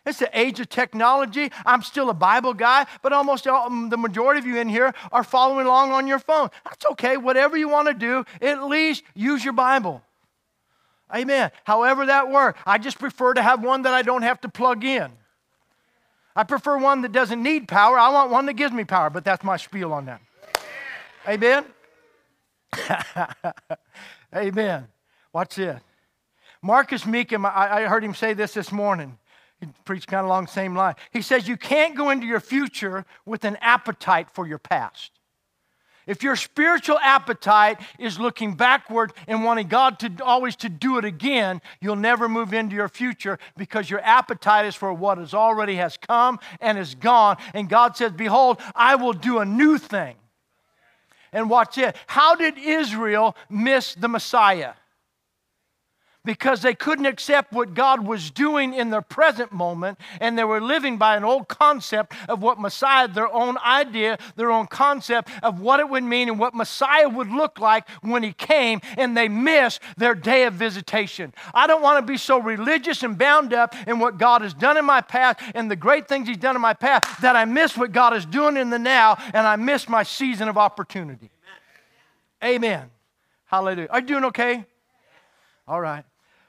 It's 0.05 0.19
the 0.19 0.29
age 0.39 0.59
of 0.59 0.69
technology. 0.69 1.51
I'm 1.65 1.81
still 1.81 2.09
a 2.09 2.13
Bible 2.13 2.53
guy, 2.53 2.85
but 3.01 3.13
almost 3.13 3.47
all, 3.47 3.65
um, 3.65 3.89
the 3.89 3.97
majority 3.97 4.39
of 4.39 4.45
you 4.45 4.57
in 4.57 4.69
here 4.69 4.93
are 5.11 5.23
following 5.23 5.65
along 5.65 5.91
on 5.91 6.07
your 6.07 6.19
phone. 6.19 6.49
That's 6.63 6.85
okay. 6.91 7.17
Whatever 7.17 7.57
you 7.57 7.67
want 7.67 7.87
to 7.87 7.93
do, 7.93 8.23
at 8.41 8.63
least 8.63 9.03
use 9.15 9.43
your 9.43 9.53
Bible. 9.53 10.01
Amen. 11.13 11.51
However 11.63 12.05
that 12.05 12.29
works. 12.29 12.59
I 12.65 12.77
just 12.77 12.99
prefer 12.99 13.33
to 13.33 13.41
have 13.41 13.63
one 13.63 13.81
that 13.81 13.93
I 13.93 14.01
don't 14.01 14.21
have 14.21 14.39
to 14.41 14.49
plug 14.49 14.85
in. 14.85 15.11
I 16.37 16.43
prefer 16.43 16.77
one 16.77 17.01
that 17.01 17.11
doesn't 17.11 17.41
need 17.41 17.67
power. 17.67 17.97
I 17.97 18.09
want 18.09 18.29
one 18.29 18.45
that 18.45 18.53
gives 18.53 18.71
me 18.71 18.83
power, 18.83 19.09
but 19.09 19.25
that's 19.25 19.43
my 19.43 19.57
spiel 19.57 19.91
on 19.91 20.05
that. 20.05 20.21
Amen? 21.27 21.65
Amen. 24.35 24.87
Watch 25.33 25.55
this. 25.55 25.81
Marcus 26.61 27.05
Mecum, 27.05 27.43
I, 27.43 27.85
I 27.85 27.87
heard 27.87 28.03
him 28.03 28.13
say 28.13 28.35
this 28.35 28.53
this 28.53 28.71
morning. 28.71 29.17
He 29.59 29.65
preached 29.83 30.07
kind 30.07 30.19
of 30.19 30.27
along 30.27 30.45
the 30.45 30.51
same 30.51 30.75
line. 30.75 30.93
He 31.11 31.23
says, 31.23 31.47
You 31.47 31.57
can't 31.57 31.95
go 31.95 32.11
into 32.11 32.27
your 32.27 32.39
future 32.39 33.03
with 33.25 33.43
an 33.43 33.57
appetite 33.59 34.29
for 34.31 34.45
your 34.45 34.59
past. 34.59 35.16
If 36.07 36.23
your 36.23 36.37
spiritual 36.37 36.97
appetite 36.99 37.79
is 37.99 38.17
looking 38.17 38.55
backward 38.55 39.11
and 39.27 39.43
wanting 39.43 39.67
God 39.67 39.99
to 39.99 40.23
always 40.23 40.55
to 40.57 40.69
do 40.69 40.97
it 40.97 41.05
again, 41.05 41.61
you'll 41.81 41.97
never 41.97 42.29
move 42.29 42.53
into 42.53 42.75
your 42.75 42.87
future 42.87 43.37
because 43.57 43.89
your 43.89 43.99
appetite 43.99 44.65
is 44.65 44.73
for 44.73 44.93
what 44.93 45.17
has 45.17 45.33
already 45.33 45.75
has 45.75 45.97
come 45.97 46.39
and 46.61 46.77
is 46.77 46.95
gone. 46.95 47.35
And 47.53 47.69
God 47.69 47.97
says, 47.97 48.13
Behold, 48.13 48.61
I 48.73 48.95
will 48.95 49.13
do 49.13 49.39
a 49.39 49.45
new 49.45 49.77
thing. 49.77 50.15
And 51.33 51.49
watch 51.49 51.77
it. 51.77 51.95
How 52.07 52.35
did 52.35 52.57
Israel 52.57 53.35
miss 53.49 53.93
the 53.93 54.07
Messiah? 54.07 54.73
Because 56.27 56.61
they 56.61 56.75
couldn't 56.75 57.05
accept 57.05 57.53
what 57.53 57.73
God 57.73 58.05
was 58.05 58.29
doing 58.29 58.73
in 58.73 58.89
their 58.89 59.01
present 59.01 59.53
moment, 59.53 59.97
and 60.19 60.37
they 60.37 60.43
were 60.43 60.59
living 60.59 60.97
by 60.97 61.15
an 61.15 61.23
old 61.23 61.47
concept 61.47 62.13
of 62.27 62.41
what 62.41 62.59
Messiah, 62.59 63.07
their 63.07 63.33
own 63.33 63.57
idea, 63.59 64.17
their 64.35 64.51
own 64.51 64.67
concept 64.67 65.29
of 65.41 65.61
what 65.61 65.79
it 65.79 65.87
would 65.87 66.03
mean 66.03 66.27
and 66.27 66.37
what 66.37 66.53
Messiah 66.53 67.07
would 67.07 67.29
look 67.29 67.61
like 67.61 67.89
when 68.01 68.23
he 68.23 68.33
came, 68.33 68.81
and 68.97 69.15
they 69.15 69.29
missed 69.29 69.79
their 69.95 70.13
day 70.13 70.43
of 70.43 70.53
visitation. 70.53 71.33
I 71.53 71.65
don't 71.65 71.81
want 71.81 72.05
to 72.05 72.11
be 72.11 72.17
so 72.17 72.39
religious 72.39 73.03
and 73.03 73.17
bound 73.17 73.53
up 73.53 73.73
in 73.87 73.97
what 73.97 74.17
God 74.17 74.41
has 74.41 74.53
done 74.53 74.75
in 74.75 74.83
my 74.83 74.99
past 74.99 75.39
and 75.55 75.71
the 75.71 75.77
great 75.77 76.09
things 76.09 76.27
he's 76.27 76.35
done 76.35 76.57
in 76.57 76.61
my 76.61 76.73
past 76.73 77.21
that 77.21 77.37
I 77.37 77.45
miss 77.45 77.77
what 77.77 77.93
God 77.93 78.13
is 78.13 78.25
doing 78.25 78.57
in 78.57 78.69
the 78.69 78.79
now 78.79 79.17
and 79.33 79.47
I 79.47 79.55
miss 79.55 79.87
my 79.87 80.03
season 80.03 80.49
of 80.49 80.57
opportunity. 80.57 81.31
Amen. 82.43 82.55
Amen. 82.55 82.89
Hallelujah. 83.45 83.87
Are 83.89 84.01
you 84.01 84.07
doing 84.07 84.25
okay? 84.25 84.65
All 85.69 85.79
right. 85.79 86.03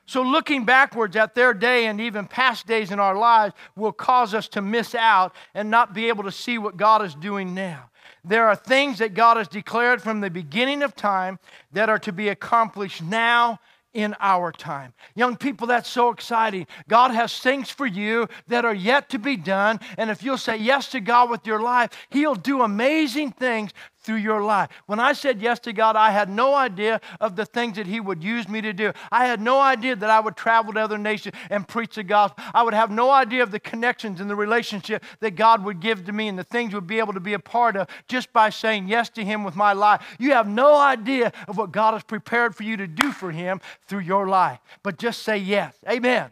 So, 0.08 0.22
looking 0.22 0.64
backwards 0.64 1.16
at 1.16 1.34
their 1.34 1.52
day 1.52 1.84
and 1.84 2.00
even 2.00 2.26
past 2.26 2.66
days 2.66 2.90
in 2.90 2.98
our 2.98 3.14
lives 3.14 3.54
will 3.76 3.92
cause 3.92 4.32
us 4.32 4.48
to 4.48 4.62
miss 4.62 4.94
out 4.94 5.36
and 5.52 5.70
not 5.70 5.92
be 5.92 6.08
able 6.08 6.24
to 6.24 6.32
see 6.32 6.56
what 6.56 6.78
God 6.78 7.04
is 7.04 7.14
doing 7.14 7.54
now. 7.54 7.90
There 8.24 8.48
are 8.48 8.56
things 8.56 9.00
that 9.00 9.12
God 9.12 9.36
has 9.36 9.48
declared 9.48 10.00
from 10.00 10.22
the 10.22 10.30
beginning 10.30 10.82
of 10.82 10.96
time 10.96 11.38
that 11.72 11.90
are 11.90 11.98
to 11.98 12.12
be 12.12 12.30
accomplished 12.30 13.02
now 13.02 13.60
in 13.92 14.14
our 14.18 14.50
time. 14.50 14.94
Young 15.14 15.36
people, 15.36 15.66
that's 15.66 15.90
so 15.90 16.08
exciting. 16.08 16.66
God 16.88 17.10
has 17.10 17.38
things 17.38 17.68
for 17.68 17.86
you 17.86 18.28
that 18.46 18.64
are 18.64 18.74
yet 18.74 19.10
to 19.10 19.18
be 19.18 19.36
done. 19.36 19.78
And 19.98 20.08
if 20.08 20.22
you'll 20.22 20.38
say 20.38 20.56
yes 20.56 20.88
to 20.92 21.00
God 21.00 21.28
with 21.28 21.46
your 21.46 21.60
life, 21.60 21.90
He'll 22.08 22.34
do 22.34 22.62
amazing 22.62 23.32
things 23.32 23.72
through 24.08 24.16
your 24.16 24.42
life. 24.42 24.70
When 24.86 24.98
I 24.98 25.12
said 25.12 25.42
yes 25.42 25.58
to 25.60 25.72
God, 25.74 25.94
I 25.94 26.12
had 26.12 26.30
no 26.30 26.54
idea 26.54 26.98
of 27.20 27.36
the 27.36 27.44
things 27.44 27.76
that 27.76 27.86
He 27.86 28.00
would 28.00 28.24
use 28.24 28.48
me 28.48 28.62
to 28.62 28.72
do. 28.72 28.94
I 29.12 29.26
had 29.26 29.38
no 29.38 29.60
idea 29.60 29.96
that 29.96 30.08
I 30.08 30.18
would 30.18 30.34
travel 30.34 30.72
to 30.72 30.80
other 30.80 30.96
nations 30.96 31.36
and 31.50 31.68
preach 31.68 31.96
the 31.96 32.02
gospel. 32.02 32.42
I 32.54 32.62
would 32.62 32.72
have 32.72 32.90
no 32.90 33.10
idea 33.10 33.42
of 33.42 33.50
the 33.50 33.60
connections 33.60 34.18
and 34.18 34.30
the 34.30 34.34
relationship 34.34 35.04
that 35.20 35.32
God 35.32 35.62
would 35.62 35.80
give 35.80 36.06
to 36.06 36.12
me 36.12 36.26
and 36.26 36.38
the 36.38 36.44
things 36.44 36.72
would 36.72 36.86
be 36.86 37.00
able 37.00 37.12
to 37.12 37.20
be 37.20 37.34
a 37.34 37.38
part 37.38 37.76
of 37.76 37.86
just 38.08 38.32
by 38.32 38.48
saying 38.48 38.88
yes 38.88 39.10
to 39.10 39.22
Him 39.22 39.44
with 39.44 39.54
my 39.54 39.74
life. 39.74 40.00
You 40.18 40.32
have 40.32 40.48
no 40.48 40.74
idea 40.74 41.30
of 41.46 41.58
what 41.58 41.70
God 41.70 41.92
has 41.92 42.02
prepared 42.02 42.56
for 42.56 42.62
you 42.62 42.78
to 42.78 42.86
do 42.86 43.12
for 43.12 43.30
Him 43.30 43.60
through 43.88 44.00
your 44.00 44.26
life. 44.26 44.58
But 44.82 44.96
just 44.96 45.22
say 45.22 45.36
yes. 45.36 45.76
Amen. 45.86 46.30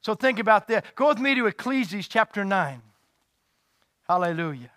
So 0.00 0.16
think 0.16 0.40
about 0.40 0.66
that. 0.66 0.84
Go 0.96 1.06
with 1.06 1.20
me 1.20 1.36
to 1.36 1.46
Ecclesiastes 1.46 2.08
chapter 2.08 2.44
9. 2.44 2.82
Hallelujah. 4.08 4.72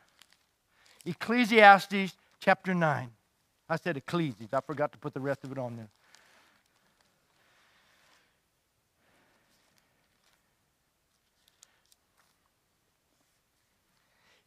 Ecclesiastes 1.06 2.16
chapter 2.40 2.74
9. 2.74 3.10
I 3.70 3.76
said 3.76 3.98
Ecclesiastes. 3.98 4.54
I 4.54 4.62
forgot 4.62 4.92
to 4.92 4.98
put 4.98 5.14
the 5.14 5.20
rest 5.20 5.44
of 5.44 5.52
it 5.52 5.58
on 5.58 5.76
there. 5.78 5.90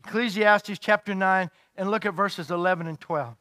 Ecclesiastes 0.05 0.79
chapter 0.79 1.15
9, 1.15 1.49
and 1.77 1.91
look 1.91 2.05
at 2.05 2.13
verses 2.13 2.51
11 2.51 2.87
and 2.87 3.01
12. 3.01 3.35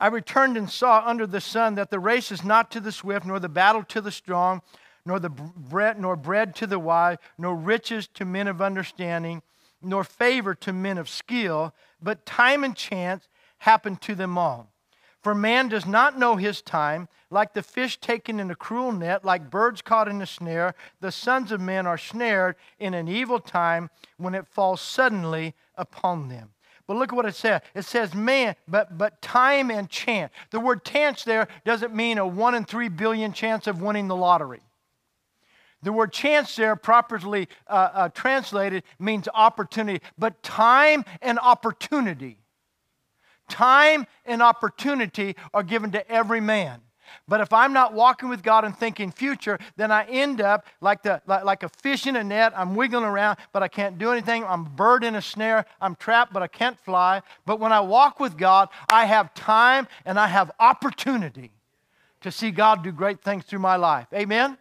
I 0.00 0.06
returned 0.08 0.56
and 0.56 0.70
saw 0.70 1.02
under 1.04 1.26
the 1.26 1.40
sun 1.40 1.76
that 1.76 1.90
the 1.90 1.98
race 1.98 2.30
is 2.30 2.44
not 2.44 2.70
to 2.72 2.80
the 2.80 2.92
swift, 2.92 3.26
nor 3.26 3.40
the 3.40 3.48
battle 3.48 3.82
to 3.84 4.00
the 4.00 4.12
strong, 4.12 4.62
nor 5.08 5.18
the 5.18 5.30
bread, 5.30 6.00
nor 6.00 6.14
bread 6.14 6.54
to 6.54 6.66
the 6.68 6.78
wise, 6.78 7.16
nor 7.36 7.56
riches 7.56 8.06
to 8.14 8.24
men 8.24 8.46
of 8.46 8.62
understanding 8.62 9.42
nor 9.82 10.04
favor 10.04 10.54
to 10.54 10.72
men 10.72 10.98
of 10.98 11.08
skill, 11.08 11.74
but 12.02 12.26
time 12.26 12.64
and 12.64 12.76
chance 12.76 13.28
happen 13.58 13.96
to 13.96 14.14
them 14.14 14.36
all. 14.36 14.72
For 15.20 15.34
man 15.34 15.68
does 15.68 15.86
not 15.86 16.18
know 16.18 16.36
his 16.36 16.62
time, 16.62 17.08
like 17.30 17.52
the 17.52 17.62
fish 17.62 17.98
taken 17.98 18.40
in 18.40 18.50
a 18.50 18.54
cruel 18.54 18.92
net, 18.92 19.24
like 19.24 19.50
birds 19.50 19.82
caught 19.82 20.08
in 20.08 20.22
a 20.22 20.26
snare, 20.26 20.74
the 21.00 21.12
sons 21.12 21.52
of 21.52 21.60
men 21.60 21.86
are 21.86 21.98
snared 21.98 22.56
in 22.78 22.94
an 22.94 23.08
evil 23.08 23.40
time 23.40 23.90
when 24.16 24.34
it 24.34 24.46
falls 24.46 24.80
suddenly 24.80 25.54
upon 25.74 26.28
them. 26.28 26.50
But 26.86 26.96
look 26.96 27.12
at 27.12 27.16
what 27.16 27.26
it 27.26 27.34
says. 27.34 27.60
It 27.74 27.84
says 27.84 28.14
man, 28.14 28.56
but 28.66 28.96
but 28.96 29.20
time 29.20 29.70
and 29.70 29.90
chance. 29.90 30.32
The 30.50 30.60
word 30.60 30.84
chance 30.84 31.22
there 31.22 31.46
doesn't 31.66 31.94
mean 31.94 32.16
a 32.16 32.26
one 32.26 32.54
in 32.54 32.64
three 32.64 32.88
billion 32.88 33.34
chance 33.34 33.66
of 33.66 33.82
winning 33.82 34.08
the 34.08 34.16
lottery. 34.16 34.62
The 35.82 35.92
word 35.92 36.12
chance 36.12 36.56
there, 36.56 36.74
properly 36.76 37.48
uh, 37.68 37.90
uh, 37.92 38.08
translated, 38.08 38.82
means 38.98 39.28
opportunity, 39.32 40.04
but 40.18 40.42
time 40.42 41.04
and 41.22 41.38
opportunity. 41.38 42.38
Time 43.48 44.06
and 44.26 44.42
opportunity 44.42 45.36
are 45.54 45.62
given 45.62 45.92
to 45.92 46.10
every 46.10 46.40
man. 46.40 46.80
But 47.26 47.40
if 47.40 47.52
I'm 47.52 47.72
not 47.72 47.94
walking 47.94 48.28
with 48.28 48.42
God 48.42 48.64
and 48.64 48.76
thinking 48.76 49.10
future, 49.10 49.58
then 49.76 49.90
I 49.90 50.04
end 50.04 50.40
up 50.40 50.66
like, 50.80 51.02
the, 51.02 51.22
like, 51.26 51.44
like, 51.44 51.62
a 51.62 51.68
fish 51.68 52.06
in 52.06 52.16
a 52.16 52.24
net. 52.24 52.52
I'm 52.56 52.74
wiggling 52.74 53.04
around, 53.04 53.38
but 53.52 53.62
I 53.62 53.68
can't 53.68 53.98
do 53.98 54.12
anything. 54.12 54.44
I'm 54.44 54.66
a 54.66 54.68
bird 54.68 55.04
in 55.04 55.14
a 55.14 55.22
snare. 55.22 55.64
I'm 55.80 55.94
trapped, 55.96 56.32
but 56.32 56.42
I 56.42 56.48
can't 56.48 56.78
fly. 56.78 57.22
But 57.46 57.60
when 57.60 57.72
I 57.72 57.80
walk 57.80 58.20
with 58.20 58.36
God, 58.36 58.68
I 58.90 59.06
have 59.06 59.32
time 59.34 59.88
and 60.04 60.18
I 60.18 60.26
have 60.26 60.50
opportunity 60.60 61.50
to 62.20 62.30
see 62.30 62.50
God 62.50 62.82
do 62.82 62.92
great 62.92 63.22
things 63.22 63.44
through 63.44 63.60
my 63.60 63.76
life. 63.76 64.08
Amen? 64.12 64.58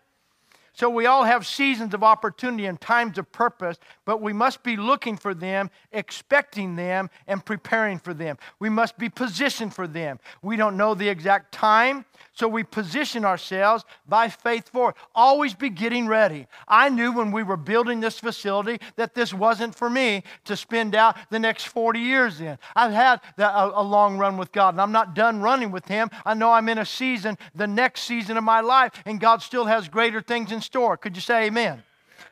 So 0.78 0.92
we 0.92 1.08
all 1.08 1.24
have 1.24 1.48
seasons 1.48 1.96
of 1.96 2.04
opportunity 2.04 2.68
and 2.68 2.80
times 2.80 3.18
of 3.18 3.32
purpose, 3.32 3.80
but 4.06 4.22
we 4.22 4.32
must 4.32 4.62
be 4.62 4.78
looking 4.78 5.18
for 5.18 5.34
them, 5.34 5.72
expecting 5.92 6.76
them, 6.76 7.10
and 7.26 7.44
preparing 7.44 7.98
for 7.98 8.14
them. 8.14 8.38
We 8.60 8.70
must 8.70 8.96
be 9.00 9.10
positioned 9.10 9.74
for 9.74 9.88
them. 9.88 10.20
We 10.44 10.56
don't 10.56 10.78
know 10.78 10.94
the 10.94 11.10
exact 11.10 11.52
time, 11.52 12.06
So 12.38 12.48
we 12.48 12.64
position 12.64 13.26
ourselves 13.26 13.84
by 14.08 14.30
faith 14.30 14.70
for 14.70 14.92
it. 14.92 14.96
Always 15.16 15.56
be 15.56 15.72
getting 15.72 16.08
ready. 16.08 16.46
I 16.68 16.88
knew 16.88 17.12
when 17.12 17.32
we 17.32 17.42
were 17.42 17.58
building 17.58 18.00
this 18.00 18.20
facility 18.20 18.80
that 18.96 19.16
this 19.16 19.34
wasn't 19.34 19.74
for 19.74 19.90
me 19.90 20.22
to 20.46 20.56
spend 20.56 20.94
out 20.94 21.18
the 21.32 21.40
next 21.40 21.64
40 21.64 22.00
years 22.00 22.40
in. 22.40 22.60
I've 22.76 22.92
had 22.92 23.22
a, 23.40 23.72
a 23.74 23.82
long 23.82 24.20
run 24.20 24.38
with 24.38 24.52
God, 24.52 24.76
and 24.76 24.82
I'm 24.82 24.92
not 24.92 25.16
done 25.16 25.42
running 25.42 25.72
with 25.72 25.88
Him. 25.88 26.12
I 26.28 26.36
know 26.36 26.52
I'm 26.52 26.70
in 26.70 26.78
a 26.78 26.86
season, 26.86 27.40
the 27.56 27.66
next 27.66 28.02
season 28.04 28.38
of 28.38 28.44
my 28.44 28.62
life, 28.62 28.92
and 29.08 29.20
God 29.20 29.42
still 29.42 29.66
has 29.66 29.90
greater 29.90 30.22
things 30.22 30.52
in 30.52 30.62
store. 30.62 30.96
Could 30.96 31.16
you 31.16 31.24
say 31.24 31.48
amen? 31.48 31.82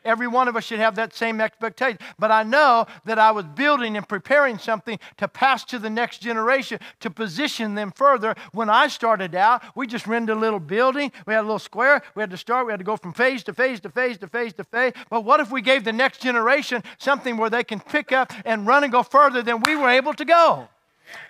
Every 0.06 0.28
one 0.28 0.48
of 0.48 0.56
us 0.56 0.64
should 0.64 0.80
have 0.80 0.96
that 0.96 1.16
same 1.16 1.42
expectation. 1.42 1.98
But 2.20 2.32
I 2.32 2.44
know 2.44 2.86
that 3.06 3.18
I 3.18 3.32
was 3.32 3.46
building 3.46 3.98
and 3.98 4.08
preparing 4.08 4.60
something 4.60 5.00
to 5.18 5.28
pass 5.28 5.66
to 5.66 5.80
the 5.80 5.90
next 5.90 6.20
generation 6.20 6.80
to 7.00 7.10
position 7.10 7.74
them 7.74 7.92
further. 7.92 8.36
When 8.54 8.70
I 8.70 8.88
started 8.88 9.34
out, 9.34 9.64
we 9.76 9.88
just 9.88 10.06
rented 10.06 10.38
a 10.38 10.40
little 10.40 10.60
building. 10.60 11.12
We 11.26 11.34
had 11.34 11.42
a 11.42 11.42
little 11.42 11.58
square. 11.58 12.04
We 12.14 12.22
had 12.22 12.30
to 12.30 12.38
start. 12.38 12.68
We 12.68 12.72
had 12.72 12.80
to 12.80 12.86
go 12.86 12.98
from 12.98 13.14
phase 13.14 13.44
to 13.46 13.54
phase 13.54 13.80
to 13.82 13.90
phase 13.90 14.20
to 14.20 14.28
phase 14.28 14.54
to 14.54 14.64
phase. 14.64 14.94
But 15.10 15.26
what 15.26 15.40
if 15.40 15.52
we 15.52 15.62
gave 15.62 15.84
the 15.84 15.94
next 15.94 16.22
generation 16.22 16.84
something 17.00 17.36
where 17.36 17.50
they 17.50 17.64
can 17.64 17.80
pick 17.80 18.12
up 18.12 18.32
and 18.46 18.68
run 18.68 18.84
and 18.84 18.92
go 18.92 19.02
further 19.02 19.42
than 19.42 19.62
we 19.62 19.76
were 19.76 19.90
able 19.90 20.14
to 20.14 20.26
go? 20.26 20.70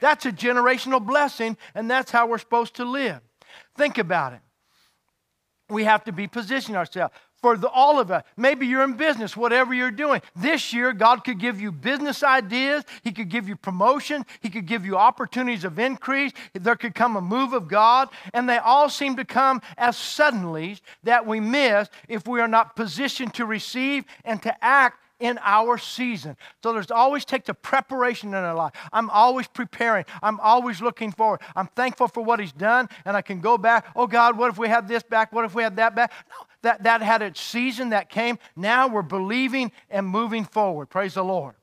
That's 0.01 0.26
a 0.26 0.32
generational 0.32 1.05
blessing, 1.05 1.57
and 1.73 1.89
that's 1.89 2.11
how 2.11 2.28
we're 2.28 2.38
supposed 2.38 2.76
to 2.76 2.86
live. 2.86 3.21
Think 3.76 3.97
about 3.97 4.34
it. 4.34 4.39
We 5.69 5.86
have 5.86 6.03
to 6.03 6.11
be 6.11 6.28
positioning 6.28 6.78
ourselves 6.78 7.13
for 7.45 7.55
the, 7.55 7.69
all 7.69 7.99
of 7.99 8.09
us. 8.09 8.23
Maybe 8.37 8.65
you're 8.65 8.83
in 8.83 8.93
business, 8.93 9.37
whatever 9.37 9.71
you're 9.71 9.91
doing. 9.91 10.19
This 10.35 10.73
year, 10.73 10.93
God 10.93 11.23
could 11.23 11.39
give 11.39 11.61
you 11.61 11.71
business 11.71 12.23
ideas. 12.23 12.83
He 13.03 13.11
could 13.11 13.29
give 13.29 13.47
you 13.47 13.55
promotion. 13.55 14.25
He 14.41 14.49
could 14.49 14.65
give 14.65 14.83
you 14.83 14.97
opportunities 14.97 15.63
of 15.63 15.77
increase. 15.77 16.31
There 16.53 16.75
could 16.75 16.95
come 16.95 17.15
a 17.15 17.21
move 17.21 17.53
of 17.53 17.67
God. 17.67 18.09
And 18.33 18.49
they 18.49 18.57
all 18.57 18.89
seem 18.89 19.15
to 19.17 19.25
come 19.25 19.61
as 19.77 19.95
suddenly 19.95 20.79
that 21.03 21.27
we 21.27 21.39
miss 21.39 21.87
if 22.09 22.27
we 22.27 22.41
are 22.41 22.47
not 22.47 22.75
positioned 22.75 23.35
to 23.35 23.45
receive 23.45 24.05
and 24.23 24.41
to 24.41 24.65
act 24.65 24.97
in 25.19 25.39
our 25.43 25.77
season. 25.77 26.35
So 26.61 26.73
there's 26.73 26.91
always 26.91 27.25
take 27.25 27.45
the 27.45 27.53
preparation 27.53 28.29
in 28.29 28.35
our 28.35 28.55
life. 28.55 28.73
I'm 28.91 29.09
always 29.09 29.47
preparing. 29.47 30.05
I'm 30.21 30.39
always 30.39 30.81
looking 30.81 31.11
forward. 31.11 31.41
I'm 31.55 31.67
thankful 31.67 32.07
for 32.07 32.21
what 32.21 32.39
he's 32.39 32.51
done, 32.51 32.89
and 33.05 33.15
I 33.15 33.21
can 33.21 33.39
go 33.39 33.57
back. 33.57 33.85
Oh 33.95 34.07
God, 34.07 34.37
what 34.37 34.49
if 34.49 34.57
we 34.57 34.67
had 34.67 34.87
this 34.87 35.03
back? 35.03 35.31
What 35.31 35.45
if 35.45 35.55
we 35.55 35.63
had 35.63 35.77
that 35.77 35.95
back? 35.95 36.11
No, 36.29 36.45
that, 36.66 36.84
that 36.84 37.01
had 37.01 37.22
its 37.22 37.39
season 37.39 37.89
that 37.89 38.09
came. 38.09 38.39
Now 38.55 38.88
we're 38.88 39.01
believing 39.01 39.72
and 39.89 40.07
moving 40.07 40.45
forward. 40.45 40.88
Praise 40.88 41.13
the 41.13 41.24
Lord. 41.24 41.55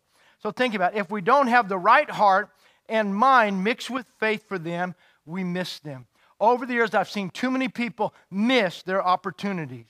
So 0.43 0.51
think 0.51 0.75
about 0.75 0.95
it. 0.95 0.99
If 0.99 1.11
we 1.11 1.21
don't 1.21 1.49
have 1.49 1.69
the 1.69 1.79
right 1.79 2.09
heart 2.09 2.51
and 2.89 3.15
mind 3.15 3.63
mixed 3.63 3.91
with 3.91 4.07
faith 4.19 4.49
for 4.49 4.59
them, 4.59 4.95
we 5.27 5.45
miss 5.45 5.81
them. 5.81 6.07
Over 6.41 6.67
the 6.67 6.75
years, 6.75 6.95
I've 6.95 7.11
seen 7.11 7.31
too 7.31 7.51
many 7.51 7.69
people 7.69 8.15
miss 8.31 8.83
their 8.83 9.05
opportunities. 9.05 9.87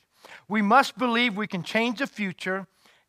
We 0.48 0.62
must 0.62 0.98
believe 0.98 1.36
we 1.36 1.46
can 1.46 1.62
change 1.62 1.98
the 1.98 2.06
future 2.06 2.66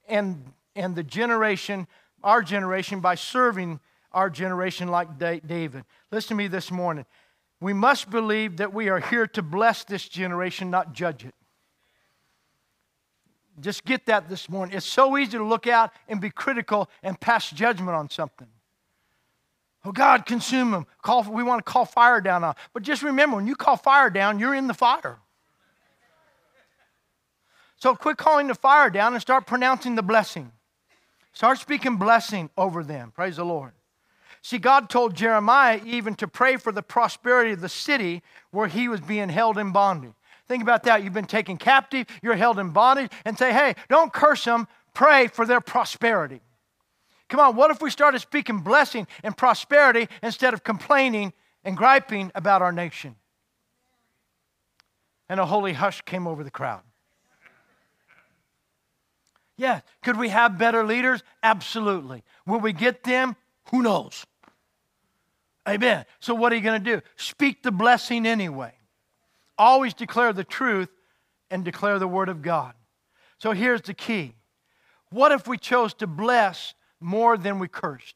and, 0.07 0.51
and 0.75 0.95
the 0.95 1.03
generation, 1.03 1.87
our 2.23 2.41
generation, 2.41 2.99
by 2.99 3.15
serving 3.15 3.79
our 4.11 4.29
generation 4.29 4.87
like 4.87 5.17
David. 5.17 5.83
Listen 6.11 6.29
to 6.29 6.35
me 6.35 6.47
this 6.47 6.71
morning. 6.71 7.05
We 7.59 7.73
must 7.73 8.09
believe 8.09 8.57
that 8.57 8.73
we 8.73 8.89
are 8.89 8.99
here 8.99 9.27
to 9.27 9.41
bless 9.41 9.83
this 9.83 10.07
generation, 10.07 10.69
not 10.69 10.93
judge 10.93 11.25
it. 11.25 11.33
Just 13.59 13.85
get 13.85 14.05
that 14.07 14.29
this 14.29 14.49
morning. 14.49 14.75
It's 14.75 14.85
so 14.85 15.17
easy 15.17 15.37
to 15.37 15.43
look 15.43 15.67
out 15.67 15.91
and 16.07 16.19
be 16.19 16.29
critical 16.29 16.89
and 17.03 17.19
pass 17.19 17.49
judgment 17.51 17.91
on 17.91 18.09
something. 18.09 18.47
Oh, 19.85 19.91
God, 19.91 20.25
consume 20.25 20.71
them. 20.71 20.87
Call, 21.01 21.23
we 21.23 21.43
want 21.43 21.65
to 21.65 21.71
call 21.71 21.85
fire 21.85 22.21
down 22.21 22.43
on. 22.43 22.55
But 22.73 22.83
just 22.83 23.03
remember, 23.03 23.35
when 23.35 23.47
you 23.47 23.55
call 23.55 23.75
fire 23.75 24.09
down, 24.09 24.39
you're 24.39 24.55
in 24.55 24.67
the 24.67 24.73
fire. 24.73 25.19
So 27.77 27.93
quit 27.95 28.15
calling 28.15 28.47
the 28.47 28.55
fire 28.55 28.89
down 28.89 29.13
and 29.13 29.21
start 29.21 29.45
pronouncing 29.45 29.95
the 29.95 30.01
blessing. 30.01 30.53
Start 31.33 31.57
speaking 31.57 31.97
blessing 31.97 32.49
over 32.57 32.81
them. 32.81 33.11
Praise 33.11 33.35
the 33.35 33.43
Lord. 33.43 33.73
See, 34.41 34.57
God 34.57 34.89
told 34.89 35.15
Jeremiah 35.15 35.81
even 35.85 36.15
to 36.15 36.27
pray 36.27 36.57
for 36.57 36.71
the 36.71 36.83
prosperity 36.83 37.51
of 37.51 37.61
the 37.61 37.69
city 37.69 38.23
where 38.51 38.67
he 38.67 38.87
was 38.87 39.01
being 39.01 39.29
held 39.29 39.57
in 39.57 39.71
bondage. 39.71 40.13
Think 40.47 40.61
about 40.61 40.83
that. 40.83 41.03
You've 41.03 41.13
been 41.13 41.25
taken 41.25 41.57
captive, 41.57 42.07
you're 42.21 42.35
held 42.35 42.59
in 42.59 42.71
bondage, 42.71 43.11
and 43.25 43.37
say, 43.37 43.53
hey, 43.53 43.75
don't 43.89 44.11
curse 44.11 44.43
them, 44.43 44.67
pray 44.93 45.27
for 45.27 45.45
their 45.45 45.61
prosperity. 45.61 46.41
Come 47.29 47.39
on, 47.39 47.55
what 47.55 47.71
if 47.71 47.81
we 47.81 47.89
started 47.89 48.19
speaking 48.19 48.59
blessing 48.59 49.07
and 49.23 49.35
prosperity 49.35 50.07
instead 50.21 50.53
of 50.53 50.63
complaining 50.63 51.33
and 51.63 51.77
griping 51.77 52.31
about 52.35 52.61
our 52.61 52.71
nation? 52.71 53.15
And 55.29 55.39
a 55.39 55.45
holy 55.45 55.73
hush 55.73 56.01
came 56.01 56.27
over 56.27 56.43
the 56.43 56.51
crowd. 56.51 56.81
Yeah. 59.57 59.81
Could 60.03 60.17
we 60.17 60.29
have 60.29 60.57
better 60.57 60.83
leaders? 60.83 61.23
Absolutely. 61.41 62.23
Will 62.45 62.59
we 62.59 62.73
get 62.73 63.03
them? 63.03 63.35
Who 63.71 63.81
knows? 63.81 64.25
Amen. 65.67 66.05
So, 66.19 66.35
what 66.35 66.51
are 66.51 66.55
you 66.55 66.61
going 66.61 66.83
to 66.83 66.95
do? 66.97 67.01
Speak 67.15 67.63
the 67.63 67.71
blessing 67.71 68.25
anyway. 68.25 68.73
Always 69.57 69.93
declare 69.93 70.33
the 70.33 70.43
truth 70.43 70.89
and 71.49 71.63
declare 71.63 71.99
the 71.99 72.07
word 72.07 72.29
of 72.29 72.41
God. 72.41 72.73
So, 73.37 73.51
here's 73.51 73.81
the 73.81 73.93
key 73.93 74.35
What 75.09 75.31
if 75.31 75.47
we 75.47 75.57
chose 75.57 75.93
to 75.95 76.07
bless 76.07 76.73
more 76.99 77.37
than 77.37 77.59
we 77.59 77.67
cursed? 77.67 78.15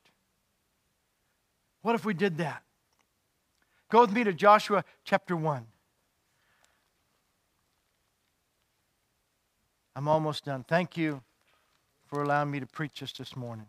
What 1.82 1.96
if 1.96 2.06
we 2.06 2.14
did 2.14 2.38
that? 2.38 2.64
Go 3.90 4.02
with 4.02 4.12
me 4.12 4.24
to 4.24 4.34
Joshua 4.34 4.84
chapter 5.06 5.36
1. 5.36 5.66
I'm 9.96 10.08
almost 10.08 10.46
done. 10.46 10.66
Thank 10.68 10.98
you 10.98 11.22
for 12.08 12.22
allowing 12.22 12.52
me 12.52 12.60
to 12.60 12.68
preach 12.68 13.00
this 13.00 13.14
this 13.14 13.36
morning. 13.36 13.68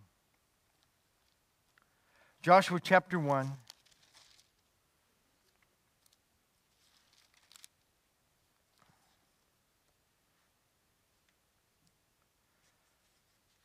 Joshua 2.43 2.81
chapter 2.83 3.19
1. 3.19 3.51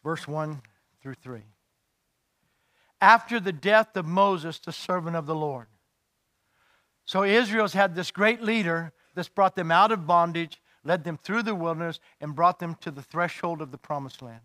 Verse 0.04 0.28
1 0.28 0.62
through 1.02 1.16
3. 1.16 1.42
After 3.02 3.40
the 3.40 3.54
death 3.54 3.96
of 3.96 4.06
Moses, 4.06 4.60
the 4.60 4.72
servant 4.72 5.16
of 5.16 5.26
the 5.26 5.36
Lord. 5.36 5.68
So 7.06 7.24
Israel's 7.24 7.74
had 7.74 7.96
this 7.96 8.12
great 8.12 8.42
leader 8.42 8.94
that's 9.14 9.30
brought 9.30 9.56
them 9.56 9.72
out 9.72 9.92
of 9.92 10.08
bondage, 10.08 10.62
led 10.84 11.04
them 11.04 11.18
through 11.18 11.44
the 11.44 11.56
wilderness, 11.56 12.00
and 12.22 12.36
brought 12.36 12.60
them 12.60 12.76
to 12.82 12.92
the 12.92 13.02
threshold 13.02 13.62
of 13.62 13.72
the 13.72 13.78
promised 13.78 14.22
land 14.22 14.42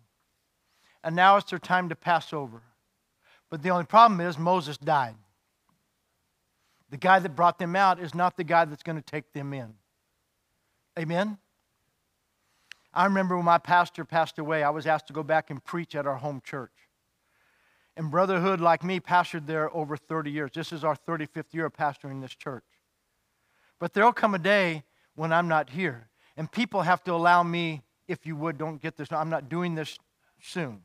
and 1.03 1.15
now 1.15 1.37
it's 1.37 1.49
their 1.49 1.59
time 1.59 1.89
to 1.89 1.95
pass 1.95 2.33
over. 2.33 2.61
But 3.49 3.63
the 3.63 3.69
only 3.69 3.85
problem 3.85 4.21
is 4.21 4.37
Moses 4.37 4.77
died. 4.77 5.15
The 6.89 6.97
guy 6.97 7.19
that 7.19 7.35
brought 7.35 7.59
them 7.59 7.75
out 7.75 7.99
is 7.99 8.13
not 8.13 8.37
the 8.37 8.43
guy 8.43 8.65
that's 8.65 8.83
going 8.83 8.97
to 8.97 9.01
take 9.01 9.31
them 9.33 9.53
in. 9.53 9.73
Amen? 10.97 11.37
I 12.93 13.05
remember 13.05 13.35
when 13.35 13.45
my 13.45 13.57
pastor 13.57 14.03
passed 14.03 14.39
away, 14.39 14.63
I 14.63 14.69
was 14.71 14.87
asked 14.87 15.07
to 15.07 15.13
go 15.13 15.23
back 15.23 15.49
and 15.49 15.63
preach 15.63 15.95
at 15.95 16.07
our 16.07 16.17
home 16.17 16.41
church. 16.43 16.71
And 17.95 18.09
Brotherhood, 18.09 18.61
like 18.61 18.83
me, 18.83 18.99
pastored 18.99 19.45
there 19.45 19.75
over 19.75 19.97
30 19.97 20.31
years. 20.31 20.51
This 20.53 20.71
is 20.71 20.83
our 20.83 20.95
35th 20.95 21.53
year 21.53 21.65
of 21.65 21.73
pastoring 21.73 22.21
this 22.21 22.33
church. 22.33 22.63
But 23.79 23.93
there'll 23.93 24.13
come 24.13 24.33
a 24.33 24.39
day 24.39 24.83
when 25.15 25.33
I'm 25.33 25.47
not 25.47 25.69
here. 25.69 26.09
And 26.37 26.51
people 26.51 26.81
have 26.81 27.03
to 27.03 27.13
allow 27.13 27.43
me, 27.43 27.81
if 28.07 28.25
you 28.25 28.35
would, 28.37 28.57
don't 28.57 28.81
get 28.81 28.95
this, 28.95 29.11
I'm 29.11 29.29
not 29.29 29.49
doing 29.49 29.75
this 29.75 29.97
soon. 30.41 30.81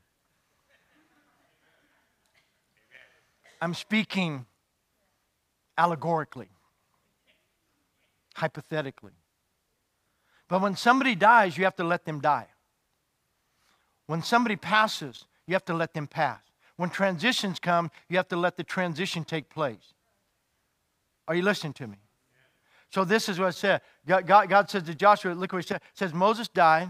I'm 3.61 3.75
speaking 3.75 4.47
allegorically, 5.79 6.51
hypothetically. 8.35 9.13
But 10.55 10.63
when 10.63 10.77
somebody 10.77 11.17
dies, 11.17 11.59
you 11.59 11.65
have 11.65 11.75
to 11.75 11.83
let 11.83 12.05
them 12.05 12.21
die. 12.21 12.47
When 14.07 14.23
somebody 14.23 14.55
passes, 14.55 15.25
you 15.49 15.55
have 15.55 15.65
to 15.65 15.75
let 15.75 15.95
them 15.95 16.07
pass. 16.07 16.39
When 16.77 16.91
transitions 16.91 17.59
come, 17.59 17.91
you 18.09 18.19
have 18.19 18.29
to 18.29 18.37
let 18.37 18.57
the 18.57 18.63
transition 18.63 19.25
take 19.25 19.51
place. 19.51 19.95
Are 21.27 21.35
you 21.35 21.43
listening 21.43 21.73
to 21.73 21.89
me? 21.89 21.97
So 22.91 23.05
this 23.05 23.29
is 23.29 23.41
what 23.41 23.49
it 23.49 23.55
said. 23.55 23.81
God, 24.07 24.29
God, 24.29 24.49
God 24.49 24.71
says 24.71 24.85
to 24.85 24.95
Joshua, 24.95 25.33
look 25.33 25.53
what 25.53 25.65
he 25.65 25.67
said. 25.67 25.79
It 25.79 25.99
says, 25.99 26.15
Moses 26.15 26.47
died, 26.47 26.89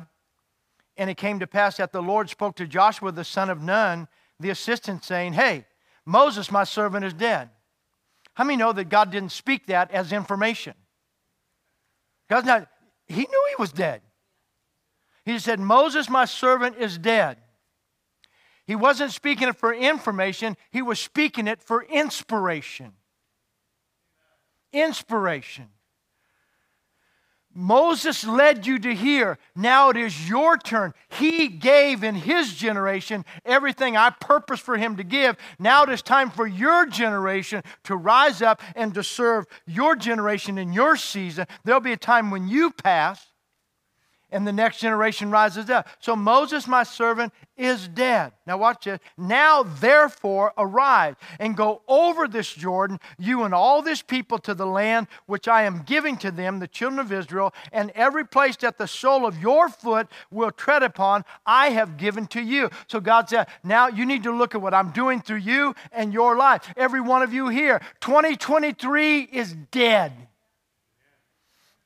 and 0.99 1.09
it 1.09 1.17
came 1.17 1.41
to 1.41 1.47
pass 1.47 1.79
that 1.79 1.91
the 1.91 2.03
Lord 2.03 2.29
spoke 2.29 2.57
to 2.57 2.67
Joshua, 2.67 3.13
the 3.13 3.25
son 3.25 3.49
of 3.49 3.63
Nun, 3.63 4.09
the 4.39 4.51
assistant, 4.51 5.05
saying, 5.05 5.33
Hey, 5.33 5.65
Moses, 6.05 6.51
my 6.51 6.65
servant, 6.65 7.03
is 7.03 7.15
dead. 7.15 7.49
How 8.35 8.45
many 8.45 8.59
know 8.59 8.75
that 8.75 8.91
God 8.91 9.11
didn't 9.11 9.33
speak 9.33 9.69
that 9.69 9.91
as 9.91 10.13
information? 10.13 10.75
God's 12.29 12.47
not, 12.47 12.69
he 13.07 13.21
knew 13.21 13.45
he 13.51 13.57
was 13.59 13.73
dead. 13.73 14.03
He 15.25 15.39
said, 15.39 15.59
Moses, 15.61 16.09
my 16.09 16.25
servant, 16.25 16.77
is 16.79 16.99
dead. 16.99 17.39
He 18.67 18.75
wasn't 18.75 19.13
speaking 19.13 19.49
it 19.49 19.57
for 19.57 19.73
information, 19.75 20.57
he 20.71 20.83
was 20.83 20.99
speaking 20.99 21.47
it 21.47 21.63
for 21.63 21.83
inspiration. 21.85 22.93
Inspiration. 24.73 25.69
Moses 27.55 28.25
led 28.25 28.67
you 28.67 28.79
to 28.81 28.95
here. 28.95 29.39
Now 29.55 29.91
it 29.91 29.97
is 29.97 30.29
your 30.29 30.59
turn. 30.59 30.93
He 31.09 31.49
gave 31.49 32.03
in 32.03 32.17
his 32.17 32.55
generation 32.55 33.25
everything 33.45 33.97
I 33.97 34.11
purposed 34.11 34.63
for 34.63 34.77
him 34.77 34.97
to 34.97 35.05
give. 35.05 35.37
Now 35.59 35.85
it 35.85 35.91
is 35.91 36.03
time 36.03 36.31
for 36.31 36.47
your 36.47 36.87
generation 36.87 37.63
to 37.85 37.97
rise 37.97 38.43
up 38.43 38.61
and 38.75 38.93
to 38.95 39.05
serve 39.05 39.47
your 39.67 39.95
generation 39.95 40.59
in 40.59 40.73
your 40.73 40.97
season. 40.97 41.47
There'll 41.65 41.81
be 41.81 41.93
a 41.93 41.97
time 41.97 42.31
when 42.31 42.49
you 42.49 42.71
pass 42.71 43.25
and 44.35 44.45
the 44.47 44.53
next 44.53 44.81
generation 44.81 45.31
rises 45.31 45.71
up. 45.71 45.87
So 46.01 46.17
Moses, 46.17 46.67
my 46.67 46.83
servant, 46.83 47.33
is 47.57 47.87
dead. 47.87 48.33
Now 48.49 48.59
watch 48.59 48.85
this. 48.85 48.99
Now 49.17 49.63
therefore 49.63 50.53
arise 50.59 51.15
and 51.39 51.57
go 51.57 51.83
over 51.87 52.27
this 52.27 52.53
Jordan, 52.53 52.99
you 53.17 53.45
and 53.45 53.55
all 53.55 53.81
this 53.81 54.03
people 54.03 54.39
to 54.41 54.53
the 54.53 54.67
land 54.67 55.07
which 55.27 55.47
I 55.47 55.63
am 55.63 55.83
giving 55.87 56.17
to 56.19 56.33
them, 56.33 56.59
the 56.59 56.67
children 56.67 56.99
of 56.99 57.13
Israel, 57.13 57.55
and 57.73 57.93
every 57.95 58.27
place 58.27 58.57
that 58.57 58.77
the 58.77 58.89
sole 58.89 59.25
of 59.25 59.41
your 59.41 59.69
foot 59.69 60.09
will 60.33 60.51
tread 60.51 60.83
upon, 60.83 61.25
I 61.47 61.71
have 61.71 61.97
given 61.97 62.27
to 62.29 62.43
you. 62.43 62.71
So 62.89 62.99
God 62.99 63.29
said, 63.29 63.47
now 63.63 63.87
you 63.87 64.05
need 64.05 64.25
to 64.25 64.37
look 64.37 64.57
at 64.57 64.61
what 64.61 64.75
I'm 64.75 64.91
doing 64.91 65.23
through 65.23 65.39
you 65.39 65.77
and 65.93 66.13
your 66.13 66.37
life. 66.37 66.75
Every 66.77 67.01
one 67.01 67.23
of 67.23 67.33
you 67.33 67.49
here, 67.49 67.81
2023 68.01 69.21
is 69.21 69.55
dead 69.71 70.13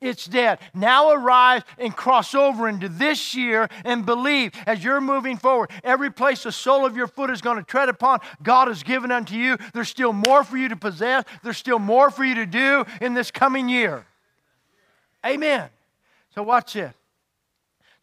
it's 0.01 0.27
dead. 0.27 0.61
Now 0.75 1.11
arise 1.11 1.63
and 1.77 1.95
cross 1.95 2.35
over 2.35 2.69
into 2.69 2.89
this 2.89 3.35
year 3.35 3.69
and 3.85 4.07
believe 4.07 4.53
as 4.67 4.85
you're 4.85 5.01
moving 5.01 5.37
forward. 5.37 5.71
Every 5.83 6.11
place 6.11 6.45
the 6.45 6.53
sole 6.53 6.87
of 6.87 6.97
your 6.97 7.09
foot 7.09 7.31
is 7.31 7.41
going 7.41 7.57
to 7.57 7.65
tread 7.65 7.89
upon, 7.89 8.21
God 8.43 8.69
has 8.69 8.83
given 8.85 9.11
unto 9.11 9.35
you. 9.35 9.57
There's 9.75 9.89
still 9.89 10.13
more 10.13 10.45
for 10.45 10.57
you 10.57 10.69
to 10.69 10.77
possess, 10.77 11.25
there's 11.43 11.59
still 11.59 11.81
more 11.81 12.11
for 12.11 12.25
you 12.25 12.37
to 12.37 12.47
do 12.47 12.85
in 13.01 13.15
this 13.15 13.31
coming 13.31 13.69
year. 13.69 14.07
Amen. 15.27 15.69
So, 16.35 16.45
watch 16.45 16.75
this. 16.75 16.95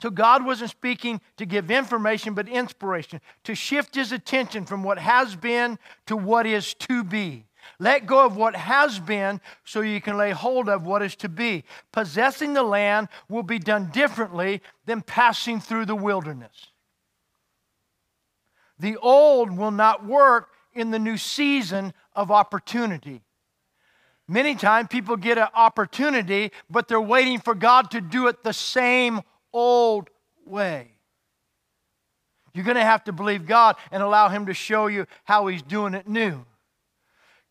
So, 0.02 0.10
God 0.10 0.46
wasn't 0.46 0.72
speaking 0.72 1.22
to 1.38 1.46
give 1.46 1.72
information, 1.72 2.34
but 2.34 2.50
inspiration, 2.50 3.22
to 3.46 3.56
shift 3.56 3.96
his 3.96 4.12
attention 4.12 4.66
from 4.66 4.84
what 4.84 5.00
has 5.00 5.36
been 5.38 5.80
to 6.08 6.18
what 6.18 6.46
is 6.46 6.74
to 6.74 7.06
be. 7.06 7.46
Let 7.80 8.06
go 8.06 8.26
of 8.26 8.36
what 8.36 8.56
has 8.56 9.00
been 9.00 9.42
so 9.64 9.82
you 9.82 10.02
can 10.02 10.18
lay 10.18 10.32
hold 10.32 10.70
of 10.70 10.86
what 10.86 11.02
is 11.02 11.16
to 11.18 11.30
be. 11.30 11.64
Possessing 11.92 12.54
the 12.54 12.64
land 12.64 13.10
will 13.30 13.44
be 13.44 13.60
done 13.60 13.90
differently 13.92 14.62
than 14.86 15.02
passing 15.02 15.60
through 15.60 15.86
the 15.86 15.96
wilderness. 15.96 16.68
The 18.80 18.98
old 18.98 19.56
will 19.56 19.72
not 19.72 20.06
work 20.06 20.50
in 20.74 20.92
the 20.92 21.00
new 21.00 21.18
season 21.18 21.94
of 22.14 22.32
opportunity. 22.32 23.22
Many 24.28 24.56
times 24.56 24.88
people 24.90 25.18
get 25.18 25.38
an 25.38 25.48
opportunity, 25.54 26.52
but 26.70 26.88
they're 26.88 27.00
waiting 27.00 27.40
for 27.40 27.54
God 27.54 27.92
to 27.92 28.02
do 28.02 28.28
it 28.28 28.44
the 28.44 28.54
same 28.54 29.22
old 29.54 30.10
way. 30.46 30.92
You're 32.54 32.66
going 32.66 32.78
to 32.78 32.84
have 32.84 33.04
to 33.04 33.12
believe 33.12 33.46
God 33.46 33.76
and 33.92 34.02
allow 34.02 34.30
Him 34.30 34.46
to 34.48 34.54
show 34.54 34.88
you 34.88 35.06
how 35.26 35.48
He's 35.48 35.62
doing 35.62 35.94
it 35.94 36.08
new. 36.08 36.46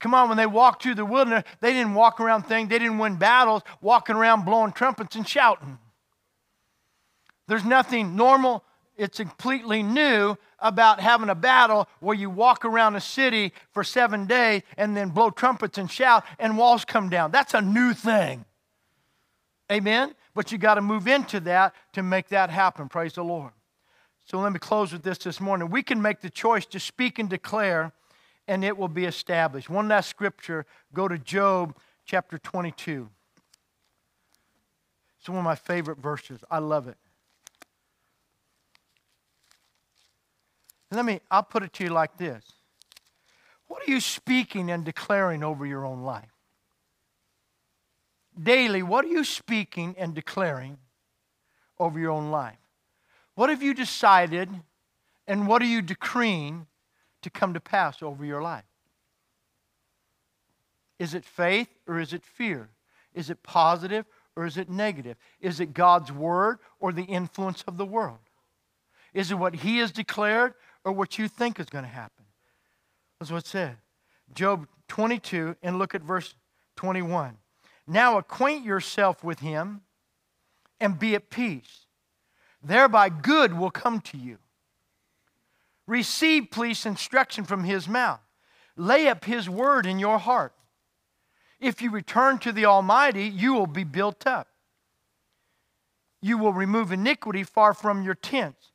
Come 0.05 0.13
on, 0.13 0.29
when 0.29 0.37
they 0.37 0.45
walked 0.45 0.83
through 0.83 0.97
the 0.97 1.05
wilderness, 1.07 1.45
they 1.63 1.73
didn't 1.73 1.95
walk 1.95 2.21
around 2.21 2.43
things, 2.43 2.69
they 2.69 2.79
didn't 2.79 2.99
win 2.99 3.17
battles 3.17 3.63
walking 3.81 4.17
around 4.17 4.45
blowing 4.45 4.71
trumpets 4.71 5.17
and 5.17 5.27
shouting. 5.27 5.79
There's 7.49 7.65
nothing 7.65 8.15
normal, 8.15 8.63
it's 8.99 9.17
completely 9.17 9.83
new 9.83 10.37
about 10.59 11.01
having 11.01 11.31
a 11.31 11.35
battle 11.35 11.89
where 12.01 12.15
you 12.15 12.29
walk 12.29 12.67
around 12.67 12.97
a 12.97 13.01
city 13.01 13.55
for 13.73 13.83
seven 13.83 14.27
days 14.27 14.61
and 14.77 14.95
then 14.95 15.09
blow 15.09 15.31
trumpets 15.31 15.79
and 15.79 15.91
shout 15.91 16.23
and 16.39 16.59
walls 16.59 16.85
come 16.85 17.09
down. 17.09 17.31
That's 17.31 17.55
a 17.55 17.63
new 17.63 17.95
thing. 17.95 18.45
Amen? 19.73 20.15
But 20.35 20.53
you 20.53 20.59
got 20.59 20.75
to 20.75 20.83
move 20.83 21.09
into 21.09 21.41
that 21.41 21.75
to 21.95 22.03
make 22.03 22.29
that 22.29 22.51
happen. 22.51 22.91
Praise 22.91 23.15
the 23.15 23.25
Lord. 23.25 23.53
So 24.27 24.39
let 24.39 24.53
me 24.53 24.59
close 24.59 24.93
with 24.93 25.03
this 25.03 25.17
this 25.17 25.41
morning. 25.41 25.71
We 25.71 25.83
can 25.83 26.03
make 26.03 26.21
the 26.21 26.29
choice 26.29 26.67
to 26.67 26.79
speak 26.79 27.19
and 27.19 27.31
declare 27.31 27.95
and 28.47 28.65
it 28.65 28.77
will 28.77 28.89
be 28.89 29.05
established. 29.05 29.71
One 29.71 29.89
last 29.89 30.09
scripture, 30.09 30.67
go 30.93 31.09
to 31.09 31.19
Job 31.19 31.77
chapter 32.05 32.39
22. 32.39 33.09
It's 35.19 35.29
one 35.29 35.39
of 35.39 35.45
my 35.45 35.55
favorite 35.55 35.99
verses. 35.99 36.41
I 36.51 36.59
love 36.59 36.89
it. 36.89 36.97
let 40.91 41.05
me, 41.05 41.21
I'll 41.31 41.43
put 41.43 41.63
it 41.63 41.73
to 41.75 41.85
you 41.85 41.91
like 41.91 42.17
this 42.19 42.45
What 43.67 43.87
are 43.87 43.91
you 43.91 44.01
speaking 44.01 44.71
and 44.71 44.85
declaring 44.85 45.43
over 45.43 45.67
your 45.67 45.85
own 45.85 46.03
life? 46.03 46.31
Daily, 48.41 48.83
what 48.83 49.05
are 49.05 49.09
you 49.09 49.25
speaking 49.25 49.95
and 49.99 50.15
declaring 50.15 50.79
over 51.79 51.99
your 51.99 52.11
own 52.11 52.31
life? 52.31 52.59
What 53.35 53.51
have 53.51 53.63
you 53.63 53.75
decided 53.75 54.51
and 55.27 55.47
what 55.47 55.63
are 55.63 55.67
you 55.67 55.83
decreeing 55.83 56.67
to 57.25 57.31
come 57.31 57.55
to 57.55 57.61
pass 57.61 58.03
over 58.03 58.25
your 58.25 58.41
life? 58.41 58.65
Is 60.99 61.15
it 61.15 61.25
faith 61.25 61.69
or 61.87 61.99
is 61.99 62.13
it 62.13 62.25
fear? 62.25 62.71
Is 63.15 63.31
it 63.31 63.43
positive 63.43 64.07
or 64.37 64.47
is 64.47 64.57
it 64.57 64.69
negative? 64.69 65.17
Is 65.41 65.61
it 65.61 65.75
God's 65.75 66.13
word 66.13 66.59
or 66.81 66.93
the 66.93 67.05
influence 67.05 67.65
of 67.67 67.77
the 67.77 67.85
world? 67.85 68.19
Is 69.13 69.31
it 69.31 69.37
what 69.37 69.57
He 69.57 69.79
has 69.79 69.91
declared 69.93 70.55
or 70.85 70.93
what 70.93 71.19
you 71.19 71.29
think 71.29 71.59
is 71.59 71.67
going 71.67 71.85
to 71.85 71.91
happen? 71.91 72.25
That's 73.19 73.31
what 73.31 73.39
it 73.39 73.47
said. 73.47 73.77
Job 74.35 74.67
22, 74.89 75.57
and 75.63 75.79
look 75.79 75.95
at 75.95 76.03
verse 76.03 76.35
21. 76.77 77.37
Now 77.87 78.19
acquaint 78.19 78.65
yourself 78.65 79.23
with 79.23 79.41
Him 79.41 79.83
and 80.81 80.99
be 80.99 81.15
at 81.15 81.31
peace. 81.31 81.87
Thereby 82.63 83.09
good 83.09 83.57
will 83.57 83.71
come 83.71 84.01
to 84.01 84.17
you. 84.17 84.39
Receive, 85.87 86.51
please, 86.51 86.87
instruction 86.87 87.45
from 87.45 87.65
his 87.65 87.89
mouth. 87.89 88.21
Lay 88.77 89.09
up 89.09 89.25
his 89.25 89.49
word 89.49 89.87
in 89.87 89.99
your 89.99 90.19
heart. 90.19 90.55
If 91.61 91.81
you 91.81 91.91
return 91.91 92.39
to 92.39 92.53
the 92.53 92.67
Almighty, 92.67 93.25
you 93.25 93.55
will 93.55 93.67
be 93.67 93.85
built 93.85 94.27
up. 94.27 94.49
You 96.21 96.39
will 96.39 96.53
remove 96.53 96.91
iniquity 96.91 97.45
far 97.45 97.75
from 97.75 98.03
your 98.03 98.15
tents. 98.15 98.71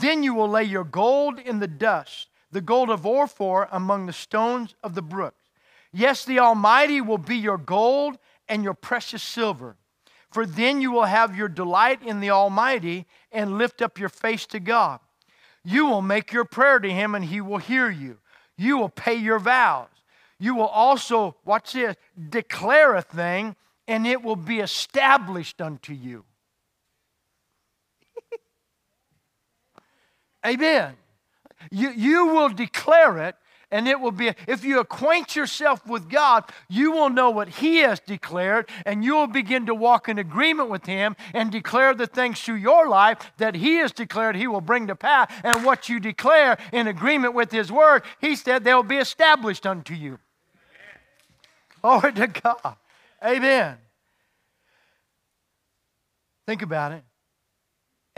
Then 0.00 0.22
you 0.22 0.34
will 0.34 0.48
lay 0.48 0.64
your 0.64 0.84
gold 0.84 1.38
in 1.38 1.60
the 1.60 1.68
dust, 1.68 2.28
the 2.50 2.60
gold 2.60 2.90
of 2.90 3.06
Ophir 3.06 3.68
among 3.70 4.06
the 4.06 4.12
stones 4.12 4.74
of 4.82 4.94
the 4.94 5.02
brooks. 5.02 5.42
Yes, 5.92 6.24
the 6.24 6.38
Almighty 6.38 7.00
will 7.00 7.18
be 7.18 7.36
your 7.36 7.58
gold 7.58 8.18
and 8.48 8.62
your 8.62 8.74
precious 8.74 9.22
silver. 9.22 9.76
For 10.30 10.46
then 10.46 10.80
you 10.80 10.92
will 10.92 11.04
have 11.04 11.36
your 11.36 11.48
delight 11.48 12.02
in 12.02 12.20
the 12.20 12.30
Almighty 12.30 13.06
and 13.32 13.58
lift 13.58 13.82
up 13.82 13.98
your 13.98 14.08
face 14.08 14.46
to 14.46 14.60
God. 14.60 15.00
You 15.64 15.86
will 15.86 16.02
make 16.02 16.32
your 16.32 16.44
prayer 16.44 16.78
to 16.78 16.90
him 16.90 17.14
and 17.14 17.24
he 17.24 17.40
will 17.40 17.58
hear 17.58 17.90
you. 17.90 18.18
You 18.56 18.78
will 18.78 18.88
pay 18.88 19.14
your 19.14 19.38
vows. 19.38 19.88
You 20.38 20.54
will 20.54 20.66
also, 20.66 21.36
watch 21.44 21.74
this, 21.74 21.96
declare 22.30 22.94
a 22.94 23.02
thing 23.02 23.56
and 23.86 24.06
it 24.06 24.22
will 24.22 24.36
be 24.36 24.60
established 24.60 25.60
unto 25.60 25.92
you. 25.92 26.24
Amen. 30.46 30.96
You, 31.70 31.90
you 31.90 32.26
will 32.26 32.48
declare 32.48 33.18
it 33.18 33.36
and 33.70 33.86
it 33.86 34.00
will 34.00 34.12
be, 34.12 34.32
if 34.46 34.64
you 34.64 34.80
acquaint 34.80 35.36
yourself 35.36 35.86
with 35.86 36.08
God, 36.08 36.44
you 36.68 36.92
will 36.92 37.10
know 37.10 37.30
what 37.30 37.48
He 37.48 37.78
has 37.78 38.00
declared, 38.00 38.68
and 38.84 39.04
you 39.04 39.14
will 39.14 39.26
begin 39.26 39.66
to 39.66 39.74
walk 39.74 40.08
in 40.08 40.18
agreement 40.18 40.70
with 40.70 40.86
Him 40.86 41.16
and 41.34 41.52
declare 41.52 41.94
the 41.94 42.06
things 42.06 42.40
through 42.40 42.56
your 42.56 42.88
life 42.88 43.32
that 43.38 43.54
He 43.54 43.76
has 43.76 43.92
declared 43.92 44.36
He 44.36 44.46
will 44.46 44.60
bring 44.60 44.86
to 44.88 44.96
pass. 44.96 45.32
And 45.44 45.64
what 45.64 45.88
you 45.88 46.00
declare 46.00 46.58
in 46.72 46.86
agreement 46.86 47.34
with 47.34 47.50
His 47.52 47.70
word, 47.70 48.02
He 48.20 48.36
said 48.36 48.64
they 48.64 48.74
will 48.74 48.82
be 48.82 48.96
established 48.96 49.66
unto 49.66 49.94
you. 49.94 50.18
Glory 51.80 52.12
to 52.12 52.26
God. 52.26 52.76
Amen. 53.24 53.78
Think 56.46 56.62
about 56.62 56.92
it 56.92 57.04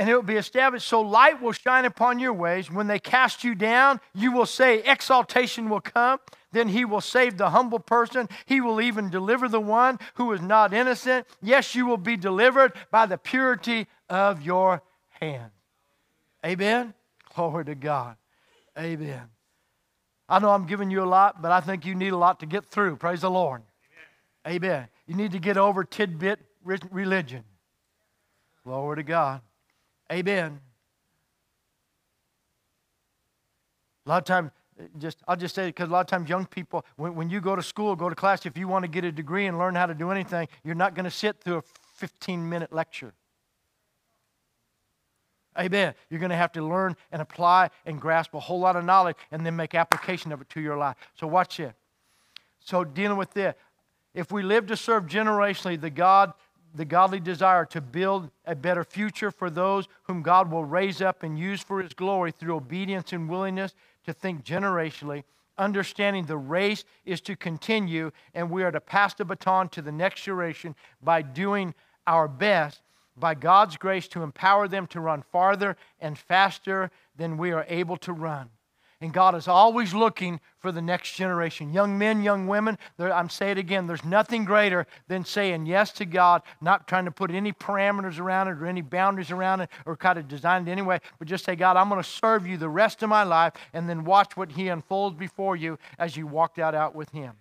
and 0.03 0.11
it 0.11 0.17
will 0.17 0.23
be 0.23 0.35
established. 0.35 0.89
So 0.89 1.01
light 1.01 1.41
will 1.41 1.53
shine 1.53 1.85
upon 1.85 2.19
your 2.19 2.33
ways. 2.33 2.69
When 2.69 2.89
they 2.89 2.99
cast 2.99 3.45
you 3.45 3.55
down, 3.55 4.01
you 4.13 4.33
will 4.33 4.47
say, 4.47 4.83
Exaltation 4.83 5.69
will 5.69 5.81
come. 5.81 6.19
Then 6.51 6.67
he 6.67 6.85
will 6.85 7.01
save 7.01 7.39
the 7.39 7.51
humble 7.51 7.79
person. 7.79 8.29
He 8.45 8.61
will 8.61 8.81
even 8.81 9.11
deliver 9.11 9.47
the 9.47 9.61
one 9.61 10.01
who 10.15 10.33
is 10.33 10.41
not 10.41 10.75
innocent. 10.75 11.29
Yes, 11.41 11.77
you 11.77 11.87
will 11.87 11.99
be 11.99 12.17
delivered 12.17 12.73
by 12.91 13.07
the 13.07 13.17
purity 13.17 13.87
of 14.11 14.43
your 14.43 14.83
hand. 15.21 15.53
Amen. 16.45 16.95
Glory 17.33 17.65
to 17.67 17.77
God. 17.77 18.17
Amen. 18.77 19.23
I 20.29 20.41
know 20.41 20.51
I'm 20.51 20.67
giving 20.67 20.91
you 20.91 21.05
a 21.05 21.07
lot, 21.07 21.41
but 21.41 21.53
I 21.53 21.61
think 21.61 21.87
you 21.87 21.95
need 21.95 22.13
a 22.13 22.19
lot 22.19 22.41
to 22.41 22.47
get 22.47 22.67
through. 22.67 22.97
Praise 22.97 23.21
the 23.21 23.31
Lord. 23.31 23.63
Amen. 24.45 24.57
Amen. 24.57 24.89
You 25.07 25.15
need 25.15 25.31
to 25.31 25.39
get 25.39 25.57
over 25.57 25.85
tidbit 25.85 26.41
religion. 26.65 27.45
Glory 28.65 28.97
to 28.97 29.05
God. 29.05 29.43
Amen. 30.13 30.61
A 34.05 34.09
lot 34.09 34.19
of 34.19 34.25
times, 34.25 34.51
just 34.99 35.19
I'll 35.27 35.37
just 35.37 35.55
say 35.55 35.65
it 35.65 35.69
because 35.69 35.89
a 35.89 35.93
lot 35.93 36.01
of 36.01 36.07
times 36.07 36.29
young 36.29 36.45
people, 36.45 36.85
when, 36.97 37.15
when 37.15 37.31
you 37.31 37.41
go 37.41 37.57
to 37.57 37.63
school, 37.63 37.97
go 37.97 38.11
to 38.11 38.15
class, 38.15 38.45
if 38.45 38.59
you 38.59 38.69
want 38.69 38.83
to 38.83 38.89
get 38.89 39.05
a 39.05 39.13
degree 39.13 39.47
and 39.47 39.59
learn 39.59 39.75
how 39.75 39.87
to 39.87 39.95
do 39.95 40.11
anything, 40.11 40.49
you're 40.65 40.75
not 40.75 40.95
going 40.95 41.05
to 41.05 41.11
sit 41.11 41.41
through 41.41 41.59
a 41.59 41.63
15 41.95 42.47
minute 42.47 42.73
lecture. 42.73 43.15
Amen. 45.59 45.95
You're 46.11 46.21
going 46.21 46.31
to 46.31 46.37
have 46.37 46.53
to 46.53 46.63
learn 46.63 46.97
and 47.11 47.23
apply 47.23 47.71
and 47.87 48.01
grasp 48.01 48.35
a 48.35 48.41
whole 48.41 48.61
lot 48.61 48.77
of 48.77 48.85
knowledge 48.85 49.17
and 49.31 49.47
then 49.47 49.57
make 49.57 49.75
application 49.75 50.33
of 50.33 50.41
it 50.41 50.49
to 50.51 50.61
your 50.61 50.77
life. 50.77 50.97
So, 51.15 51.27
watch 51.27 51.61
it. 51.61 51.75
So, 52.61 52.85
dealing 52.85 53.19
with 53.19 53.33
this, 53.33 53.55
if 54.15 54.31
we 54.31 54.43
live 54.43 54.67
to 54.67 54.77
serve 54.77 55.07
generationally 55.07 55.81
the 55.81 55.91
God, 55.91 56.33
the 56.75 56.85
godly 56.85 57.21
desire 57.21 57.65
to 57.67 57.81
build 57.81 58.31
a 58.47 58.55
better 58.55 58.85
future 58.85 59.31
for 59.31 59.51
those 59.51 59.89
whom 60.05 60.23
God 60.23 60.51
will 60.51 60.65
raise 60.65 61.03
up 61.03 61.23
and 61.23 61.39
use 61.39 61.63
for 61.63 61.83
His 61.83 61.93
glory 61.93 62.33
through 62.33 62.57
obedience 62.57 63.13
and 63.13 63.29
willingness 63.29 63.75
to 64.05 64.13
think 64.13 64.45
generationally, 64.45 65.25
understanding 65.59 66.25
the 66.25 66.37
race 66.37 66.85
is 67.05 67.21
to 67.23 67.37
continue 67.37 68.11
and 68.35 68.51
we 68.51 68.63
are 68.63 68.73
to 68.73 68.81
pass 68.81 69.15
the 69.15 69.25
baton 69.25 69.69
to 69.71 69.83
the 69.83 69.93
next 69.93 70.23
generation 70.23 70.75
by 71.03 71.23
doing 71.23 71.75
our 72.07 72.27
best 72.27 72.81
by 73.17 73.35
God's 73.35 73.77
grace 73.77 74.09
to 74.09 74.23
empower 74.23 74.69
them 74.69 74.87
to 74.89 75.01
run 75.01 75.23
farther 75.23 75.77
and 76.01 76.17
faster 76.17 76.91
than 77.17 77.37
we 77.37 77.53
are 77.53 77.67
able 77.69 77.97
to 77.99 78.13
run. 78.13 78.49
And 79.03 79.13
God 79.13 79.35
is 79.35 79.49
always 79.49 79.93
looking 79.93 80.39
for 80.61 80.71
the 80.71 80.81
next 80.81 81.17
generation. 81.17 81.73
Young 81.73 81.99
men, 81.99 82.23
young 82.23 82.47
women, 82.47 82.79
I'm 83.01 83.29
saying 83.29 83.53
it 83.53 83.59
again, 83.59 83.89
there's 83.89 84.05
nothing 84.05 84.45
greater 84.45 84.87
than 85.09 85.25
saying 85.25 85.67
yes 85.67 85.91
to 85.95 86.05
God, 86.05 86.43
not 86.61 86.87
trying 86.87 87.07
to 87.07 87.11
put 87.11 87.33
any 87.33 87.53
parameters 87.53 88.21
around 88.21 88.47
it 88.47 88.63
or 88.63 88.67
any 88.67 88.81
boundaries 88.81 89.33
around 89.33 89.61
it 89.61 89.71
or 89.87 89.97
kind 89.97 90.21
of 90.21 90.29
design 90.29 90.69
it 90.69 90.71
anyway, 90.71 91.01
but 91.19 91.27
just 91.27 91.45
say, 91.45 91.57
God, 91.57 91.77
I'm 91.77 91.89
going 91.89 92.01
to 92.01 92.09
serve 92.09 92.47
you 92.47 92.57
the 92.57 92.69
rest 92.69 93.03
of 93.03 93.09
my 93.09 93.25
life 93.25 93.55
and 93.73 93.89
then 93.89 94.05
watch 94.05 94.37
what 94.37 94.53
He 94.53 94.69
unfolds 94.69 95.17
before 95.19 95.57
you 95.57 95.81
as 95.99 96.17
you 96.17 96.29
walk 96.29 96.55
that 96.55 96.73
out 96.73 96.95
with 96.95 97.11
Him. 97.11 97.33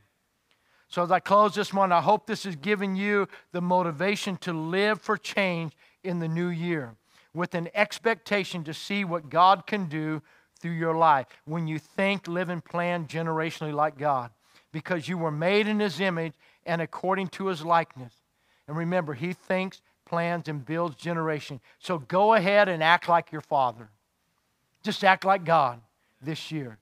So, 0.88 1.04
as 1.04 1.12
I 1.12 1.20
close 1.20 1.54
this 1.54 1.72
morning, 1.72 1.94
I 1.94 2.02
hope 2.02 2.26
this 2.26 2.44
has 2.46 2.56
given 2.56 2.96
you 2.96 3.28
the 3.52 3.62
motivation 3.62 4.36
to 4.38 4.52
live 4.52 5.00
for 5.00 5.16
change 5.16 5.74
in 6.04 6.18
the 6.18 6.28
new 6.28 6.48
year 6.48 6.96
with 7.36 7.54
an 7.54 7.70
expectation 7.76 8.64
to 8.64 8.74
see 8.74 9.06
what 9.06 9.30
God 9.30 9.68
can 9.68 9.86
do 9.86 10.24
through 10.62 10.72
your 10.72 10.96
life 10.96 11.28
when 11.46 11.68
you 11.68 11.80
think, 11.80 12.28
live, 12.28 12.50
and 12.50 12.64
plan 12.64 13.08
generationally 13.08 13.74
like 13.74 13.98
God 13.98 14.32
because 14.72 15.08
you 15.08 15.18
were 15.18 15.32
made 15.32 15.68
in 15.68 15.80
His 15.80 16.00
image 16.00 16.34
and 16.66 16.82
according 16.82 17.28
to 17.30 17.48
His 17.48 17.66
likeness. 17.66 18.14
And 18.68 18.78
remember, 18.78 19.14
He 19.14 19.34
thinks, 19.34 19.82
plans, 20.06 20.48
and 20.48 20.66
builds 20.66 20.96
generation. 20.96 21.60
So 21.80 22.00
go 22.00 22.34
ahead 22.34 22.70
and 22.70 22.84
act 22.84 23.10
like 23.10 23.32
your 23.32 23.42
Father. 23.42 23.90
Just 24.84 25.04
act 25.04 25.26
like 25.26 25.44
God 25.44 25.82
this 26.22 26.52
year. 26.52 26.78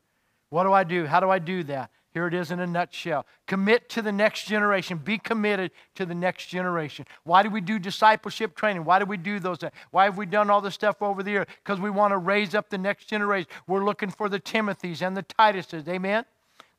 What 0.49 0.63
do 0.63 0.73
I 0.73 0.83
do? 0.83 1.05
How 1.05 1.19
do 1.19 1.29
I 1.29 1.39
do 1.39 1.63
that? 1.63 1.91
Here 2.11 2.25
it 2.25 2.33
is 2.33 2.49
in 2.49 2.59
a 2.59 2.65
nutshell. 2.65 3.25
Commit 3.45 3.87
to 3.89 4.01
the 4.01 4.11
next 4.11 4.45
generation. 4.45 4.97
Be 4.97 5.19
committed 5.19 5.71
to 5.95 6.05
the 6.05 6.15
next 6.15 6.47
generation. 6.47 7.05
Why 7.23 7.43
do 7.43 7.49
we 7.49 7.61
do 7.61 7.77
discipleship 7.77 8.55
training? 8.55 8.83
Why 8.83 8.97
do 8.97 9.05
we 9.05 9.17
do 9.17 9.39
those 9.39 9.59
things? 9.59 9.73
Why 9.91 10.05
have 10.05 10.17
we 10.17 10.25
done 10.25 10.49
all 10.49 10.61
this 10.61 10.73
stuff 10.73 11.01
over 11.01 11.21
the 11.21 11.31
year? 11.31 11.47
Because 11.63 11.79
we 11.79 11.91
want 11.91 12.11
to 12.11 12.17
raise 12.17 12.55
up 12.55 12.69
the 12.69 12.79
next 12.79 13.05
generation. 13.05 13.49
We're 13.67 13.85
looking 13.85 14.09
for 14.09 14.27
the 14.27 14.39
Timothys 14.39 15.05
and 15.05 15.15
the 15.15 15.23
Tituses. 15.23 15.87
Amen? 15.87 16.25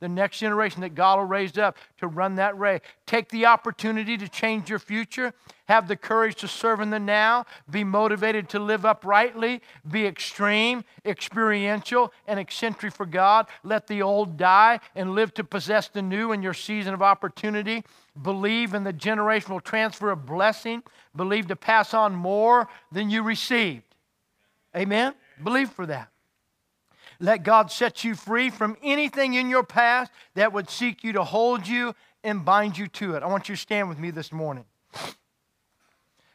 The 0.01 0.09
next 0.09 0.39
generation 0.39 0.81
that 0.81 0.95
God 0.95 1.19
will 1.19 1.27
raise 1.27 1.57
up 1.57 1.77
to 1.99 2.09
run 2.09 2.35
that 2.37 2.59
race. 2.59 2.81
Take 3.07 3.29
the 3.29 3.47
opportunity 3.47 4.17
to 4.17 4.29
change 4.29 4.69
your 4.69 4.79
future. 4.79 5.33
Have 5.67 5.87
the 5.87 5.97
courage 5.97 6.37
to 6.37 6.49
serve 6.49 6.81
in 6.81 6.91
the 6.91 6.99
now. 6.99 7.45
Be 7.71 7.85
motivated 7.85 8.49
to 8.51 8.59
live 8.59 8.85
uprightly. 8.85 9.61
Be 9.89 10.07
extreme, 10.07 10.85
experiential, 11.05 12.13
and 12.27 12.41
eccentric 12.41 12.93
for 12.93 13.07
God. 13.07 13.47
Let 13.63 13.87
the 13.87 14.03
old 14.03 14.37
die 14.37 14.81
and 14.97 15.15
live 15.15 15.33
to 15.35 15.45
possess 15.45 15.89
the 15.89 16.03
new 16.03 16.33
in 16.33 16.43
your 16.43 16.55
season 16.55 16.95
of 16.95 17.03
opportunity. 17.03 17.85
Believe 18.21 18.75
in 18.75 18.85
the 18.85 18.93
generational 18.93 19.63
transfer 19.63 20.11
of 20.11 20.27
blessing. 20.27 20.83
Believe 21.15 21.47
to 21.49 21.57
pass 21.57 21.95
on 21.95 22.15
more 22.15 22.69
than 22.91 23.11
you 23.11 23.23
received. 23.23 23.85
Amen? 24.75 25.15
Believe 25.43 25.71
for 25.71 25.87
that. 25.87 26.09
Let 27.21 27.43
God 27.43 27.71
set 27.71 28.03
you 28.03 28.15
free 28.15 28.49
from 28.49 28.79
anything 28.83 29.35
in 29.35 29.51
your 29.51 29.63
past 29.63 30.11
that 30.35 30.55
would 30.55 30.71
seek 30.71 31.05
you 31.05 31.13
to 31.13 31.23
hold 31.23 31.69
you 31.69 31.95
and 32.25 32.45
bind 32.45 32.79
you 32.79 32.89
to 32.89 33.15
it. 33.15 33.23
I 33.23 33.27
want 33.27 33.49
you 33.49 33.55
to 33.55 33.61
stand 33.61 33.91
with 33.91 33.99
me 33.99 34.11
this 34.11 34.33
morning. 34.33 34.65